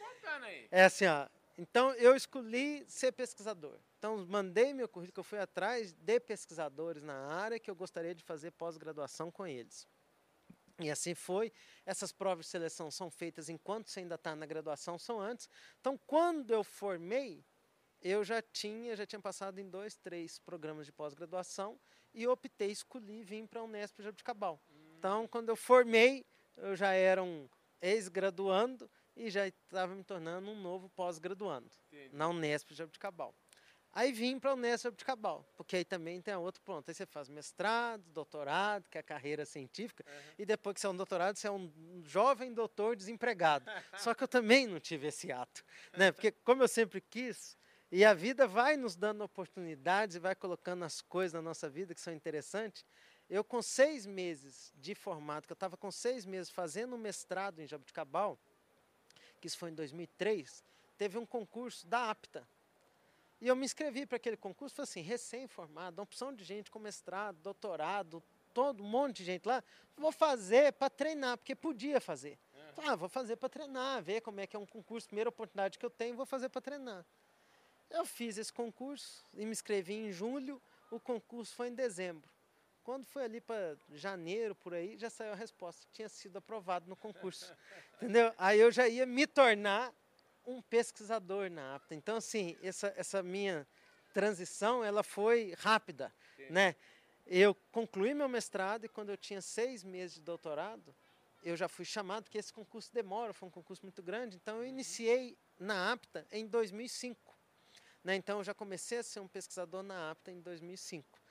É 0.72 0.86
assim, 0.86 1.08
ó, 1.08 1.28
então, 1.58 1.94
eu 1.94 2.16
escolhi 2.16 2.84
ser 2.88 3.12
pesquisador. 3.12 3.78
Então, 4.00 4.26
mandei 4.26 4.74
meu 4.74 4.89
currículo, 4.89 5.20
eu 5.20 5.24
fui 5.24 5.39
atrás 5.39 5.94
de 5.94 6.20
pesquisadores 6.20 7.04
na 7.04 7.28
área 7.28 7.60
que 7.60 7.70
eu 7.70 7.76
gostaria 7.76 8.16
de 8.16 8.24
fazer 8.24 8.52
pós-graduação 8.52 9.32
com 9.32 9.46
eles. 9.46 9.88
E 10.80 10.89
assim 10.89 11.13
foi. 11.13 11.52
Essas 11.86 12.12
provas 12.12 12.46
de 12.46 12.52
seleção 12.52 12.89
são 12.89 13.10
feitas 13.10 13.50
enquanto 13.50 13.89
você 13.89 14.00
ainda 14.00 14.16
está 14.16 14.36
na 14.36 14.46
graduação, 14.46 14.98
são 14.98 15.22
antes. 15.22 15.48
Então, 15.80 15.98
quando 16.08 16.52
eu 16.52 16.63
formei, 16.63 17.46
eu 18.02 18.24
já 18.24 18.42
tinha, 18.42 18.96
já 18.96 19.06
tinha 19.06 19.22
passado 19.22 19.60
em 19.60 19.70
dois, 19.70 19.96
três 19.96 20.39
programas 20.39 20.88
de 20.88 20.92
pós-graduação 20.92 21.80
e 22.13 22.28
optei, 22.28 22.72
escolhi 22.72 23.24
vir 23.24 23.48
para 23.48 23.60
a 23.60 23.63
Unesp 23.63 24.02
Jabuticabal. 24.02 24.60
Então, 24.98 25.28
quando 25.28 25.50
eu 25.50 25.56
formei, 25.56 26.26
eu 26.58 26.76
já 26.76 26.94
era 26.94 27.22
um 27.22 27.48
ex-graduando 27.82 28.89
e 29.15 29.30
já 29.30 29.47
estava 29.47 29.93
me 29.95 30.04
tornando 30.04 30.49
um 30.49 30.60
novo 30.60 30.89
pós-graduando 30.89 31.69
na 32.12 32.28
Unesp 32.28 32.69
de 32.69 32.76
Jabuticabal. 32.76 33.36
Aí 33.95 34.12
vim 34.12 34.39
para 34.39 34.49
a 34.49 34.54
Unesp 34.56 34.95
de 34.95 35.06
Cabal, 35.06 35.47
porque 35.56 35.76
aí 35.76 35.86
também 35.86 36.19
tem 36.19 36.36
outro 36.36 36.60
ponto. 36.63 36.89
Aí 36.89 36.95
você 36.95 37.06
faz 37.06 37.30
mestrado, 37.30 38.02
doutorado, 38.10 38.89
que 38.89 38.97
é 38.97 39.02
a 39.02 39.04
carreira 39.04 39.45
científica, 39.45 40.04
uhum. 40.08 40.34
e 40.39 40.45
depois 40.47 40.73
que 40.73 40.82
você 40.82 40.88
é 40.88 40.89
um 40.89 40.97
doutorado, 40.97 41.36
você 41.38 41.47
é 41.47 41.52
um 41.52 41.71
jovem 42.04 42.52
doutor 42.56 42.95
desempregado. 42.95 43.65
Só 44.10 44.15
que 44.15 44.23
eu 44.23 44.28
também 44.28 44.65
não 44.65 44.80
tive 44.80 45.08
esse 45.08 45.32
ato, 45.32 45.63
né? 45.95 46.12
Porque 46.12 46.32
como 46.32 46.63
eu 46.63 46.67
sempre 46.67 47.02
quis, 47.02 47.56
e 47.91 48.04
a 48.04 48.15
vida 48.15 48.47
vai 48.47 48.76
nos 48.76 48.95
dando 48.95 49.23
oportunidades 49.23 50.15
e 50.15 50.19
vai 50.19 50.34
colocando 50.34 50.84
as 50.84 50.99
coisas 50.99 51.34
na 51.34 51.41
nossa 51.43 51.69
vida 51.69 51.93
que 51.93 52.02
são 52.02 52.12
interessantes. 52.12 52.84
Eu 53.30 53.43
com 53.43 53.62
seis 53.62 54.08
meses 54.08 54.73
de 54.76 54.95
formato, 54.95 55.47
que 55.47 55.54
eu 55.54 55.56
estava 55.56 55.78
com 55.78 55.91
seis 55.91 56.26
meses 56.26 56.49
fazendo 56.49 56.95
um 56.95 56.99
mestrado 56.99 57.62
em 57.62 57.67
Jabuticabal, 57.67 58.39
que 59.43 59.47
isso 59.47 59.58
foi 59.58 59.71
em 59.71 59.73
2003, 59.73 60.63
teve 60.97 61.17
um 61.17 61.25
concurso 61.25 61.86
da 61.86 62.10
APTA, 62.10 62.47
e 63.41 63.47
eu 63.49 63.58
me 63.58 63.65
inscrevi 63.65 64.06
para 64.06 64.15
aquele 64.15 64.38
concurso, 64.38 64.73
foi 64.73 64.84
assim, 64.84 65.01
recém-formado, 65.01 65.99
uma 65.99 66.03
opção 66.03 66.34
de 66.34 66.45
gente 66.45 66.71
com 66.71 66.79
mestrado, 66.79 67.36
doutorado, 67.41 68.23
todo 68.53 68.82
um 68.82 68.88
monte 68.88 69.17
de 69.17 69.25
gente 69.25 69.45
lá. 69.45 69.62
Vou 69.97 70.13
fazer 70.13 70.71
para 70.71 70.89
treinar, 70.89 71.38
porque 71.38 71.53
podia 71.53 71.99
fazer. 71.99 72.39
Uhum. 72.53 72.88
Ah, 72.88 72.95
vou 72.95 73.10
fazer 73.10 73.36
para 73.36 73.49
treinar, 73.49 74.01
ver 74.01 74.21
como 74.21 74.39
é 74.39 74.47
que 74.47 74.56
é 74.56 74.60
um 74.60 74.65
concurso, 74.65 75.08
primeira 75.08 75.27
oportunidade 75.27 75.77
que 75.77 75.86
eu 75.86 75.89
tenho, 75.89 76.15
vou 76.15 76.25
fazer 76.25 76.47
para 76.47 76.62
treinar. 76.62 77.06
Eu 77.89 78.06
fiz 78.06 78.38
esse 78.38 78.53
concurso 78.53 79.25
e 79.34 79.45
me 79.45 79.51
inscrevi 79.51 79.95
em 79.95 80.10
julho, 80.10 80.62
o 80.89 80.97
concurso 80.97 81.53
foi 81.53 81.67
em 81.67 81.75
dezembro. 81.75 82.32
Quando 82.84 83.06
foi 83.06 83.24
ali 83.24 83.39
para 83.39 83.78
janeiro, 83.93 84.54
por 84.56 84.74
aí, 84.74 84.98
já 84.98 85.10
saiu 85.10 85.32
a 85.32 85.36
resposta, 85.36 85.88
tinha 85.93 86.10
sido 86.10 86.38
aprovado 86.38 86.89
no 86.89 86.96
concurso. 86.96 87.54
Entendeu? 88.02 88.34
Aí 88.38 88.60
eu 88.60 88.72
já 88.72 88.88
ia 88.88 89.06
me 89.06 89.26
tornar 89.26 89.93
um 90.46 90.62
pesquisador 90.62 91.50
na 91.50 91.76
APTA. 91.76 91.96
Então, 91.96 92.17
assim, 92.17 92.58
essa, 92.62 92.93
essa 92.98 93.24
minha 93.24 93.65
transição, 94.13 94.84
ela 94.84 95.02
foi 95.02 95.54
rápida, 95.58 96.13
Sim. 96.36 96.48
né? 96.50 96.76
Eu 97.26 97.56
concluí 97.72 98.13
meu 98.13 98.28
mestrado 98.28 98.86
e 98.86 98.89
quando 98.89 99.10
eu 99.10 99.17
tinha 99.17 99.41
seis 99.41 99.82
meses 99.82 100.15
de 100.15 100.22
doutorado, 100.22 100.93
eu 101.41 101.56
já 101.56 101.69
fui 101.69 101.86
chamado, 101.86 102.24
porque 102.24 102.38
esse 102.38 102.52
concurso 102.52 102.93
demora, 102.93 103.34
foi 103.34 103.48
um 103.48 103.52
concurso 103.52 103.84
muito 103.84 104.04
grande, 104.04 104.36
então 104.36 104.58
eu 104.58 104.63
uhum. 104.63 104.67
iniciei 104.67 105.38
na 105.58 105.93
APTA 105.93 106.28
em 106.32 106.46
2005. 106.46 107.34
Né? 108.04 108.15
Então 108.15 108.39
eu 108.39 108.43
já 108.43 108.54
comecei 108.54 108.98
a 108.98 109.04
ser 109.04 109.22
um 109.22 109.28
pesquisador 109.28 109.84
na 109.84 110.12
APTA 110.12 110.32
em 110.32 110.41
2005. 110.41 111.22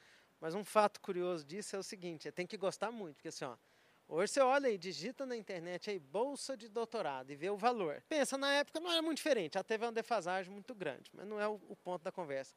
Mas 0.43 0.57
um 0.57 0.65
fato 0.65 1.01
curioso 1.01 1.45
disso 1.45 1.77
é 1.77 1.79
o 1.79 1.85
seguinte, 1.85 2.31
tem 2.33 2.45
que 2.45 2.57
gostar 2.57 2.91
muito, 2.91 3.15
porque 3.15 3.29
assim, 3.29 3.45
ó, 3.45 3.57
Hoje 4.09 4.33
você 4.33 4.41
olha 4.41 4.69
e 4.69 4.77
digita 4.77 5.25
na 5.25 5.37
internet 5.37 5.89
aí 5.89 5.99
bolsa 5.99 6.55
de 6.57 6.69
doutorado 6.69 7.31
e 7.31 7.37
vê 7.37 7.49
o 7.49 7.57
valor. 7.57 8.03
Pensa, 8.09 8.37
na 8.37 8.53
época 8.53 8.81
não 8.81 8.91
era 8.91 9.01
muito 9.01 9.19
diferente, 9.19 9.55
já 9.55 9.63
teve 9.63 9.87
uma 9.87 9.93
defasagem 9.93 10.53
muito 10.53 10.75
grande, 10.75 11.11
mas 11.15 11.27
não 11.27 11.41
é 11.41 11.49
o, 11.49 11.55
o 11.69 11.77
ponto 11.77 12.03
da 12.03 12.11
conversa. 12.13 12.55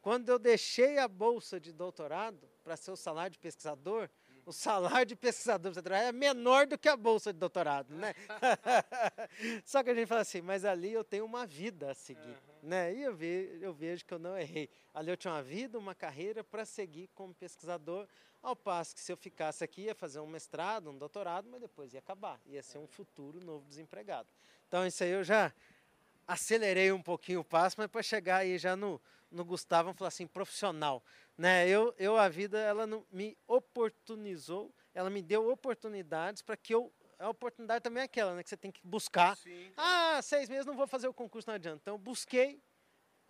Quando 0.00 0.28
eu 0.28 0.38
deixei 0.38 0.96
a 0.98 1.08
bolsa 1.08 1.60
de 1.60 1.72
doutorado 1.72 2.48
para 2.62 2.76
ser 2.76 2.92
o 2.92 2.96
salário 2.96 3.32
de 3.32 3.38
pesquisador, 3.38 4.08
o 4.46 4.52
salário 4.52 5.06
de 5.06 5.16
pesquisador 5.16 5.72
é 5.92 6.12
menor 6.12 6.66
do 6.66 6.78
que 6.78 6.88
a 6.88 6.96
bolsa 6.96 7.32
de 7.32 7.38
doutorado, 7.38 7.92
né? 7.94 8.14
Só 9.66 9.82
que 9.82 9.90
a 9.90 9.94
gente 9.94 10.06
fala 10.06 10.20
assim, 10.20 10.40
mas 10.40 10.64
ali 10.64 10.92
eu 10.92 11.02
tenho 11.02 11.24
uma 11.24 11.46
vida 11.46 11.90
a 11.90 11.94
seguir, 11.94 12.28
uhum. 12.28 12.53
Né? 12.64 12.94
E 12.94 13.02
eu, 13.02 13.16
eu 13.60 13.72
vejo 13.72 14.04
que 14.04 14.14
eu 14.14 14.18
não 14.18 14.36
errei. 14.36 14.68
Ali 14.92 15.10
eu 15.10 15.16
tinha 15.16 15.32
uma 15.32 15.42
vida, 15.42 15.78
uma 15.78 15.94
carreira 15.94 16.42
para 16.42 16.64
seguir 16.64 17.08
como 17.14 17.34
pesquisador, 17.34 18.06
ao 18.42 18.54
passo 18.54 18.94
que 18.94 19.00
se 19.00 19.10
eu 19.10 19.16
ficasse 19.16 19.64
aqui 19.64 19.82
ia 19.82 19.94
fazer 19.94 20.20
um 20.20 20.26
mestrado, 20.26 20.90
um 20.90 20.98
doutorado, 20.98 21.48
mas 21.50 21.60
depois 21.60 21.94
ia 21.94 21.98
acabar, 21.98 22.40
ia 22.46 22.62
ser 22.62 22.78
um 22.78 22.86
futuro 22.86 23.42
novo 23.42 23.66
desempregado. 23.66 24.28
Então 24.68 24.86
isso 24.86 25.02
aí 25.02 25.10
eu 25.10 25.24
já 25.24 25.52
acelerei 26.26 26.92
um 26.92 27.00
pouquinho 27.00 27.40
o 27.40 27.44
passo, 27.44 27.76
mas 27.78 27.86
para 27.86 28.02
chegar 28.02 28.38
aí 28.38 28.58
já 28.58 28.76
no, 28.76 29.00
no 29.30 29.44
Gustavo, 29.44 29.84
vamos 29.84 29.98
falar 29.98 30.08
assim, 30.08 30.26
profissional. 30.26 31.02
Né? 31.36 31.68
Eu, 31.68 31.94
eu, 31.98 32.16
a 32.16 32.28
vida, 32.28 32.58
ela 32.58 32.86
me 33.10 33.36
oportunizou, 33.46 34.72
ela 34.94 35.10
me 35.10 35.22
deu 35.22 35.50
oportunidades 35.50 36.42
para 36.42 36.56
que 36.56 36.74
eu. 36.74 36.92
A 37.24 37.30
oportunidade 37.30 37.82
também 37.82 38.02
é 38.02 38.04
aquela, 38.04 38.34
né? 38.34 38.42
Que 38.42 38.50
você 38.50 38.56
tem 38.56 38.70
que 38.70 38.82
buscar. 38.84 39.34
Sim. 39.38 39.72
Ah, 39.78 40.20
seis 40.22 40.46
meses 40.46 40.66
não 40.66 40.76
vou 40.76 40.86
fazer 40.86 41.08
o 41.08 41.14
concurso, 41.14 41.48
não 41.48 41.54
adianta. 41.54 41.78
Então, 41.80 41.94
eu 41.94 41.98
busquei, 41.98 42.62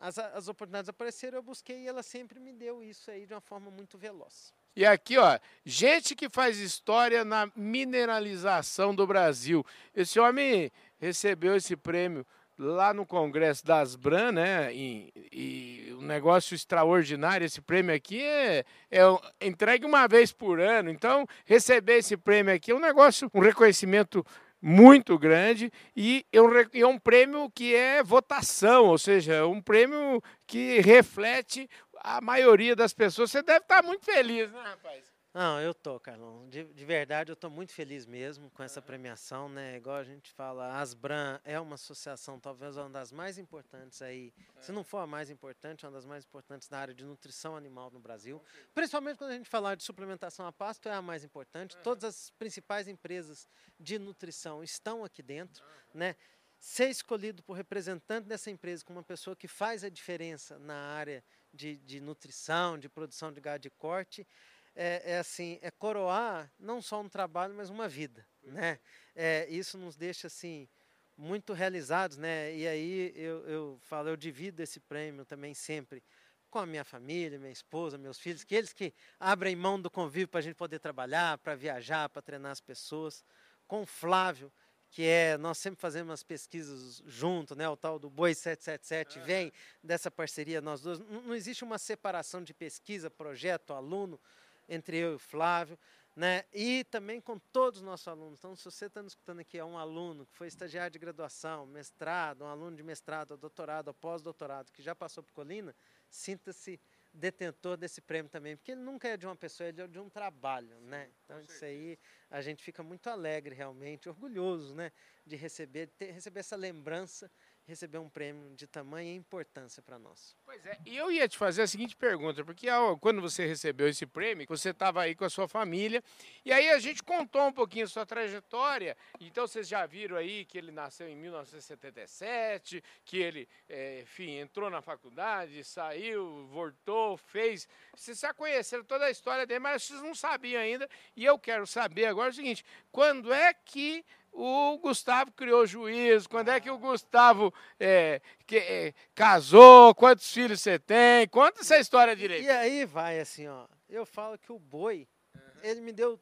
as, 0.01 0.19
as 0.19 0.49
oportunidades 0.49 0.89
apareceram, 0.89 1.39
eu 1.39 1.43
busquei 1.43 1.83
e 1.83 1.87
ela 1.87 2.03
sempre 2.03 2.41
me 2.41 2.53
deu 2.53 2.83
isso 2.83 3.09
aí 3.09 3.25
de 3.25 3.33
uma 3.33 3.41
forma 3.41 3.71
muito 3.71 3.97
veloz. 3.97 4.53
E 4.75 4.85
aqui, 4.85 5.17
ó, 5.17 5.39
gente 5.65 6.17
que 6.17 6.29
faz 6.29 6.59
história 6.59 7.25
na 7.25 7.49
mineralização 7.55 8.93
do 8.93 9.07
Brasil. 9.07 9.65
Esse 9.95 10.19
homem 10.19 10.73
recebeu 10.99 11.55
esse 11.55 11.77
prêmio 11.77 12.27
lá 12.59 12.95
no 12.95 13.05
Congresso 13.05 13.65
das 13.65 13.97
Bran, 13.97 14.33
né? 14.33 14.73
E, 14.75 15.13
e, 15.33 15.95
um 15.99 16.03
negócio 16.03 16.55
extraordinário. 16.55 17.45
Esse 17.45 17.61
prêmio 17.61 17.95
aqui 17.95 18.23
é, 18.23 18.65
é 18.91 19.01
entregue 19.41 19.87
uma 19.87 20.07
vez 20.07 20.33
por 20.33 20.61
ano. 20.61 20.91
Então, 20.91 21.27
receber 21.45 21.99
esse 21.99 22.17
prêmio 22.17 22.55
aqui 22.55 22.71
é 22.71 22.75
um 22.75 22.81
negócio, 22.81 23.31
um 23.35 23.41
reconhecimento 23.41 24.25
muito 24.61 25.19
grande 25.19 25.71
e 25.95 26.25
é 26.33 26.41
um, 26.41 26.49
é 26.73 26.87
um 26.87 26.99
prêmio 26.99 27.51
que 27.51 27.75
é 27.75 28.03
votação, 28.03 28.87
ou 28.87 28.97
seja, 28.97 29.47
um 29.47 29.61
prêmio 29.61 30.23
que 30.47 30.81
reflete 30.81 31.69
a 32.03 32.21
maioria 32.21 32.75
das 32.75 32.95
pessoas. 32.95 33.31
Você 33.31 33.43
deve 33.43 33.61
estar 33.61 33.83
muito 33.83 34.05
feliz, 34.05 34.51
né, 34.51 34.63
rapaz? 34.63 35.14
Não, 35.35 35.61
eu 35.61 35.75
tô, 35.75 35.99
Carlão. 35.99 36.49
De, 36.49 36.63
de 36.63 36.85
verdade, 36.85 37.33
eu 37.33 37.35
tô 37.35 37.51
muito 37.51 37.73
feliz 37.73 38.07
mesmo 38.07 38.49
com 38.51 38.63
essa 38.63 38.81
premiação, 38.81 39.49
né? 39.49 39.77
Igual 39.77 39.97
a 39.97 40.05
gente 40.05 40.31
fala, 40.31 40.67
a 40.67 40.79
Asbran 40.79 41.41
é 41.43 41.59
uma 41.59 41.75
associação, 41.75 42.39
talvez 42.39 42.77
uma 42.77 42.89
das 42.89 43.11
mais 43.11 43.37
importantes 43.37 44.01
aí, 44.01 44.33
é. 44.57 44.63
se 44.63 44.71
não 44.71 44.85
for 44.85 44.99
a 44.99 45.09
mais 45.09 45.31
importante, 45.31 45.85
uma 45.85 45.91
das 45.91 46.07
mais 46.07 46.25
importantes 46.25 46.71
na 46.71 46.79
área 46.79 46.95
de 46.95 47.05
nutrição 47.05 47.57
animal 47.57 47.91
no 47.91 47.99
Brasil. 47.99 48.41
Principalmente 48.73 49.19
quando 49.19 49.33
a 49.33 49.37
gente 49.37 49.51
falar 49.51 49.75
de 49.75 49.83
suplementação 49.83 50.47
a 50.47 50.53
pasto, 50.53 50.89
é 50.89 50.93
a 50.93 51.03
mais 51.03 51.25
importante. 51.25 51.77
Todas 51.79 52.05
as 52.05 52.31
principais 52.31 52.87
empresas 52.87 53.49
de 53.81 53.99
nutrição 53.99 54.63
estão 54.63 55.05
aqui 55.05 55.21
dentro, 55.21 55.65
né? 55.93 56.15
Ser 56.61 56.89
escolhido 56.91 57.43
por 57.43 57.55
representante 57.55 58.29
dessa 58.29 58.53
empresa 58.53 58.85
como 58.85 59.01
uma 59.01 59.05
pessoa 59.05 59.35
que 59.35 59.49
faz 59.49 59.83
a 59.83 59.89
diferença 59.89 60.61
na 60.61 60.77
área 60.77 61.25
de, 61.53 61.77
de 61.79 62.01
nutrição, 62.01 62.79
de 62.79 62.89
produção 62.89 63.33
de 63.33 63.41
gado 63.41 63.63
de 63.63 63.71
corte, 63.71 64.25
é, 64.75 65.13
é, 65.13 65.19
assim, 65.19 65.59
é 65.63 65.71
coroar 65.71 66.53
não 66.59 66.83
só 66.83 67.01
um 67.01 67.09
trabalho, 67.09 67.55
mas 67.55 67.71
uma 67.71 67.89
vida, 67.89 68.27
né? 68.43 68.79
É, 69.15 69.47
isso 69.49 69.79
nos 69.79 69.97
deixa 69.97 70.27
assim 70.27 70.69
muito 71.17 71.53
realizados, 71.53 72.17
né? 72.17 72.55
E 72.55 72.67
aí 72.67 73.13
eu, 73.15 73.47
eu 73.47 73.79
falo, 73.83 74.09
eu 74.09 74.17
divido 74.17 74.61
esse 74.63 74.81
prêmio 74.81 75.25
também 75.25 75.55
sempre 75.55 76.03
com 76.51 76.59
a 76.59 76.67
minha 76.67 76.85
família, 76.85 77.39
minha 77.39 77.53
esposa, 77.53 77.99
meus 77.99 78.19
filhos, 78.19 78.45
que 78.45 78.55
eles 78.55 78.73
que 78.73 78.95
abrem 79.19 79.57
mão 79.57 79.81
do 79.81 79.91
convívio 79.91 80.29
para 80.29 80.39
a 80.39 80.43
gente 80.43 80.55
poder 80.55 80.79
trabalhar, 80.79 81.39
para 81.39 81.57
viajar, 81.57 82.09
para 82.09 82.23
treinar 82.23 82.53
as 82.53 82.61
pessoas, 82.61 83.25
com 83.67 83.83
o 83.83 83.87
Flávio, 83.87 84.53
que 84.89 85.03
é, 85.03 85.37
nós 85.37 85.59
sempre 85.59 85.81
fazemos 85.81 86.13
as 86.13 86.23
pesquisas 86.23 87.03
junto, 87.07 87.57
né, 87.57 87.69
o 87.69 87.77
tal 87.77 87.99
do 87.99 88.09
Boi 88.09 88.33
777 88.33 89.19
uhum. 89.19 89.25
vem 89.25 89.53
dessa 89.83 90.09
parceria 90.09 90.61
nós 90.61 90.81
dois. 90.81 91.01
Não, 91.01 91.23
não 91.23 91.35
existe 91.35 91.65
uma 91.65 91.77
separação 91.77 92.41
de 92.41 92.55
pesquisa, 92.55 93.11
projeto, 93.11 93.73
aluno, 93.73 94.21
entre 94.69 94.99
eu 94.99 95.13
e 95.13 95.15
o 95.15 95.19
Flávio, 95.19 95.79
né? 96.17 96.45
E 96.53 96.85
também 96.85 97.21
com 97.21 97.39
todos 97.39 97.81
os 97.81 97.87
nossos 97.87 98.07
alunos. 98.07 98.39
Então, 98.39 98.55
se 98.55 98.65
você 98.65 98.87
está 98.87 99.03
nos 99.03 99.13
escutando 99.13 99.41
aqui, 99.41 99.59
é 99.59 99.65
um 99.65 99.77
aluno 99.77 100.27
que 100.27 100.37
foi 100.37 100.47
estagiário 100.47 100.93
de 100.93 100.99
graduação, 100.99 101.67
mestrado, 101.67 102.43
um 102.43 102.47
aluno 102.47 102.77
de 102.77 102.83
mestrado, 102.83 103.37
doutorado, 103.37 103.93
pós-doutorado, 103.93 104.71
que 104.73 104.83
já 104.83 104.95
passou 104.95 105.23
por 105.23 105.33
Colina, 105.33 105.75
sinta-se 106.09 106.81
detentor 107.15 107.77
desse 107.77 108.01
prêmio 108.01 108.29
também, 108.29 108.57
porque 108.57 108.73
ele 108.73 108.81
nunca 108.81 109.09
é 109.09 109.17
de 109.17 109.25
uma 109.25 109.37
pessoa, 109.37 109.69
ele 109.69 109.81
é 109.81 109.87
de 109.87 110.01
um 110.01 110.11
trabalho, 110.11 110.81
né? 110.81 111.09
Então 111.25 111.41
isso 111.41 111.65
aí 111.65 111.97
a 112.29 112.43
gente 112.43 112.63
fica 112.63 112.83
muito 112.83 113.09
alegre 113.09 113.55
realmente, 113.55 114.09
orgulhoso, 114.09 114.75
né, 114.75 114.91
de 115.25 115.37
receber, 115.37 115.87
de 115.87 115.93
ter, 115.93 116.11
receber 116.11 116.41
essa 116.41 116.57
lembrança 116.57 117.31
receber 117.67 117.99
um 117.99 118.09
prêmio 118.09 118.55
de 118.55 118.67
tamanha 118.67 119.15
importância 119.15 119.83
para 119.83 119.99
nós. 119.99 120.37
Pois 120.45 120.65
é, 120.67 120.79
e 120.85 120.97
eu 120.97 121.11
ia 121.11 121.27
te 121.27 121.39
fazer 121.39 121.63
a 121.63 121.67
seguinte 121.67 121.97
pergunta, 121.97 122.45
porque 122.45 122.69
ao, 122.69 122.99
quando 122.99 123.21
você 123.21 123.47
recebeu 123.47 123.89
esse 123.89 124.07
prêmio, 124.07 124.47
você 124.49 124.71
estava 124.71 125.03
aí 125.03 125.15
com 125.15 125.25
a 125.25 125.31
sua 125.31 125.49
família, 125.49 126.03
e 126.45 126.53
aí 126.53 126.71
a 126.71 126.79
gente 126.79 127.03
contou 127.03 127.43
um 127.43 127.53
pouquinho 127.53 127.87
a 127.87 127.89
sua 127.89 128.05
trajetória, 128.05 128.97
então 129.19 129.47
vocês 129.47 129.67
já 129.67 129.87
viram 129.87 130.17
aí 130.17 130.45
que 130.45 130.59
ele 130.59 130.71
nasceu 130.71 131.09
em 131.09 131.17
1977, 131.17 132.83
que 133.05 133.17
ele, 133.17 133.49
é, 133.69 134.03
enfim, 134.03 134.33
entrou 134.33 134.69
na 134.69 134.83
faculdade, 134.83 135.65
saiu, 135.65 136.47
voltou, 136.49 137.17
fez, 137.17 137.67
vocês 137.95 138.21
já 138.21 138.35
conheceram 138.35 138.85
toda 138.85 139.07
a 139.07 139.11
história 139.11 139.47
dele, 139.47 139.61
mas 139.61 139.83
vocês 139.85 140.03
não 140.03 140.15
sabiam 140.15 140.61
ainda, 140.61 140.89
e 141.17 141.25
eu 141.25 141.39
quero 141.39 141.67
saber 141.67 142.07
agora 142.07 142.31
o 142.31 142.35
seguinte, 142.35 142.65
quando 142.93 143.33
é 143.33 143.55
que 143.55 144.05
o 144.35 144.77
Gustavo 144.79 145.31
criou 145.33 145.65
juízo, 145.65 146.29
quando 146.29 146.49
é 146.49 146.59
que 146.59 146.69
o 146.69 146.77
Gustavo 146.77 147.55
é, 147.79 148.21
que, 148.47 148.57
é, 148.59 148.95
casou, 149.15 149.95
quantos 149.95 150.31
filhos 150.33 150.61
você 150.61 150.79
tem, 150.79 151.29
conta 151.29 151.61
essa 151.61 151.79
história 151.79 152.17
direito. 152.17 152.45
E 152.45 152.51
aí 152.51 152.85
vai 152.85 153.21
assim, 153.21 153.47
ó, 153.47 153.67
eu 153.89 154.05
falo 154.05 154.37
que 154.37 154.51
o 154.51 154.59
boi, 154.59 155.07
uhum. 155.35 155.41
ele 155.63 155.81
me 155.81 155.93
deu 155.93 156.21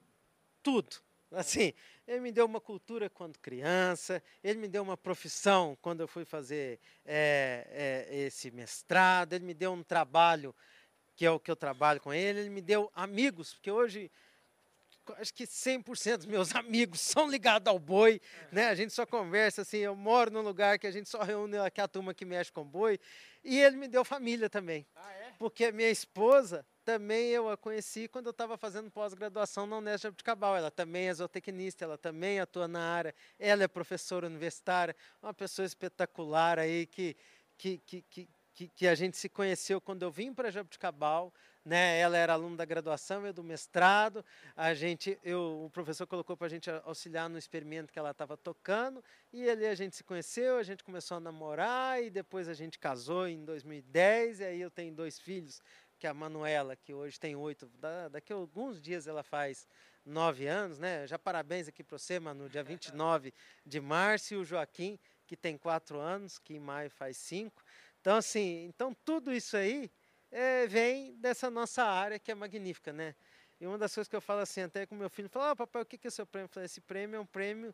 tudo, 0.62 0.96
assim, 1.32 1.72
ele 2.06 2.20
me 2.20 2.30
deu 2.30 2.44
uma 2.44 2.60
cultura 2.60 3.08
quando 3.08 3.38
criança, 3.38 4.22
ele 4.44 4.58
me 4.58 4.68
deu 4.68 4.82
uma 4.82 4.96
profissão 4.96 5.76
quando 5.80 6.00
eu 6.00 6.08
fui 6.08 6.26
fazer 6.26 6.78
é, 7.06 7.66
é, 8.10 8.18
esse 8.26 8.50
mestrado, 8.50 9.32
ele 9.32 9.46
me 9.46 9.54
deu 9.54 9.72
um 9.72 9.82
trabalho, 9.82 10.54
que 11.16 11.24
é 11.24 11.30
o 11.30 11.40
que 11.40 11.50
eu 11.50 11.56
trabalho 11.56 12.00
com 12.00 12.12
ele, 12.12 12.40
ele 12.40 12.50
me 12.50 12.60
deu 12.60 12.90
amigos, 12.94 13.54
porque 13.54 13.70
hoje 13.70 14.10
acho 15.18 15.34
que 15.34 15.44
100% 15.44 16.18
dos 16.18 16.26
meus 16.26 16.54
amigos 16.56 17.00
são 17.00 17.28
ligados 17.28 17.68
ao 17.68 17.78
boi, 17.78 18.20
né? 18.50 18.68
A 18.68 18.74
gente 18.74 18.92
só 18.92 19.04
conversa 19.04 19.62
assim, 19.62 19.78
eu 19.78 19.96
moro 19.96 20.30
num 20.30 20.42
lugar 20.42 20.78
que 20.78 20.86
a 20.86 20.90
gente 20.90 21.08
só 21.08 21.22
reúne 21.22 21.58
aqui 21.58 21.80
a 21.80 21.88
turma 21.88 22.14
que 22.14 22.24
mexe 22.24 22.52
com 22.52 22.64
boi, 22.64 22.98
e 23.44 23.58
ele 23.58 23.76
me 23.76 23.88
deu 23.88 24.04
família 24.04 24.48
também. 24.48 24.86
Ah, 24.94 25.12
é? 25.12 25.32
Porque 25.38 25.72
minha 25.72 25.90
esposa 25.90 26.64
também 26.84 27.28
eu 27.28 27.48
a 27.48 27.56
conheci 27.56 28.08
quando 28.08 28.26
eu 28.26 28.30
estava 28.30 28.56
fazendo 28.56 28.90
pós-graduação 28.90 29.66
na 29.66 29.78
Unesp 29.78 30.02
de 30.02 30.06
Abuticabal. 30.08 30.56
Ela 30.56 30.70
também 30.70 31.08
é 31.08 31.14
zootecnista, 31.14 31.84
ela 31.84 31.98
também 31.98 32.40
atua 32.40 32.68
na 32.68 32.80
área, 32.80 33.14
ela 33.38 33.64
é 33.64 33.68
professora 33.68 34.26
universitária, 34.26 34.94
uma 35.22 35.34
pessoa 35.34 35.66
espetacular 35.66 36.58
aí 36.58 36.86
que, 36.86 37.16
que, 37.56 37.78
que, 37.78 38.28
que, 38.54 38.68
que 38.68 38.86
a 38.86 38.94
gente 38.94 39.16
se 39.16 39.28
conheceu 39.28 39.80
quando 39.80 40.02
eu 40.02 40.10
vim 40.10 40.32
para 40.34 40.50
Jabuticabal, 40.50 41.32
né? 41.64 41.98
Ela 41.98 42.16
era 42.16 42.32
aluna 42.32 42.56
da 42.56 42.64
graduação 42.64 43.26
e 43.26 43.32
do 43.32 43.42
mestrado. 43.42 44.24
A 44.56 44.74
gente, 44.74 45.18
eu, 45.22 45.64
o 45.64 45.70
professor 45.70 46.06
colocou 46.06 46.36
para 46.36 46.46
a 46.46 46.50
gente 46.50 46.70
auxiliar 46.84 47.28
no 47.28 47.38
experimento 47.38 47.92
que 47.92 47.98
ela 47.98 48.10
estava 48.10 48.36
tocando 48.36 49.02
e 49.32 49.48
ali 49.48 49.66
a 49.66 49.74
gente 49.74 49.96
se 49.96 50.04
conheceu, 50.04 50.58
a 50.58 50.62
gente 50.62 50.82
começou 50.82 51.16
a 51.16 51.20
namorar 51.20 52.02
e 52.02 52.10
depois 52.10 52.48
a 52.48 52.54
gente 52.54 52.78
casou 52.78 53.28
em 53.28 53.44
2010 53.44 54.40
e 54.40 54.44
aí 54.44 54.60
eu 54.60 54.70
tenho 54.70 54.92
dois 54.92 55.18
filhos, 55.18 55.60
que 55.98 56.06
é 56.06 56.10
a 56.10 56.14
Manuela, 56.14 56.74
que 56.74 56.92
hoje 56.92 57.18
tem 57.18 57.36
oito, 57.36 57.70
daqui 58.10 58.32
a 58.32 58.36
alguns 58.36 58.80
dias 58.80 59.06
ela 59.06 59.22
faz 59.22 59.68
nove 60.04 60.48
anos, 60.48 60.80
né? 60.80 61.06
Já 61.06 61.16
parabéns 61.16 61.68
aqui 61.68 61.84
para 61.84 61.96
você, 61.96 62.18
Manu, 62.18 62.48
dia 62.48 62.64
29 62.64 63.32
de 63.64 63.80
março, 63.80 64.34
e 64.34 64.36
o 64.36 64.44
Joaquim, 64.44 64.98
que 65.26 65.36
tem 65.36 65.56
quatro 65.56 66.00
anos, 66.00 66.38
que 66.38 66.54
em 66.54 66.58
maio 66.58 66.90
faz 66.90 67.16
cinco. 67.16 67.62
Então, 68.00 68.16
assim, 68.16 68.64
então 68.64 68.92
tudo 69.04 69.32
isso 69.32 69.56
aí 69.56 69.88
é, 70.32 70.66
vem 70.66 71.14
dessa 71.16 71.50
nossa 71.50 71.84
área 71.84 72.18
que 72.18 72.32
é 72.32 72.34
magnífica, 72.34 72.92
né? 72.92 73.14
E 73.60 73.66
uma 73.66 73.78
das 73.78 73.94
coisas 73.94 74.08
que 74.08 74.16
eu 74.16 74.20
falo 74.20 74.40
assim, 74.40 74.62
até 74.62 74.86
com 74.86 74.94
meu 74.96 75.08
filho, 75.08 75.28
fala, 75.28 75.52
oh, 75.52 75.56
papai, 75.56 75.82
o 75.82 75.86
que 75.86 76.04
é 76.04 76.10
seu 76.10 76.26
prêmio? 76.26 76.46
Eu 76.46 76.48
falei, 76.48 76.64
esse 76.64 76.80
prêmio 76.80 77.16
é 77.16 77.20
um 77.20 77.26
prêmio 77.26 77.72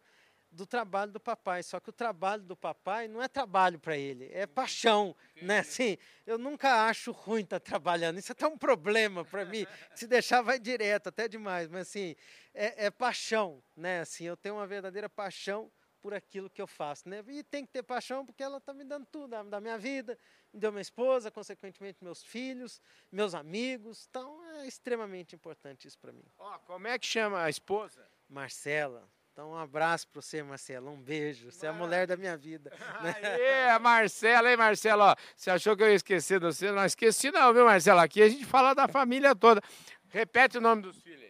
do 0.50 0.66
trabalho 0.66 1.12
do 1.12 1.20
papai. 1.20 1.62
Só 1.62 1.80
que 1.80 1.88
o 1.88 1.92
trabalho 1.92 2.42
do 2.42 2.56
papai 2.56 3.08
não 3.08 3.22
é 3.22 3.28
trabalho 3.28 3.78
para 3.78 3.96
ele, 3.96 4.28
é 4.32 4.46
paixão, 4.46 5.14
né? 5.40 5.60
Assim, 5.60 5.96
eu 6.26 6.36
nunca 6.36 6.86
acho 6.86 7.12
ruim 7.12 7.42
estar 7.42 7.60
tá 7.60 7.64
trabalhando. 7.64 8.18
Isso 8.18 8.32
é 8.32 8.34
até 8.34 8.46
um 8.46 8.58
problema 8.58 9.24
para 9.24 9.44
mim. 9.44 9.66
Se 9.94 10.06
deixar 10.06 10.42
vai 10.42 10.58
direto, 10.58 11.08
até 11.08 11.28
demais. 11.28 11.68
Mas 11.68 11.88
assim, 11.88 12.14
é, 12.52 12.86
é, 12.86 12.90
paixão, 12.90 13.62
né? 13.76 14.00
Assim, 14.00 14.24
eu 14.24 14.36
tenho 14.36 14.56
uma 14.56 14.66
verdadeira 14.66 15.08
paixão 15.08 15.70
por 16.00 16.14
aquilo 16.14 16.48
que 16.48 16.60
eu 16.60 16.66
faço, 16.66 17.08
né? 17.08 17.24
E 17.28 17.42
tem 17.42 17.64
que 17.64 17.72
ter 17.72 17.82
paixão 17.82 18.24
porque 18.24 18.42
ela 18.42 18.58
está 18.58 18.72
me 18.72 18.84
dando 18.84 19.06
tudo, 19.06 19.28
da 19.44 19.60
minha 19.60 19.78
vida, 19.78 20.18
me 20.52 20.60
deu 20.60 20.70
minha 20.72 20.82
esposa, 20.82 21.30
consequentemente 21.30 22.02
meus 22.02 22.22
filhos, 22.22 22.80
meus 23.10 23.34
amigos. 23.34 24.06
Então 24.08 24.44
é 24.56 24.66
extremamente 24.66 25.34
importante 25.34 25.86
isso 25.86 25.98
para 25.98 26.12
mim. 26.12 26.24
Ó, 26.38 26.54
oh, 26.54 26.58
como 26.60 26.86
é 26.86 26.98
que 26.98 27.06
chama 27.06 27.42
a 27.42 27.50
esposa? 27.50 28.06
Marcela. 28.28 29.08
Então, 29.38 29.52
um 29.52 29.56
abraço 29.56 30.08
para 30.08 30.20
você, 30.20 30.42
Marcela. 30.42 30.90
Um 30.90 31.00
beijo. 31.00 31.52
Você 31.52 31.66
é 31.66 31.68
a 31.68 31.72
mulher 31.72 32.08
da 32.08 32.16
minha 32.16 32.36
vida. 32.36 32.72
Aê, 33.22 33.70
a 33.70 33.78
Marcela, 33.78 34.50
hein, 34.50 34.56
Marcela? 34.56 35.12
Ó, 35.12 35.16
você 35.36 35.48
achou 35.48 35.76
que 35.76 35.82
eu 35.84 35.88
ia 35.88 35.94
esquecer 35.94 36.40
de 36.40 36.46
você? 36.46 36.72
Não 36.72 36.84
esqueci, 36.84 37.30
não, 37.30 37.54
viu, 37.54 37.64
Marcela? 37.64 38.02
Aqui 38.02 38.20
a 38.20 38.28
gente 38.28 38.44
fala 38.44 38.74
da 38.74 38.88
família 38.88 39.36
toda. 39.36 39.62
Repete 40.08 40.58
o 40.58 40.60
nome 40.60 40.82
dos 40.82 41.00
filhos. 41.00 41.27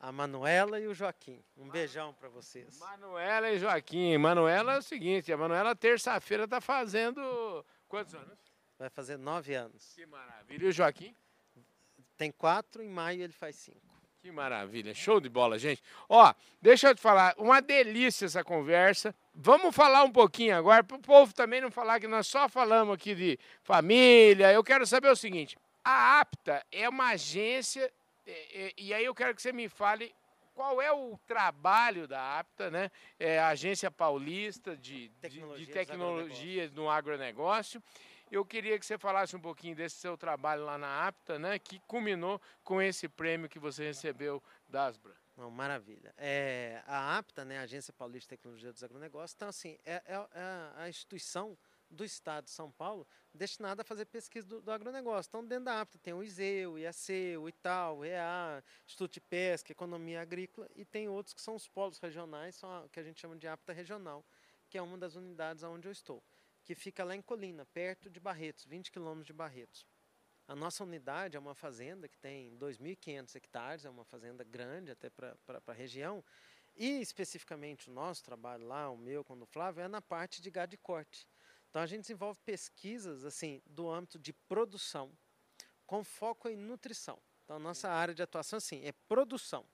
A 0.00 0.10
Manuela 0.10 0.80
e 0.80 0.86
o 0.86 0.94
Joaquim. 0.94 1.44
Um 1.56 1.68
beijão 1.68 2.14
para 2.14 2.30
vocês. 2.30 2.78
Manuela 2.78 3.50
e 3.50 3.58
Joaquim. 3.58 4.16
Manuela 4.16 4.74
é 4.74 4.78
o 4.78 4.82
seguinte: 4.82 5.30
a 5.30 5.36
Manuela, 5.36 5.76
terça-feira, 5.76 6.44
está 6.44 6.58
fazendo. 6.58 7.20
Quantos 7.86 8.14
anos? 8.14 8.38
Vai 8.78 8.88
fazer 8.88 9.18
nove 9.18 9.54
anos. 9.54 9.92
Que 9.94 10.06
maravilha. 10.06 10.64
E 10.64 10.68
o 10.68 10.72
Joaquim? 10.72 11.14
Tem 12.16 12.32
quatro, 12.32 12.82
em 12.82 12.88
maio 12.88 13.22
ele 13.22 13.32
faz 13.32 13.56
cinco. 13.56 13.90
Que 14.22 14.30
maravilha, 14.30 14.94
show 14.94 15.18
de 15.18 15.30
bola, 15.30 15.58
gente. 15.58 15.82
Ó, 16.06 16.34
deixa 16.60 16.88
eu 16.88 16.94
te 16.94 17.00
falar, 17.00 17.34
uma 17.38 17.62
delícia 17.62 18.26
essa 18.26 18.44
conversa. 18.44 19.14
Vamos 19.34 19.74
falar 19.74 20.04
um 20.04 20.12
pouquinho 20.12 20.54
agora, 20.54 20.84
para 20.84 20.98
o 20.98 21.00
povo 21.00 21.32
também 21.32 21.62
não 21.62 21.70
falar 21.70 21.98
que 21.98 22.06
nós 22.06 22.26
só 22.26 22.46
falamos 22.46 22.94
aqui 22.94 23.14
de 23.14 23.38
família. 23.62 24.52
Eu 24.52 24.62
quero 24.62 24.86
saber 24.86 25.08
o 25.08 25.16
seguinte: 25.16 25.56
a 25.82 26.20
APTA 26.20 26.62
é 26.70 26.86
uma 26.86 27.10
agência, 27.10 27.90
e, 28.30 28.74
e 28.78 28.94
aí 28.94 29.04
eu 29.04 29.14
quero 29.14 29.34
que 29.34 29.42
você 29.42 29.52
me 29.52 29.68
fale 29.68 30.14
qual 30.54 30.80
é 30.82 30.92
o 30.92 31.18
trabalho 31.26 32.06
da 32.06 32.38
APTA, 32.38 32.70
né? 32.70 32.90
É 33.18 33.38
a 33.38 33.48
Agência 33.48 33.90
Paulista 33.90 34.76
de 34.76 35.10
Tecnologia, 35.20 35.58
de, 35.58 35.66
de 35.66 35.72
tecnologia 35.72 36.70
no 36.74 36.90
agronegócio. 36.90 37.82
Eu 38.30 38.44
queria 38.44 38.78
que 38.78 38.86
você 38.86 38.96
falasse 38.96 39.34
um 39.34 39.40
pouquinho 39.40 39.74
desse 39.74 39.96
seu 39.96 40.16
trabalho 40.16 40.64
lá 40.64 40.78
na 40.78 41.08
APTA, 41.08 41.38
né, 41.38 41.58
que 41.58 41.80
culminou 41.80 42.40
com 42.62 42.80
esse 42.80 43.08
prêmio 43.08 43.48
que 43.48 43.58
você 43.58 43.86
recebeu 43.86 44.40
da 44.68 44.86
Asbra. 44.86 45.16
Não, 45.36 45.50
maravilha. 45.50 46.14
É, 46.16 46.80
a 46.86 47.18
APTA, 47.18 47.44
né, 47.44 47.58
a 47.58 47.62
Agência 47.62 47.92
Paulista 47.92 48.26
de 48.26 48.38
Tecnologia 48.38 48.72
dos 48.72 48.84
Agronegócios, 48.84 49.34
então, 49.34 49.48
assim, 49.48 49.76
é, 49.84 49.94
é, 50.06 50.14
é 50.14 50.72
a 50.76 50.88
instituição 50.88 51.58
do 51.90 52.04
Estado 52.04 52.44
de 52.44 52.50
São 52.50 52.70
Paulo 52.70 53.06
destinada 53.34 53.82
a 53.82 53.84
fazer 53.84 54.06
pesquisa 54.06 54.46
do, 54.46 54.60
do, 54.62 54.70
agronegócio. 54.70 55.28
Então, 55.28 55.44
dentro 55.44 55.64
da 55.64 55.80
APTA 55.80 55.98
tem 55.98 56.14
o 56.14 56.22
ISE, 56.22 56.66
o 56.66 56.78
IAC, 56.78 57.36
o 57.38 57.48
ITAL, 57.48 57.98
o 57.98 58.04
EA, 58.04 58.62
Instituto 58.86 59.14
de 59.14 59.20
Pesca, 59.20 59.72
Economia 59.72 60.20
Agrícola, 60.20 60.68
e 60.74 60.84
tem 60.84 61.08
outros 61.08 61.34
que 61.34 61.40
são 61.40 61.54
os 61.54 61.68
polos 61.68 61.98
regionais, 61.98 62.56
são 62.56 62.70
a, 62.70 62.88
que 62.88 63.00
a 63.00 63.02
gente 63.02 63.20
chama 63.20 63.36
de 63.36 63.46
APTA 63.48 63.72
regional, 63.72 64.24
que 64.68 64.78
é 64.78 64.82
uma 64.82 64.96
das 64.96 65.16
unidades 65.16 65.62
onde 65.62 65.88
eu 65.88 65.92
estou 65.92 66.22
que 66.64 66.74
fica 66.74 67.04
lá 67.04 67.16
em 67.16 67.22
Colina, 67.22 67.66
perto 67.66 68.08
de 68.08 68.20
Barretos, 68.20 68.64
20 68.64 68.92
quilômetros 68.92 69.26
de 69.26 69.32
Barretos. 69.32 69.86
A 70.46 70.54
nossa 70.54 70.84
unidade 70.84 71.36
é 71.36 71.40
uma 71.40 71.54
fazenda 71.54 72.08
que 72.08 72.18
tem 72.18 72.56
2.500 72.58 73.34
hectares, 73.36 73.84
é 73.84 73.90
uma 73.90 74.04
fazenda 74.04 74.42
grande 74.44 74.90
até 74.90 75.08
para 75.08 75.36
a 75.66 75.72
região, 75.72 76.24
e 76.76 77.00
especificamente 77.00 77.88
o 77.88 77.92
nosso 77.92 78.22
trabalho 78.24 78.66
lá, 78.66 78.90
o 78.90 78.96
meu 78.96 79.24
com 79.24 79.34
o 79.40 79.46
Flávio, 79.46 79.82
é 79.82 79.88
na 79.88 80.00
parte 80.00 80.40
de 80.40 80.50
gado 80.50 80.70
de 80.70 80.76
corte. 80.76 81.26
Então 81.70 81.80
a 81.82 81.86
gente 81.86 82.02
desenvolve 82.02 82.38
pesquisas 82.44 83.24
assim 83.24 83.62
do 83.64 83.88
âmbito 83.88 84.18
de 84.18 84.32
produção, 84.32 85.16
com 85.86 86.02
foco 86.02 86.48
em 86.48 86.56
nutrição. 86.56 87.18
Então 87.44 87.56
a 87.56 87.60
nossa 87.60 87.88
área 87.88 88.14
de 88.14 88.22
atuação 88.22 88.56
assim, 88.56 88.84
é 88.84 88.92
produção. 89.08 89.64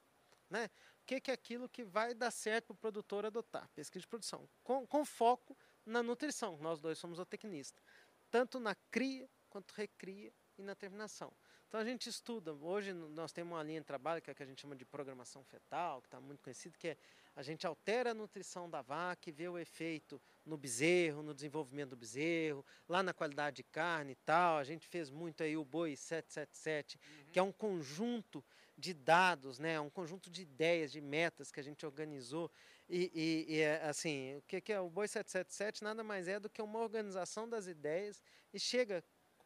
Né? 0.48 0.66
O 1.02 1.06
que, 1.06 1.20
que 1.20 1.30
é 1.30 1.34
aquilo 1.34 1.68
que 1.68 1.84
vai 1.84 2.14
dar 2.14 2.30
certo 2.30 2.66
para 2.66 2.74
o 2.74 2.76
produtor 2.76 3.24
adotar? 3.24 3.68
Pesquisa 3.74 4.02
de 4.02 4.08
produção, 4.08 4.48
com, 4.62 4.86
com 4.86 5.04
foco 5.04 5.56
na 5.84 6.02
nutrição. 6.02 6.58
Nós 6.58 6.80
dois 6.80 6.98
somos 6.98 7.16
zootecnistas. 7.16 7.82
Tanto 8.30 8.60
na 8.60 8.74
cria, 8.90 9.28
quanto 9.48 9.72
recria 9.72 10.32
e 10.58 10.62
na 10.62 10.74
terminação. 10.74 11.32
Então 11.68 11.80
a 11.80 11.84
gente 11.84 12.08
estuda. 12.08 12.54
Hoje 12.54 12.92
nós 12.92 13.32
temos 13.32 13.52
uma 13.52 13.62
linha 13.62 13.80
de 13.80 13.86
trabalho 13.86 14.22
que, 14.22 14.30
é 14.30 14.34
que 14.34 14.42
a 14.42 14.46
gente 14.46 14.60
chama 14.60 14.76
de 14.76 14.84
programação 14.84 15.44
fetal, 15.44 16.00
que 16.00 16.06
está 16.06 16.20
muito 16.20 16.42
conhecido, 16.42 16.78
que 16.78 16.88
é 16.88 16.96
a 17.34 17.42
gente 17.42 17.66
altera 17.66 18.12
a 18.12 18.14
nutrição 18.14 18.70
da 18.70 18.80
vaca 18.80 19.28
e 19.28 19.32
vê 19.32 19.46
o 19.46 19.58
efeito 19.58 20.20
no 20.44 20.56
bezerro, 20.56 21.22
no 21.22 21.34
desenvolvimento 21.34 21.90
do 21.90 21.96
bezerro, 21.96 22.64
lá 22.88 23.02
na 23.02 23.12
qualidade 23.12 23.56
de 23.56 23.62
carne 23.64 24.12
e 24.12 24.16
tal. 24.16 24.58
A 24.58 24.64
gente 24.64 24.86
fez 24.86 25.10
muito 25.10 25.42
aí 25.42 25.56
o 25.56 25.64
boi 25.64 25.96
777, 25.96 26.96
uhum. 26.96 27.32
que 27.32 27.38
é 27.38 27.42
um 27.42 27.52
conjunto 27.52 28.42
de 28.78 28.94
dados, 28.94 29.58
né, 29.58 29.80
um 29.80 29.90
conjunto 29.90 30.30
de 30.30 30.42
ideias, 30.42 30.92
de 30.92 31.00
metas 31.00 31.50
que 31.50 31.58
a 31.58 31.62
gente 31.62 31.84
organizou 31.84 32.50
e, 32.88 33.10
e, 33.48 33.54
e 33.54 33.60
é, 33.60 33.82
assim, 33.84 34.36
o 34.36 34.42
que, 34.42 34.60
que 34.60 34.72
é 34.72 34.78
o 34.78 34.88
Boi 34.88 35.08
777 35.08 35.82
nada 35.82 36.04
mais 36.04 36.28
é 36.28 36.38
do 36.38 36.48
que 36.48 36.62
uma 36.62 36.78
organização 36.78 37.48
das 37.48 37.66
ideias 37.66 38.22
e 38.54 38.60
chega, 38.60 39.02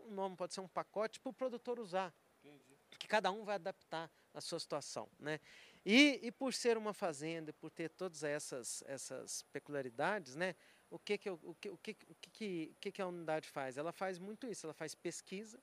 o 0.07 0.11
nome 0.11 0.37
pode 0.37 0.55
ser 0.55 0.61
um 0.61 0.69
pacote 0.69 1.21
para 1.21 1.31
o 1.31 1.33
produtor 1.33 1.79
usar. 1.79 2.15
Entendi. 2.43 2.77
Que 2.99 3.07
cada 3.07 3.31
um 3.31 3.45
vai 3.45 3.55
adaptar 3.57 4.11
a 4.35 4.41
sua 4.41 4.59
situação. 4.59 5.09
Né? 5.19 5.41
E, 5.85 6.21
e 6.23 6.33
por 6.33 6.53
ser 6.53 6.77
uma 6.77 6.93
fazenda, 6.93 7.53
por 7.53 7.71
ter 7.71 7.89
todas 7.91 8.23
essas, 8.23 8.83
essas 8.87 9.43
peculiaridades, 9.53 10.37
né, 10.37 10.55
o 10.91 10.99
que 10.99 11.17
que, 11.17 11.31
o 11.31 11.55
que, 11.61 11.71
o 11.71 11.79
que, 11.79 11.97
o 12.09 12.15
que, 12.15 12.77
que, 12.81 12.93
que 12.93 13.03
a 13.03 13.07
unidade 13.07 13.49
faz? 13.49 13.79
Ela 13.79 13.93
faz 13.93 14.19
muito 14.19 14.47
isso, 14.47 14.67
ela 14.67 14.75
faz 14.75 14.95
pesquisa 14.95 15.63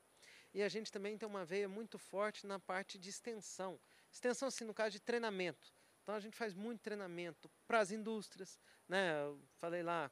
e 0.54 0.62
a 0.62 0.68
gente 0.68 0.90
também 0.90 1.16
tem 1.16 1.28
uma 1.28 1.44
veia 1.44 1.68
muito 1.68 1.98
forte 1.98 2.46
na 2.46 2.58
parte 2.58 2.98
de 2.98 3.10
extensão. 3.10 3.78
Extensão, 4.10 4.48
assim, 4.48 4.64
no 4.64 4.74
caso 4.74 4.92
de 4.92 5.00
treinamento. 5.00 5.72
Então 6.02 6.14
a 6.14 6.20
gente 6.20 6.36
faz 6.36 6.54
muito 6.54 6.80
treinamento 6.80 7.50
para 7.66 7.80
as 7.80 7.90
indústrias, 7.90 8.58
né? 8.88 9.22
Eu 9.22 9.38
falei 9.58 9.82
lá, 9.82 10.10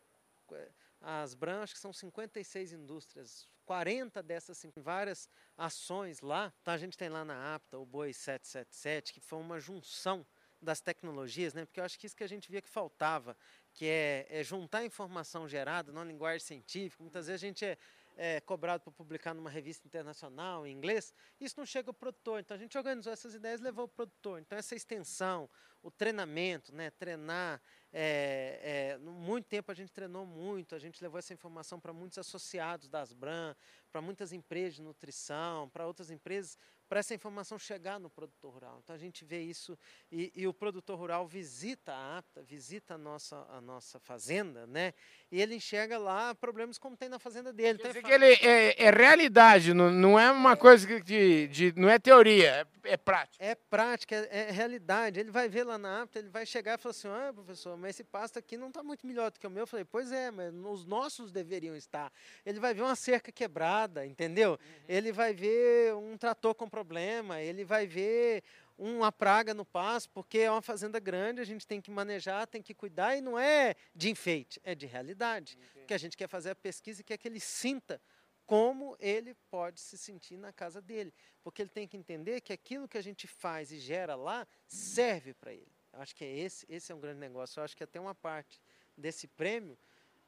as 1.01 1.35
Bran, 1.35 1.63
acho 1.63 1.73
que 1.73 1.81
são 1.81 1.93
56 1.93 2.73
indústrias, 2.73 3.49
40 3.67 4.23
dessas, 4.23 4.57
assim, 4.57 4.71
várias 4.77 5.29
ações 5.59 6.21
lá. 6.21 6.53
Então 6.63 6.73
a 6.73 6.79
gente 6.79 6.97
tem 6.97 7.09
lá 7.09 7.25
na 7.25 7.55
APTA 7.55 7.79
o 7.79 7.85
Boi 7.85 8.13
777, 8.13 9.13
que 9.13 9.21
foi 9.21 9.39
uma 9.39 9.61
junção 9.61 10.25
das 10.63 10.81
tecnologias, 10.81 11.53
né? 11.53 11.67
Porque 11.67 11.81
eu 11.81 11.85
acho 11.85 11.99
que 11.99 12.07
isso 12.07 12.17
que 12.17 12.25
a 12.25 12.29
gente 12.29 12.51
via 12.51 12.63
que 12.63 12.69
faltava, 12.69 13.37
que 13.75 13.87
é, 13.87 14.27
é 14.31 14.43
juntar 14.43 14.85
informação 14.85 15.47
gerada 15.47 15.93
numa 15.93 16.05
linguagem 16.05 16.41
científica. 16.41 17.03
Muitas 17.03 17.27
vezes 17.27 17.43
a 17.43 17.47
gente 17.47 17.65
é, 17.65 17.77
é 18.17 18.41
cobrado 18.41 18.83
para 18.83 18.93
publicar 18.93 19.35
numa 19.35 19.51
revista 19.51 19.87
internacional 19.87 20.67
em 20.67 20.73
inglês, 20.73 21.15
isso 21.39 21.55
não 21.59 21.67
chega 21.67 21.91
ao 21.91 21.95
produtor. 21.95 22.41
Então 22.41 22.57
a 22.57 22.59
gente 22.59 22.77
organizou 22.77 23.13
essas 23.13 23.35
ideias 23.35 23.61
e 23.61 23.65
levou 23.65 23.83
ao 23.83 23.89
produtor. 23.89 24.41
Então 24.41 24.57
essa 24.57 24.75
extensão, 24.75 25.49
o 25.83 25.91
treinamento, 25.91 26.75
né? 26.75 26.91
Treinar 26.91 27.61
é, 27.93 28.95
é, 28.95 28.99
muito 28.99 29.47
tempo 29.47 29.71
a 29.71 29.75
gente 29.75 29.93
treinou 29.93 30.27
muito, 30.27 30.75
a 30.75 30.79
gente 30.79 31.03
levou 31.03 31.19
essa 31.19 31.33
informação 31.33 31.79
para 31.79 31.93
muitos 31.93 32.19
associados 32.19 32.89
das 32.89 33.13
Bran, 33.13 33.55
para 33.91 34.01
muitas 34.01 34.33
empresas 34.33 34.75
de 34.75 34.83
nutrição, 34.83 35.69
para 35.69 35.87
outras 35.87 36.11
empresas, 36.11 36.59
para 36.89 37.01
essa 37.01 37.15
informação 37.15 37.59
chegar 37.59 37.99
no 37.99 38.09
produtor 38.09 38.53
rural. 38.53 38.81
Então 38.83 38.95
a 38.95 38.99
gente 38.99 39.25
vê 39.25 39.43
isso 39.43 39.79
e, 40.11 40.33
e, 40.35 40.47
o 40.47 40.55
produtor 40.55 40.99
rural 40.99 41.27
visita 41.27 41.93
a 41.93 42.19
APTA, 42.19 42.43
visita 42.43 42.95
a 42.95 42.99
nossa, 42.99 43.37
a 43.51 43.61
nossa 43.61 43.99
fazenda, 43.99 44.67
né? 44.67 44.95
E 45.31 45.41
ele 45.41 45.57
enxerga 45.57 45.99
lá 45.99 46.35
problemas 46.35 46.79
como 46.79 46.97
tem 46.97 47.09
na 47.09 47.19
fazenda 47.19 47.53
dele. 47.53 47.79
Quer 47.79 47.97
então, 47.97 48.11
ele 48.11 48.37
que 48.37 48.47
ele 48.47 48.49
é, 48.49 48.85
é, 48.85 48.91
realidade, 48.91 49.75
não, 49.75 49.91
não 49.91 50.19
é 50.19 50.31
uma 50.31 50.57
coisa 50.57 51.01
de, 51.01 51.49
de 51.49 51.75
não 51.77 51.89
é 51.89 51.99
teoria, 51.99 52.67
é, 52.85 52.93
é 52.93 52.97
prática. 52.97 53.45
É 53.45 53.55
prática, 53.55 54.15
é, 54.15 54.49
é, 54.49 54.51
realidade. 54.51 55.19
Ele 55.19 55.31
vai 55.31 55.49
ver 55.49 55.65
lá 55.65 55.77
na 55.77 56.03
APTA, 56.03 56.21
ele 56.21 56.29
vai 56.29 56.47
chegar 56.47 56.79
e 56.79 56.83
falar 56.83 56.91
assim, 56.93 57.09
ah, 57.09 57.33
professor, 57.33 57.77
mas 57.77 57.91
esse 57.91 58.05
pasto 58.05 58.39
aqui 58.39 58.57
não 58.57 58.69
está 58.69 58.83
muito 58.83 59.07
melhor 59.07 59.31
do 59.31 59.41
que 59.41 59.47
o 59.47 59.51
meu. 59.51 59.63
Eu 59.63 59.67
falei, 59.67 59.85
pois 59.85 60.13
é, 60.13 60.31
mas 60.31 60.55
os 60.55 60.85
nossos 60.85 61.33
deveriam 61.33 61.75
estar. 61.75 62.13
Ele 62.45 62.61
vai 62.61 62.73
ver 62.73 62.83
uma 62.83 62.97
cerca 62.97 63.33
quebrada, 63.33 64.07
entendeu? 64.07 64.53
Uhum. 64.53 64.85
Ele 64.89 65.13
vai 65.13 65.35
ver 65.35 65.95
um 65.95 66.17
trator 66.17 66.55
com 66.55 66.69
problema, 66.77 67.41
ele 67.41 67.65
vai 67.65 67.87
ver 67.87 68.43
uma 68.77 69.11
praga 69.11 69.55
no 69.55 69.65
pasto, 69.65 70.11
porque 70.11 70.41
é 70.41 70.51
uma 70.51 70.61
fazenda 70.61 71.01
grande, 71.01 71.41
a 71.41 71.45
gente 71.45 71.67
tem 71.67 71.81
que 71.81 71.91
manejar, 71.91 72.47
tem 72.47 72.61
que 72.61 72.75
cuidar, 72.75 73.17
e 73.17 73.23
não 73.23 73.39
é 73.39 73.75
de 73.95 74.11
enfeite, 74.11 74.61
é 74.63 74.75
de 74.75 74.85
realidade. 74.85 75.57
Entendi. 75.57 75.87
Que 75.87 75.95
a 75.95 75.99
gente 75.99 76.19
quer 76.19 76.29
fazer 76.29 76.51
a 76.51 76.55
pesquisa 76.55 77.01
e 77.01 77.05
quer 77.05 77.17
que 77.17 77.27
ele 77.27 77.41
sinta 77.41 77.99
como 78.45 78.95
ele 79.01 79.35
pode 79.51 79.81
se 79.81 79.97
sentir 79.97 80.37
na 80.37 80.53
casa 80.53 80.83
dele. 80.83 81.15
Porque 81.43 81.63
ele 81.63 81.71
tem 81.71 81.89
que 81.89 81.97
entender 81.97 82.43
que 82.43 82.53
aquilo 82.53 82.87
que 82.87 82.99
a 82.99 83.03
gente 83.03 83.27
faz 83.27 83.73
e 83.73 83.79
gera 83.79 84.15
lá 84.15 84.47
serve 84.67 85.33
para 85.33 85.55
ele. 85.55 85.73
Eu 85.95 86.03
acho 86.03 86.15
que 86.15 86.27
é 86.27 86.39
esse, 86.39 86.67
esse 86.69 86.93
é 86.93 86.95
um 86.95 87.01
grande 87.01 87.21
negócio. 87.21 87.59
Eu 87.59 87.65
acho 87.65 87.75
que 87.75 87.85
até 87.85 87.99
uma 87.99 88.15
parte 88.15 88.61
desse 88.95 89.27
prêmio, 89.27 89.79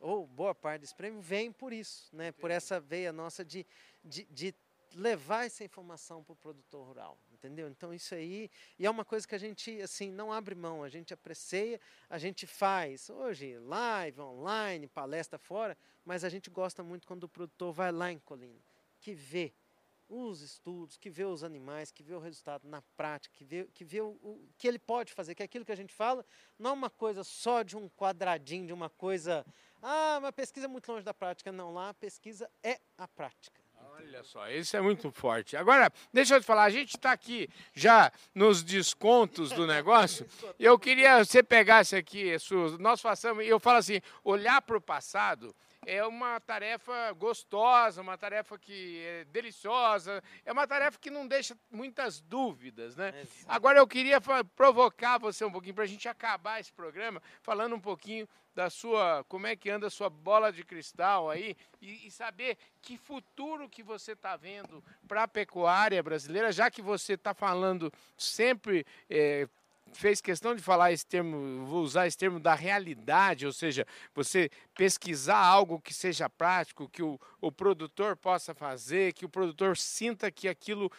ou 0.01 0.27
boa 0.27 0.55
parte 0.55 0.81
desse 0.81 0.95
prêmio, 0.95 1.21
vem 1.21 1.53
por 1.53 1.75
isso, 1.75 2.09
né? 2.11 2.33
por 2.33 2.51
essa 2.51 2.81
veia 2.81 3.13
nossa 3.13 3.45
de, 3.45 3.67
de, 4.03 4.25
de 4.31 4.55
levar 4.95 5.47
essa 5.47 5.65
informação 5.65 6.23
para 6.23 6.33
o 6.33 6.37
produtor 6.37 6.87
rural, 6.87 7.19
entendeu? 7.33 7.69
Então 7.69 7.93
isso 7.93 8.15
aí, 8.15 8.51
e 8.79 8.87
é 8.87 8.91
uma 8.91 9.05
coisa 9.05 9.27
que 9.27 9.35
a 9.35 9.39
gente 9.39 9.81
assim 9.83 10.11
não 10.11 10.33
abre 10.33 10.55
mão, 10.55 10.83
a 10.83 10.89
gente 10.89 11.13
aprecia, 11.13 11.81
a 12.09 12.19
gente 12.19 12.47
faz 12.47 13.11
hoje 13.11 13.59
live, 13.59 14.21
online, 14.21 14.87
palestra 14.89 15.39
fora, 15.39 15.77
mas 16.05 16.25
a 16.25 16.29
gente 16.29 16.51
gosta 16.51 16.83
muito 16.83 17.07
quando 17.07 17.25
o 17.25 17.29
produtor 17.29 17.73
vai 17.73 17.93
lá 17.93 18.11
em 18.11 18.19
Colina, 18.19 18.61
que 19.01 19.15
vê 19.15 19.53
os 20.09 20.41
estudos, 20.41 20.97
que 20.97 21.11
vê 21.11 21.25
os 21.25 21.45
animais, 21.45 21.91
que 21.91 22.03
vê 22.03 22.15
o 22.15 22.19
resultado 22.19 22.67
na 22.67 22.81
prática, 22.97 23.35
que 23.37 23.45
vê, 23.45 23.69
que 23.75 23.85
vê 23.85 24.01
o, 24.01 24.19
o 24.23 24.49
que 24.57 24.67
ele 24.67 24.79
pode 24.79 25.13
fazer, 25.13 25.35
que 25.35 25.43
é 25.43 25.45
aquilo 25.45 25.65
que 25.65 25.73
a 25.73 25.77
gente 25.77 25.93
fala 25.93 26.25
não 26.59 26.71
é 26.71 26.73
uma 26.73 26.91
coisa 26.91 27.23
só 27.23 27.63
de 27.63 27.77
um 27.77 27.89
quadradinho, 27.91 28.67
de 28.67 28.73
uma 28.73 28.89
coisa, 28.89 29.45
ah, 29.83 30.17
uma 30.19 30.33
pesquisa 30.33 30.67
é 30.67 30.69
muito 30.69 30.91
longe 30.91 31.05
da 31.05 31.13
prática, 31.13 31.53
não, 31.53 31.73
lá 31.73 31.91
a 31.91 31.95
pesquisa 31.95 32.51
é 32.63 32.81
a 32.97 33.07
prática. 33.07 33.68
Olha 34.09 34.25
só, 34.25 34.49
isso 34.49 34.75
é 34.75 34.81
muito 34.81 35.11
forte. 35.11 35.55
Agora, 35.55 35.93
deixa 36.11 36.35
eu 36.35 36.41
te 36.41 36.47
falar, 36.47 36.65
a 36.65 36.71
gente 36.71 36.97
está 36.97 37.13
aqui 37.13 37.47
já 37.75 38.11
nos 38.35 38.63
descontos 38.63 39.51
do 39.53 39.67
negócio. 39.67 40.27
eu 40.59 40.79
queria 40.79 41.19
que 41.19 41.27
você 41.27 41.43
pegasse 41.43 41.95
aqui, 41.95 42.35
nós 42.81 43.03
façamos, 43.03 43.45
eu 43.45 43.61
falo 43.61 43.77
assim, 43.77 44.01
olhar 44.25 44.63
para 44.63 44.79
o 44.79 44.81
passado 44.81 45.55
é 45.87 46.05
uma 46.05 46.41
tarefa 46.41 47.13
gostosa, 47.13 48.03
uma 48.03 48.19
tarefa 48.19 48.59
que 48.59 49.03
é 49.05 49.25
deliciosa, 49.27 50.23
é 50.45 50.53
uma 50.53 50.67
tarefa 50.67 50.99
que 50.99 51.11
não 51.11 51.27
deixa 51.27 51.57
muitas 51.71 52.21
dúvidas, 52.21 52.97
né? 52.97 53.13
Agora 53.47 53.79
eu 53.79 53.87
queria 53.87 54.21
provocar 54.57 55.19
você 55.19 55.45
um 55.45 55.53
pouquinho 55.53 55.75
para 55.75 55.85
a 55.85 55.89
gente 55.89 56.09
acabar 56.09 56.61
esse 56.61 56.73
programa 56.73 57.23
falando 57.43 57.75
um 57.75 57.81
pouquinho 57.81 58.29
da 58.55 58.69
sua, 58.69 59.25
como 59.29 59.47
é 59.47 59.55
que 59.55 59.71
anda 59.71 59.87
a 59.87 59.91
sua 59.91 60.11
bola 60.11 60.53
de 60.53 60.65
cristal 60.65 61.31
aí 61.31 61.57
e, 61.81 62.09
e 62.09 62.11
saber 62.11 62.59
que 62.83 62.97
futuro 62.97 63.69
que 63.69 63.85
você 63.85 64.13
está 64.13 64.37
vendo 64.37 64.83
para 65.07 65.23
a 65.23 65.29
pecuária 65.29 66.03
brasileira, 66.03 66.51
já 66.51 66.69
que 66.69 66.83
você 66.83 67.13
está 67.13 67.33
falando 67.33 67.93
sempre 68.17 68.85
é, 69.09 69.49
fez 69.93 70.21
questão 70.21 70.55
de 70.55 70.63
falar 70.63 70.93
esse 70.93 71.07
termo, 71.07 71.67
vou 71.67 71.83
usar 71.83 72.07
esse 72.07 72.17
termo 72.17 72.39
da 72.39 72.55
realidade, 72.55 73.47
ou 73.47 73.53
seja, 73.53 73.87
você 74.15 74.51
pesquisar 74.75 75.39
algo 75.39 75.81
que 75.81 75.93
seja 75.93 76.29
prático, 76.29 76.89
que 76.89 77.03
o, 77.03 77.19
o 77.41 77.51
produtor 77.51 78.17
possa 78.17 78.55
fazer, 78.55 79.13
que 79.13 79.25
o 79.25 79.29
produtor 79.29 79.77
sinta 79.77 80.31
que 80.31 80.49
aquilo. 80.49 80.91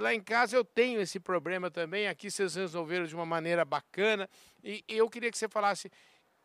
Lá 0.00 0.14
em 0.14 0.20
casa 0.20 0.56
eu 0.56 0.64
tenho 0.64 1.00
esse 1.00 1.20
problema 1.20 1.70
também, 1.70 2.08
aqui 2.08 2.30
vocês 2.30 2.54
resolveram 2.54 3.06
de 3.06 3.14
uma 3.14 3.26
maneira 3.26 3.64
bacana. 3.64 4.28
E, 4.62 4.84
e 4.88 4.96
eu 4.96 5.08
queria 5.08 5.30
que 5.30 5.38
você 5.38 5.48
falasse 5.48 5.90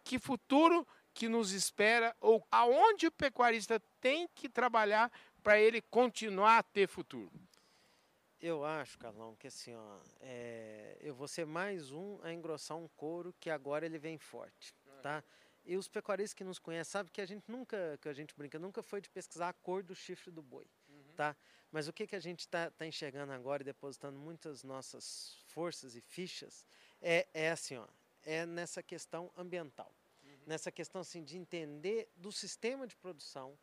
que 0.03 0.19
futuro 0.19 0.87
que 1.13 1.29
nos 1.29 1.51
espera 1.53 2.15
ou 2.19 2.45
aonde 2.51 3.07
o 3.07 3.11
pecuarista 3.11 3.81
tem 4.01 4.27
que 4.35 4.49
trabalhar 4.49 5.09
para 5.41 5.59
ele 5.59 5.81
continuar 5.81 6.57
a 6.57 6.63
ter 6.63 6.87
futuro. 6.87 7.31
Eu 8.47 8.63
acho, 8.63 8.99
Carlão, 8.99 9.35
que 9.35 9.47
assim, 9.47 9.73
ó, 9.73 9.99
é, 10.19 10.97
eu 11.01 11.15
vou 11.15 11.27
ser 11.27 11.47
mais 11.47 11.91
um 11.91 12.19
a 12.21 12.31
engrossar 12.31 12.77
um 12.77 12.87
couro 12.89 13.33
que 13.39 13.49
agora 13.49 13.87
ele 13.87 13.97
vem 13.97 14.19
forte, 14.19 14.71
tá? 15.01 15.23
E 15.65 15.75
os 15.75 15.87
pecuaristas 15.87 16.35
que 16.35 16.43
nos 16.43 16.59
conhecem 16.59 16.91
sabem 16.91 17.11
que 17.11 17.21
a 17.21 17.25
gente 17.25 17.49
nunca, 17.49 17.97
que 17.99 18.07
a 18.07 18.13
gente 18.13 18.35
brinca, 18.35 18.59
nunca 18.59 18.83
foi 18.83 19.01
de 19.01 19.09
pesquisar 19.09 19.49
a 19.49 19.53
cor 19.53 19.81
do 19.81 19.95
chifre 19.95 20.29
do 20.29 20.43
boi, 20.43 20.69
uhum. 20.87 21.15
tá? 21.15 21.35
Mas 21.71 21.87
o 21.87 21.93
que, 21.93 22.05
que 22.05 22.15
a 22.15 22.19
gente 22.19 22.41
está 22.41 22.69
tá 22.69 22.85
enxergando 22.85 23.33
agora 23.33 23.63
e 23.63 23.65
depositando 23.65 24.19
muitas 24.19 24.63
nossas 24.63 25.43
forças 25.47 25.95
e 25.95 26.01
fichas 26.01 26.63
é, 27.01 27.27
é 27.33 27.49
assim, 27.49 27.77
ó, 27.77 27.87
é 28.21 28.45
nessa 28.45 28.83
questão 28.83 29.31
ambiental, 29.35 29.91
uhum. 30.23 30.37
nessa 30.45 30.71
questão 30.71 31.01
assim 31.01 31.23
de 31.23 31.35
entender 31.35 32.11
do 32.15 32.31
sistema 32.31 32.85
de 32.85 32.95
produção, 32.95 33.57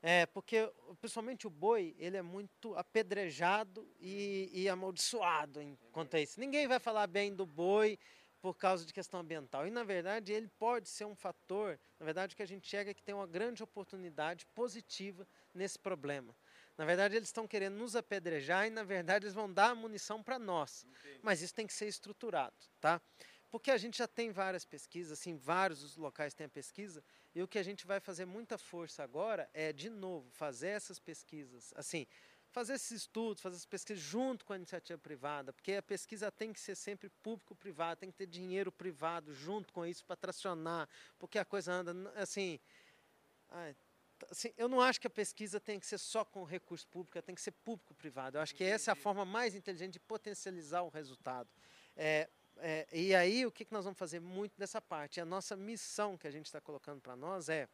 é, 0.00 0.26
porque, 0.26 0.70
principalmente 1.00 1.46
o 1.46 1.50
boi, 1.50 1.94
ele 1.98 2.16
é 2.16 2.22
muito 2.22 2.74
apedrejado 2.76 3.88
e, 3.98 4.48
e 4.52 4.68
amaldiçoado 4.68 5.60
quanto 5.92 6.16
a 6.16 6.20
isso. 6.20 6.38
Ninguém 6.38 6.68
vai 6.68 6.78
falar 6.78 7.06
bem 7.06 7.34
do 7.34 7.44
boi 7.44 7.98
por 8.40 8.54
causa 8.54 8.86
de 8.86 8.92
questão 8.92 9.20
ambiental. 9.20 9.66
E, 9.66 9.70
na 9.70 9.82
verdade, 9.82 10.32
ele 10.32 10.48
pode 10.58 10.88
ser 10.88 11.04
um 11.04 11.16
fator, 11.16 11.78
na 11.98 12.04
verdade, 12.04 12.36
que 12.36 12.42
a 12.42 12.46
gente 12.46 12.68
chega 12.68 12.94
que 12.94 13.02
tem 13.02 13.14
uma 13.14 13.26
grande 13.26 13.62
oportunidade 13.62 14.46
positiva 14.54 15.26
nesse 15.52 15.78
problema. 15.78 16.34
Na 16.76 16.84
verdade, 16.84 17.16
eles 17.16 17.28
estão 17.28 17.48
querendo 17.48 17.74
nos 17.76 17.96
apedrejar 17.96 18.68
e, 18.68 18.70
na 18.70 18.84
verdade, 18.84 19.24
eles 19.24 19.34
vão 19.34 19.52
dar 19.52 19.70
a 19.70 19.74
munição 19.74 20.22
para 20.22 20.38
nós. 20.38 20.84
Entendi. 20.84 21.18
Mas 21.22 21.42
isso 21.42 21.52
tem 21.52 21.66
que 21.66 21.74
ser 21.74 21.88
estruturado, 21.88 22.54
tá? 22.80 23.02
Porque 23.50 23.70
a 23.70 23.78
gente 23.78 23.98
já 23.98 24.06
tem 24.06 24.30
várias 24.30 24.64
pesquisas, 24.64 25.18
assim, 25.18 25.36
vários 25.36 25.96
locais 25.96 26.34
têm 26.34 26.46
a 26.46 26.50
pesquisa, 26.50 27.02
e 27.34 27.42
o 27.42 27.48
que 27.48 27.58
a 27.58 27.62
gente 27.62 27.86
vai 27.86 28.00
fazer 28.00 28.26
muita 28.26 28.58
força 28.58 29.02
agora 29.02 29.48
é, 29.54 29.72
de 29.72 29.88
novo, 29.88 30.30
fazer 30.30 30.68
essas 30.68 30.98
pesquisas, 30.98 31.72
assim, 31.74 32.06
fazer 32.50 32.74
esses 32.74 32.90
estudos, 32.90 33.42
fazer 33.42 33.56
essas 33.56 33.66
pesquisas 33.66 34.02
junto 34.02 34.44
com 34.44 34.52
a 34.52 34.56
iniciativa 34.56 34.98
privada, 34.98 35.52
porque 35.52 35.74
a 35.74 35.82
pesquisa 35.82 36.30
tem 36.30 36.52
que 36.52 36.60
ser 36.60 36.74
sempre 36.74 37.08
público-privado, 37.22 38.00
tem 38.00 38.10
que 38.10 38.16
ter 38.16 38.26
dinheiro 38.26 38.72
privado 38.72 39.32
junto 39.34 39.72
com 39.72 39.84
isso 39.86 40.04
para 40.04 40.16
tracionar, 40.16 40.88
porque 41.18 41.38
a 41.38 41.44
coisa 41.44 41.72
anda, 41.72 41.94
assim, 42.16 42.58
ai, 43.50 43.76
assim, 44.30 44.52
eu 44.56 44.68
não 44.68 44.80
acho 44.80 45.00
que 45.00 45.06
a 45.06 45.10
pesquisa 45.10 45.60
tem 45.60 45.78
que 45.78 45.86
ser 45.86 45.98
só 45.98 46.24
com 46.24 46.42
recurso 46.44 46.86
público, 46.88 47.20
tem 47.22 47.34
que 47.34 47.40
ser 47.40 47.52
público-privado. 47.52 48.36
Eu 48.36 48.42
acho 48.42 48.54
que 48.54 48.64
essa 48.64 48.90
é 48.90 48.92
a 48.92 48.96
forma 48.96 49.24
mais 49.24 49.54
inteligente 49.54 49.94
de 49.94 50.00
potencializar 50.00 50.82
o 50.82 50.88
resultado. 50.88 51.48
É, 51.96 52.28
é, 52.60 52.86
e 52.92 53.14
aí, 53.14 53.46
o 53.46 53.52
que, 53.52 53.64
que 53.64 53.72
nós 53.72 53.84
vamos 53.84 53.98
fazer 53.98 54.20
muito 54.20 54.58
dessa 54.58 54.80
parte? 54.80 55.20
A 55.20 55.24
nossa 55.24 55.56
missão 55.56 56.16
que 56.16 56.26
a 56.26 56.30
gente 56.30 56.46
está 56.46 56.60
colocando 56.60 57.00
para 57.00 57.16
nós 57.16 57.48
é 57.48 57.68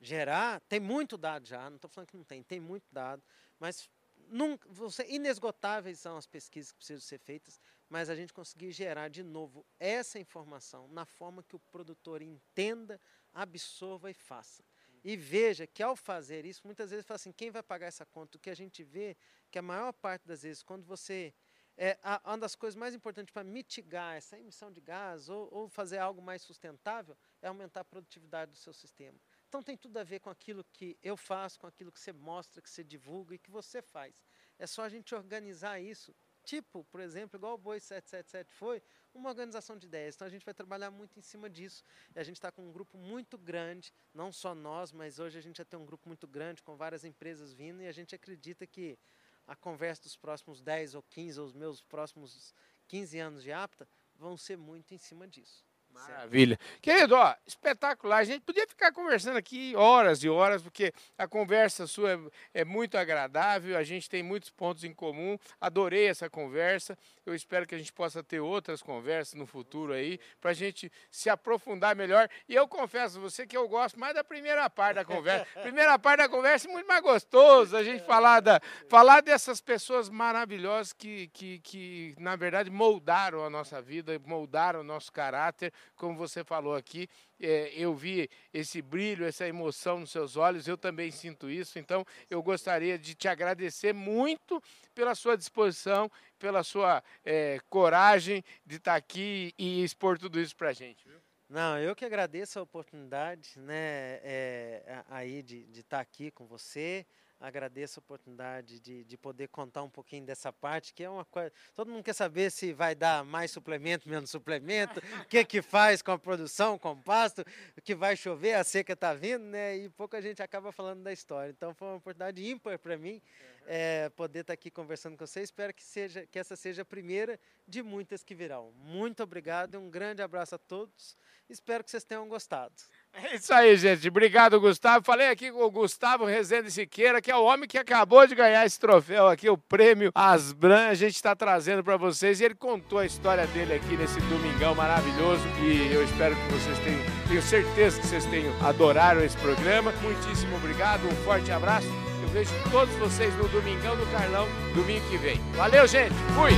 gerar. 0.00 0.60
Tem 0.62 0.80
muito 0.80 1.16
dado 1.16 1.46
já, 1.46 1.68
não 1.70 1.76
estou 1.76 1.88
falando 1.88 2.08
que 2.08 2.16
não 2.16 2.24
tem, 2.24 2.42
tem 2.42 2.60
muito 2.60 2.86
dado, 2.90 3.22
mas 3.58 3.88
nunca, 4.28 4.68
você, 4.68 5.06
inesgotáveis 5.08 6.00
são 6.00 6.16
as 6.16 6.26
pesquisas 6.26 6.72
que 6.72 6.78
precisam 6.78 7.00
ser 7.00 7.18
feitas, 7.18 7.60
mas 7.88 8.10
a 8.10 8.14
gente 8.14 8.32
conseguir 8.32 8.72
gerar 8.72 9.08
de 9.08 9.22
novo 9.22 9.64
essa 9.78 10.18
informação 10.18 10.88
na 10.88 11.04
forma 11.04 11.42
que 11.42 11.54
o 11.54 11.60
produtor 11.60 12.22
entenda 12.22 13.00
absorva 13.32 14.10
e 14.10 14.14
faça. 14.14 14.64
E 15.04 15.16
veja 15.16 15.66
que 15.66 15.82
ao 15.82 15.96
fazer 15.96 16.44
isso, 16.44 16.62
muitas 16.64 16.90
vezes 16.90 17.04
fala 17.04 17.16
assim, 17.16 17.32
quem 17.32 17.50
vai 17.50 17.62
pagar 17.62 17.86
essa 17.86 18.06
conta? 18.06 18.36
O 18.36 18.40
que 18.40 18.50
a 18.50 18.54
gente 18.54 18.82
vê 18.84 19.16
que 19.50 19.58
a 19.58 19.62
maior 19.62 19.92
parte 19.92 20.26
das 20.26 20.42
vezes, 20.42 20.62
quando 20.62 20.84
você 20.84 21.34
é, 21.76 21.98
uma 22.24 22.38
das 22.38 22.54
coisas 22.54 22.76
mais 22.76 22.94
importantes 22.94 23.32
para 23.32 23.42
mitigar 23.42 24.16
essa 24.16 24.38
emissão 24.38 24.70
de 24.70 24.80
gás 24.80 25.28
ou, 25.28 25.48
ou, 25.52 25.68
fazer 25.68 25.98
algo 25.98 26.20
mais 26.20 26.42
sustentável 26.42 27.16
é 27.40 27.48
aumentar 27.48 27.80
a 27.80 27.84
produtividade 27.84 28.52
do 28.52 28.58
seu 28.58 28.72
sistema. 28.72 29.18
Então 29.48 29.62
tem 29.62 29.76
tudo 29.76 29.96
a 29.96 30.04
ver 30.04 30.20
com 30.20 30.30
aquilo 30.30 30.64
que 30.64 30.98
eu 31.02 31.16
faço, 31.16 31.58
com 31.58 31.66
aquilo 31.66 31.90
que 31.90 32.00
você 32.00 32.12
mostra, 32.12 32.60
que 32.60 32.70
você 32.70 32.84
divulga 32.84 33.34
e 33.34 33.38
que 33.38 33.50
você 33.50 33.80
faz. 33.80 34.14
É 34.58 34.66
só 34.66 34.82
a 34.82 34.88
gente 34.88 35.14
organizar 35.14 35.80
isso. 35.80 36.14
Tipo, 36.44 36.84
por 36.84 37.00
exemplo, 37.00 37.38
igual 37.38 37.54
o 37.54 37.58
Boi 37.58 37.78
777 37.78 38.52
foi, 38.52 38.82
uma 39.14 39.28
organização 39.28 39.76
de 39.76 39.86
ideias. 39.86 40.14
Então 40.14 40.26
a 40.26 40.30
gente 40.30 40.44
vai 40.44 40.54
trabalhar 40.54 40.90
muito 40.90 41.18
em 41.18 41.22
cima 41.22 41.48
disso. 41.48 41.84
E 42.14 42.18
a 42.18 42.22
gente 42.24 42.36
está 42.36 42.50
com 42.50 42.68
um 42.68 42.72
grupo 42.72 42.98
muito 42.98 43.38
grande, 43.38 43.92
não 44.12 44.32
só 44.32 44.54
nós, 44.54 44.92
mas 44.92 45.18
hoje 45.18 45.38
a 45.38 45.40
gente 45.40 45.58
já 45.58 45.64
tem 45.64 45.78
um 45.78 45.86
grupo 45.86 46.08
muito 46.08 46.26
grande, 46.26 46.62
com 46.62 46.76
várias 46.76 47.04
empresas 47.04 47.52
vindo, 47.52 47.82
e 47.82 47.86
a 47.86 47.92
gente 47.92 48.14
acredita 48.14 48.66
que 48.66 48.98
a 49.46 49.56
conversa 49.56 50.02
dos 50.02 50.16
próximos 50.16 50.60
10 50.60 50.94
ou 50.94 51.02
15, 51.02 51.40
ou 51.40 51.46
os 51.46 51.52
meus 51.52 51.82
próximos 51.82 52.54
15 52.88 53.18
anos 53.18 53.42
de 53.42 53.52
APTA, 53.52 53.88
vão 54.14 54.36
ser 54.36 54.56
muito 54.56 54.94
em 54.94 54.98
cima 54.98 55.26
disso. 55.26 55.64
Maravilha. 55.92 56.58
Querido, 56.80 57.14
ó, 57.14 57.34
espetacular. 57.46 58.18
A 58.18 58.24
gente 58.24 58.40
podia 58.40 58.66
ficar 58.66 58.92
conversando 58.92 59.36
aqui 59.36 59.74
horas 59.76 60.24
e 60.24 60.28
horas, 60.28 60.62
porque 60.62 60.92
a 61.18 61.28
conversa 61.28 61.86
sua 61.86 62.12
é, 62.12 62.60
é, 62.62 62.64
muito 62.64 62.96
agradável, 62.96 63.76
a 63.76 63.82
gente 63.82 64.08
tem 64.08 64.22
muitos 64.22 64.50
pontos 64.50 64.84
em 64.84 64.92
comum. 64.92 65.38
Adorei 65.60 66.06
essa 66.06 66.30
conversa. 66.30 66.96
Eu 67.26 67.34
espero 67.34 67.66
que 67.66 67.74
a 67.74 67.78
gente 67.78 67.92
possa 67.92 68.22
ter 68.22 68.40
outras 68.40 68.82
conversas 68.82 69.34
no 69.34 69.46
futuro 69.46 69.92
aí, 69.92 70.18
para 70.40 70.50
a 70.50 70.54
gente 70.54 70.90
se 71.10 71.28
aprofundar 71.28 71.94
melhor. 71.94 72.28
E 72.48 72.54
eu 72.54 72.66
confesso 72.66 73.18
a 73.18 73.20
você 73.20 73.46
que 73.46 73.56
eu 73.56 73.68
gosto 73.68 73.98
mais 73.98 74.14
da 74.14 74.24
primeira 74.24 74.68
parte 74.70 74.96
da 74.96 75.04
conversa. 75.04 75.46
primeira 75.62 75.98
parte 75.98 76.18
da 76.18 76.28
conversa 76.28 76.68
é 76.68 76.72
muito 76.72 76.86
mais 76.86 77.02
gostoso, 77.02 77.76
a 77.76 77.84
gente 77.84 78.04
falar, 78.04 78.40
da, 78.40 78.60
falar 78.88 79.20
dessas 79.20 79.60
pessoas 79.60 80.08
maravilhosas 80.08 80.92
que, 80.92 81.28
que, 81.28 81.58
que, 81.60 82.14
na 82.18 82.34
verdade, 82.34 82.70
moldaram 82.70 83.44
a 83.44 83.50
nossa 83.50 83.80
vida, 83.80 84.18
moldaram 84.24 84.80
o 84.80 84.84
nosso 84.84 85.12
caráter 85.12 85.72
como 85.96 86.16
você 86.16 86.44
falou 86.44 86.74
aqui, 86.74 87.08
é, 87.40 87.72
eu 87.74 87.94
vi 87.94 88.28
esse 88.52 88.80
brilho, 88.80 89.24
essa 89.24 89.46
emoção 89.46 90.00
nos 90.00 90.10
seus 90.10 90.36
olhos, 90.36 90.66
eu 90.68 90.76
também 90.76 91.10
sinto 91.10 91.50
isso. 91.50 91.78
Então, 91.78 92.04
eu 92.30 92.42
gostaria 92.42 92.98
de 92.98 93.14
te 93.14 93.28
agradecer 93.28 93.92
muito 93.92 94.62
pela 94.94 95.14
sua 95.14 95.36
disposição, 95.36 96.10
pela 96.38 96.62
sua 96.62 97.02
é, 97.24 97.58
coragem 97.68 98.44
de 98.64 98.76
estar 98.76 98.94
aqui 98.94 99.54
e 99.58 99.82
expor 99.82 100.18
tudo 100.18 100.40
isso 100.40 100.56
para 100.56 100.70
a 100.70 100.72
gente. 100.72 101.06
Viu? 101.06 101.20
Não, 101.48 101.78
eu 101.78 101.94
que 101.94 102.04
agradeço 102.04 102.58
a 102.58 102.62
oportunidade, 102.62 103.58
né, 103.58 104.20
é, 104.22 105.04
aí 105.10 105.42
de, 105.42 105.64
de 105.64 105.80
estar 105.80 106.00
aqui 106.00 106.30
com 106.30 106.46
você 106.46 107.04
agradeço 107.42 107.98
a 107.98 108.00
oportunidade 108.00 108.78
de, 108.78 109.02
de 109.04 109.16
poder 109.18 109.48
contar 109.48 109.82
um 109.82 109.90
pouquinho 109.90 110.24
dessa 110.24 110.52
parte, 110.52 110.94
que 110.94 111.02
é 111.02 111.10
uma 111.10 111.24
coisa. 111.24 111.52
Todo 111.74 111.90
mundo 111.90 112.04
quer 112.04 112.14
saber 112.14 112.50
se 112.50 112.72
vai 112.72 112.94
dar 112.94 113.24
mais 113.24 113.50
suplemento, 113.50 114.08
menos 114.08 114.30
suplemento, 114.30 115.00
o 115.22 115.26
que 115.26 115.44
que 115.44 115.60
faz 115.60 116.00
com 116.00 116.12
a 116.12 116.18
produção, 116.18 116.78
com 116.78 116.92
o 116.92 117.02
pasto, 117.02 117.44
o 117.76 117.82
que 117.82 117.94
vai 117.94 118.16
chover, 118.16 118.54
a 118.54 118.62
seca 118.62 118.92
está 118.92 119.12
vindo, 119.12 119.44
né? 119.44 119.76
E 119.76 119.88
pouca 119.90 120.22
gente 120.22 120.40
acaba 120.40 120.70
falando 120.70 121.02
da 121.02 121.12
história. 121.12 121.50
Então 121.50 121.74
foi 121.74 121.88
uma 121.88 121.96
oportunidade 121.96 122.48
ímpar 122.48 122.78
para 122.78 122.96
mim 122.96 123.14
uhum. 123.14 123.64
é, 123.66 124.08
poder 124.10 124.40
estar 124.40 124.52
tá 124.52 124.54
aqui 124.54 124.70
conversando 124.70 125.16
com 125.16 125.26
você. 125.26 125.42
Espero 125.42 125.74
que, 125.74 125.82
seja, 125.82 126.24
que 126.26 126.38
essa 126.38 126.54
seja 126.54 126.82
a 126.82 126.84
primeira 126.84 127.40
de 127.66 127.82
muitas 127.82 128.22
que 128.22 128.36
virão. 128.36 128.72
Muito 128.76 129.20
obrigado 129.20 129.74
e 129.74 129.76
um 129.76 129.90
grande 129.90 130.22
abraço 130.22 130.54
a 130.54 130.58
todos. 130.58 131.16
Espero 131.48 131.82
que 131.82 131.90
vocês 131.90 132.04
tenham 132.04 132.28
gostado. 132.28 132.74
É 133.14 133.36
isso 133.36 133.52
aí, 133.52 133.76
gente. 133.76 134.08
Obrigado, 134.08 134.58
Gustavo. 134.58 135.04
Falei 135.04 135.28
aqui 135.28 135.52
com 135.52 135.62
o 135.62 135.70
Gustavo 135.70 136.24
Rezende 136.24 136.70
Siqueira, 136.70 137.20
que 137.20 137.30
é 137.30 137.36
o 137.36 137.44
homem 137.44 137.68
que 137.68 137.76
acabou 137.76 138.26
de 138.26 138.34
ganhar 138.34 138.64
esse 138.64 138.80
troféu 138.80 139.28
aqui, 139.28 139.50
o 139.50 139.58
prêmio 139.58 140.10
Asbran. 140.14 140.88
A 140.88 140.94
gente 140.94 141.14
está 141.14 141.36
trazendo 141.36 141.84
para 141.84 141.96
vocês 141.96 142.40
e 142.40 142.44
ele 142.44 142.54
contou 142.54 142.98
a 142.98 143.06
história 143.06 143.46
dele 143.48 143.74
aqui 143.74 143.96
nesse 143.96 144.18
domingão 144.22 144.74
maravilhoso. 144.74 145.42
E 145.60 145.92
eu 145.92 146.02
espero 146.02 146.34
que 146.34 146.52
vocês 146.52 146.78
tenham, 146.78 147.00
tenho 147.28 147.42
certeza 147.42 148.00
que 148.00 148.06
vocês 148.06 148.24
tenham 148.26 148.54
adorado 148.66 149.22
esse 149.22 149.36
programa. 149.36 149.92
Muitíssimo 150.02 150.56
obrigado, 150.56 151.06
um 151.06 151.16
forte 151.24 151.50
abraço. 151.50 151.88
Eu 152.22 152.28
vejo 152.28 152.50
todos 152.70 152.94
vocês 152.96 153.34
no 153.36 153.46
Domingão 153.48 153.94
do 153.94 154.06
Carlão, 154.10 154.48
domingo 154.74 155.06
que 155.10 155.18
vem. 155.18 155.38
Valeu, 155.54 155.86
gente. 155.86 156.14
Fui! 156.34 156.52